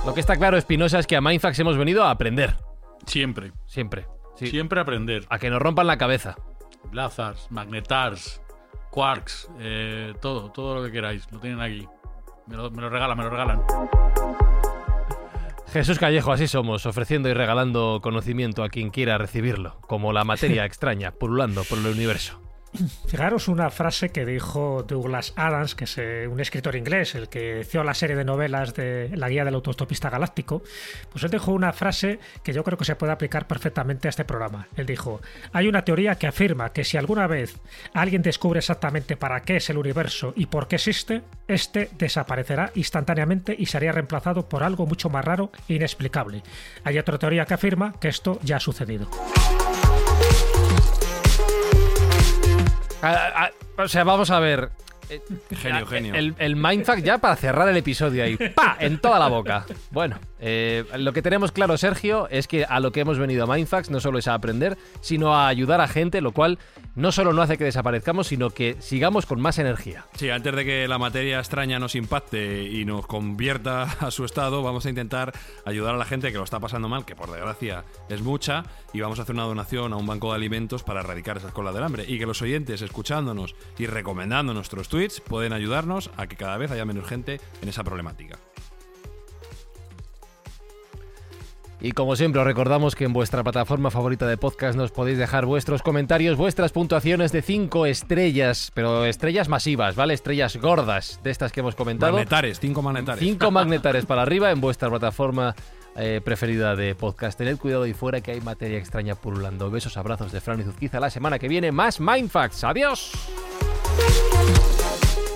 Lo 0.06 0.14
que 0.14 0.20
está 0.20 0.36
claro, 0.36 0.56
Espinosa, 0.56 1.00
es 1.00 1.06
que 1.08 1.16
a 1.16 1.20
Mindfax 1.20 1.58
hemos 1.58 1.76
venido 1.76 2.04
a 2.04 2.10
aprender. 2.10 2.54
Siempre. 3.06 3.50
Siempre. 3.66 4.06
Sí. 4.36 4.46
Siempre 4.46 4.80
aprender. 4.80 5.26
A 5.28 5.40
que 5.40 5.50
nos 5.50 5.60
rompan 5.60 5.88
la 5.88 5.98
cabeza. 5.98 6.36
Blazars, 6.92 7.50
magnetars, 7.50 8.40
quarks, 8.92 9.50
eh, 9.58 10.14
todo, 10.22 10.52
todo 10.52 10.76
lo 10.76 10.84
que 10.84 10.92
queráis. 10.92 11.26
Lo 11.32 11.40
tienen 11.40 11.60
aquí. 11.60 11.88
Me 12.46 12.56
lo, 12.56 12.70
me 12.70 12.82
lo 12.82 12.88
regalan, 12.88 13.18
me 13.18 13.24
lo 13.24 13.30
regalan. 13.30 13.62
Jesús 15.72 15.98
Callejo, 15.98 16.30
así 16.30 16.46
somos, 16.46 16.86
ofreciendo 16.86 17.28
y 17.28 17.34
regalando 17.34 17.98
conocimiento 18.00 18.62
a 18.62 18.68
quien 18.68 18.90
quiera 18.90 19.18
recibirlo, 19.18 19.80
como 19.88 20.12
la 20.12 20.22
materia 20.22 20.64
extraña, 20.66 21.10
pululando 21.10 21.64
por 21.64 21.78
el 21.78 21.86
universo. 21.86 22.45
Fijaros 23.06 23.48
una 23.48 23.70
frase 23.70 24.10
que 24.10 24.24
dijo 24.24 24.84
Douglas 24.86 25.32
Adams, 25.36 25.74
que 25.74 25.84
es 25.84 25.98
eh, 25.98 26.28
un 26.28 26.40
escritor 26.40 26.76
inglés, 26.76 27.14
el 27.14 27.28
que 27.28 27.60
hizo 27.60 27.82
la 27.82 27.94
serie 27.94 28.16
de 28.16 28.24
novelas 28.24 28.74
de 28.74 29.10
La 29.14 29.28
Guía 29.28 29.44
del 29.44 29.54
Autostopista 29.54 30.10
Galáctico. 30.10 30.62
Pues 31.10 31.24
él 31.24 31.30
dijo 31.30 31.52
una 31.52 31.72
frase 31.72 32.18
que 32.42 32.52
yo 32.52 32.64
creo 32.64 32.78
que 32.78 32.84
se 32.84 32.96
puede 32.96 33.12
aplicar 33.12 33.46
perfectamente 33.46 34.08
a 34.08 34.10
este 34.10 34.24
programa. 34.24 34.68
Él 34.76 34.86
dijo: 34.86 35.20
Hay 35.52 35.68
una 35.68 35.84
teoría 35.84 36.16
que 36.16 36.26
afirma 36.26 36.72
que 36.72 36.84
si 36.84 36.96
alguna 36.96 37.26
vez 37.26 37.56
alguien 37.94 38.22
descubre 38.22 38.58
exactamente 38.58 39.16
para 39.16 39.40
qué 39.42 39.56
es 39.56 39.70
el 39.70 39.78
universo 39.78 40.32
y 40.36 40.46
por 40.46 40.68
qué 40.68 40.76
existe, 40.76 41.22
este 41.48 41.90
desaparecerá 41.96 42.72
instantáneamente 42.74 43.54
y 43.56 43.66
sería 43.66 43.92
reemplazado 43.92 44.48
por 44.48 44.62
algo 44.62 44.86
mucho 44.86 45.08
más 45.10 45.24
raro 45.24 45.50
e 45.68 45.74
inexplicable. 45.74 46.42
Hay 46.84 46.98
otra 46.98 47.18
teoría 47.18 47.46
que 47.46 47.54
afirma 47.54 47.94
que 48.00 48.08
esto 48.08 48.38
ya 48.42 48.56
ha 48.56 48.60
sucedido. 48.60 49.08
A- 53.06 53.44
a- 53.46 53.50
o 53.82 53.88
sea, 53.88 54.04
vamos 54.04 54.30
a 54.30 54.40
ver. 54.40 54.70
Eh, 55.08 55.20
Genio, 55.54 55.86
genio. 55.86 56.14
El, 56.14 56.34
el 56.38 56.56
Mindfuck 56.56 56.96
ya 56.98 57.18
para 57.18 57.36
cerrar 57.36 57.68
el 57.68 57.76
episodio 57.76 58.24
ahí. 58.24 58.36
¡Pa! 58.36 58.76
En 58.80 58.98
toda 58.98 59.18
la 59.20 59.28
boca. 59.28 59.64
Bueno, 59.90 60.18
eh, 60.38 60.84
lo 60.98 61.12
que 61.12 61.22
tenemos 61.22 61.52
claro, 61.52 61.76
Sergio, 61.76 62.28
es 62.30 62.46
que 62.46 62.64
a 62.64 62.80
lo 62.80 62.92
que 62.92 63.00
hemos 63.00 63.18
venido 63.18 63.44
a 63.44 63.54
Mindfucks 63.54 63.90
no 63.90 64.00
solo 64.00 64.18
es 64.18 64.28
a 64.28 64.34
aprender, 64.34 64.76
sino 65.00 65.34
a 65.34 65.48
ayudar 65.48 65.80
a 65.80 65.88
gente, 65.88 66.20
lo 66.20 66.32
cual 66.32 66.58
no 66.94 67.12
solo 67.12 67.32
no 67.32 67.42
hace 67.42 67.58
que 67.58 67.64
desaparezcamos, 67.64 68.26
sino 68.26 68.50
que 68.50 68.76
sigamos 68.80 69.26
con 69.26 69.40
más 69.40 69.58
energía. 69.58 70.06
Sí, 70.14 70.30
antes 70.30 70.54
de 70.54 70.64
que 70.64 70.88
la 70.88 70.98
materia 70.98 71.38
extraña 71.38 71.78
nos 71.78 71.94
impacte 71.94 72.64
y 72.64 72.84
nos 72.84 73.06
convierta 73.06 73.82
a 74.00 74.10
su 74.10 74.24
estado, 74.24 74.62
vamos 74.62 74.86
a 74.86 74.88
intentar 74.88 75.32
ayudar 75.64 75.94
a 75.94 75.98
la 75.98 76.04
gente 76.04 76.32
que 76.32 76.38
lo 76.38 76.44
está 76.44 76.60
pasando 76.60 76.88
mal, 76.88 77.04
que 77.04 77.16
por 77.16 77.30
desgracia 77.30 77.84
es 78.08 78.22
mucha, 78.22 78.64
y 78.92 79.00
vamos 79.00 79.18
a 79.18 79.22
hacer 79.22 79.34
una 79.34 79.44
donación 79.44 79.92
a 79.92 79.96
un 79.96 80.06
banco 80.06 80.30
de 80.30 80.36
alimentos 80.36 80.82
para 80.82 81.00
erradicar 81.00 81.36
esas 81.38 81.52
colas 81.52 81.74
del 81.74 81.82
hambre. 81.82 82.04
Y 82.06 82.18
que 82.18 82.26
los 82.26 82.42
oyentes, 82.42 82.82
escuchándonos 82.82 83.54
y 83.78 83.86
recomendando 83.86 84.54
nuestros 84.54 84.88
tweets, 84.88 85.20
pueden 85.20 85.52
ayudarnos 85.52 86.10
a 86.16 86.26
que 86.26 86.36
cada 86.36 86.56
vez 86.56 86.70
haya 86.70 86.84
menos 86.84 87.06
gente 87.06 87.40
en 87.62 87.68
esa 87.68 87.84
problemática. 87.84 88.38
Y 91.80 91.92
como 91.92 92.16
siempre, 92.16 92.40
os 92.40 92.46
recordamos 92.46 92.94
que 92.94 93.04
en 93.04 93.12
vuestra 93.12 93.42
plataforma 93.42 93.90
favorita 93.90 94.26
de 94.26 94.38
podcast 94.38 94.76
nos 94.78 94.92
podéis 94.92 95.18
dejar 95.18 95.44
vuestros 95.44 95.82
comentarios, 95.82 96.36
vuestras 96.36 96.72
puntuaciones 96.72 97.32
de 97.32 97.42
5 97.42 97.86
estrellas, 97.86 98.70
pero 98.74 99.04
estrellas 99.04 99.48
masivas, 99.48 99.94
¿vale? 99.94 100.14
Estrellas 100.14 100.56
gordas, 100.56 101.20
de 101.22 101.30
estas 101.30 101.52
que 101.52 101.60
hemos 101.60 101.74
comentado. 101.74 102.12
Magnetares, 102.12 102.60
cinco 102.60 102.80
magnetares. 102.80 103.20
Cinco 103.20 103.50
magnetares 103.52 104.06
para 104.06 104.22
arriba 104.22 104.50
en 104.50 104.60
vuestra 104.60 104.88
plataforma 104.88 105.54
eh, 105.96 106.20
preferida 106.24 106.76
de 106.76 106.94
podcast. 106.94 107.38
Tened 107.38 107.58
cuidado 107.58 107.86
y 107.86 107.92
fuera 107.92 108.20
que 108.20 108.32
hay 108.32 108.40
materia 108.40 108.78
extraña 108.78 109.14
pululando. 109.14 109.70
Besos, 109.70 109.96
abrazos 109.96 110.32
de 110.32 110.40
Fran 110.40 110.60
y 110.60 110.64
Zuzquiza. 110.64 111.00
La 111.00 111.10
semana 111.10 111.38
que 111.38 111.48
viene 111.48 111.72
más 111.72 112.00
Mindfacts. 112.00 112.64
¡Adiós! 112.64 113.12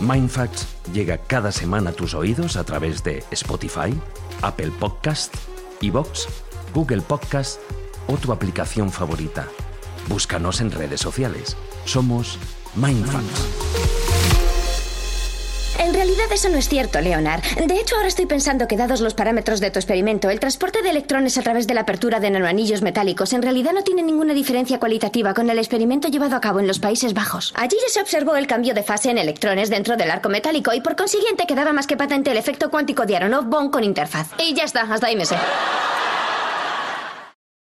Mindfacts 0.01 0.67
llega 0.93 1.19
cada 1.19 1.53
semana 1.53 1.91
a 1.91 1.93
tus 1.93 2.15
oídos 2.15 2.57
a 2.57 2.65
través 2.65 3.05
de 3.05 3.23
Spotify, 3.31 3.95
Apple 4.41 4.73
Podcast, 4.79 5.35
Evox, 5.83 6.29
Google 6.75 7.03
Podcast 7.03 7.61
o 8.09 8.17
tu 8.17 8.33
aplicación 8.33 8.91
favorita. 8.91 9.49
Búscanos 10.09 10.61
en 10.61 10.71
redes 10.71 11.01
sociales. 11.01 11.57
Somos 11.85 12.39
Mindfacts. 12.75 13.80
En 15.81 15.95
realidad 15.95 16.27
eso 16.31 16.51
no 16.51 16.59
es 16.59 16.69
cierto, 16.69 17.01
Leonard. 17.01 17.43
De 17.43 17.75
hecho, 17.75 17.97
ahora 17.97 18.09
estoy 18.09 18.27
pensando 18.27 18.69
que 18.69 18.77
dados 18.77 19.01
los 19.01 19.15
parámetros 19.15 19.61
de 19.61 19.71
tu 19.71 19.79
experimento, 19.79 20.29
el 20.29 20.39
transporte 20.39 20.83
de 20.83 20.91
electrones 20.91 21.39
a 21.39 21.43
través 21.43 21.67
de 21.67 21.73
la 21.73 21.81
apertura 21.81 22.21
de 22.21 22.31
nanoanillos 22.31 22.83
metálicos 22.83 23.33
en 23.33 23.41
realidad 23.41 23.73
no 23.73 23.83
tiene 23.83 24.03
ninguna 24.03 24.35
diferencia 24.35 24.79
cualitativa 24.79 25.33
con 25.33 25.49
el 25.49 25.59
experimento 25.59 26.09
llevado 26.09 26.37
a 26.37 26.41
cabo 26.43 26.61
en 26.61 26.67
los 26.67 26.81
Países 26.81 27.15
Bajos. 27.15 27.55
Allí 27.57 27.77
ya 27.81 27.89
se 27.89 28.01
observó 28.03 28.37
el 28.37 28.47
cambio 28.47 28.75
de 28.75 28.83
fase 28.83 29.11
en 29.11 29.17
electrones 29.17 29.71
dentro 29.71 29.97
del 29.97 30.11
arco 30.11 30.29
metálico 30.29 30.75
y 30.75 30.83
por 30.83 30.97
consiguiente 30.97 31.47
quedaba 31.47 31.73
más 31.73 31.87
que 31.87 31.97
patente 31.97 32.31
el 32.31 32.37
efecto 32.37 32.71
cuántico 32.71 33.07
de 33.07 33.17
Aronoff-Bohm 33.17 33.71
con 33.71 33.83
interfaz. 33.83 34.29
Y 34.39 34.53
ya 34.53 34.65
está, 34.65 34.83
hasta 34.83 35.07
ahí 35.07 35.17
me 35.17 35.25
sé. 35.25 35.37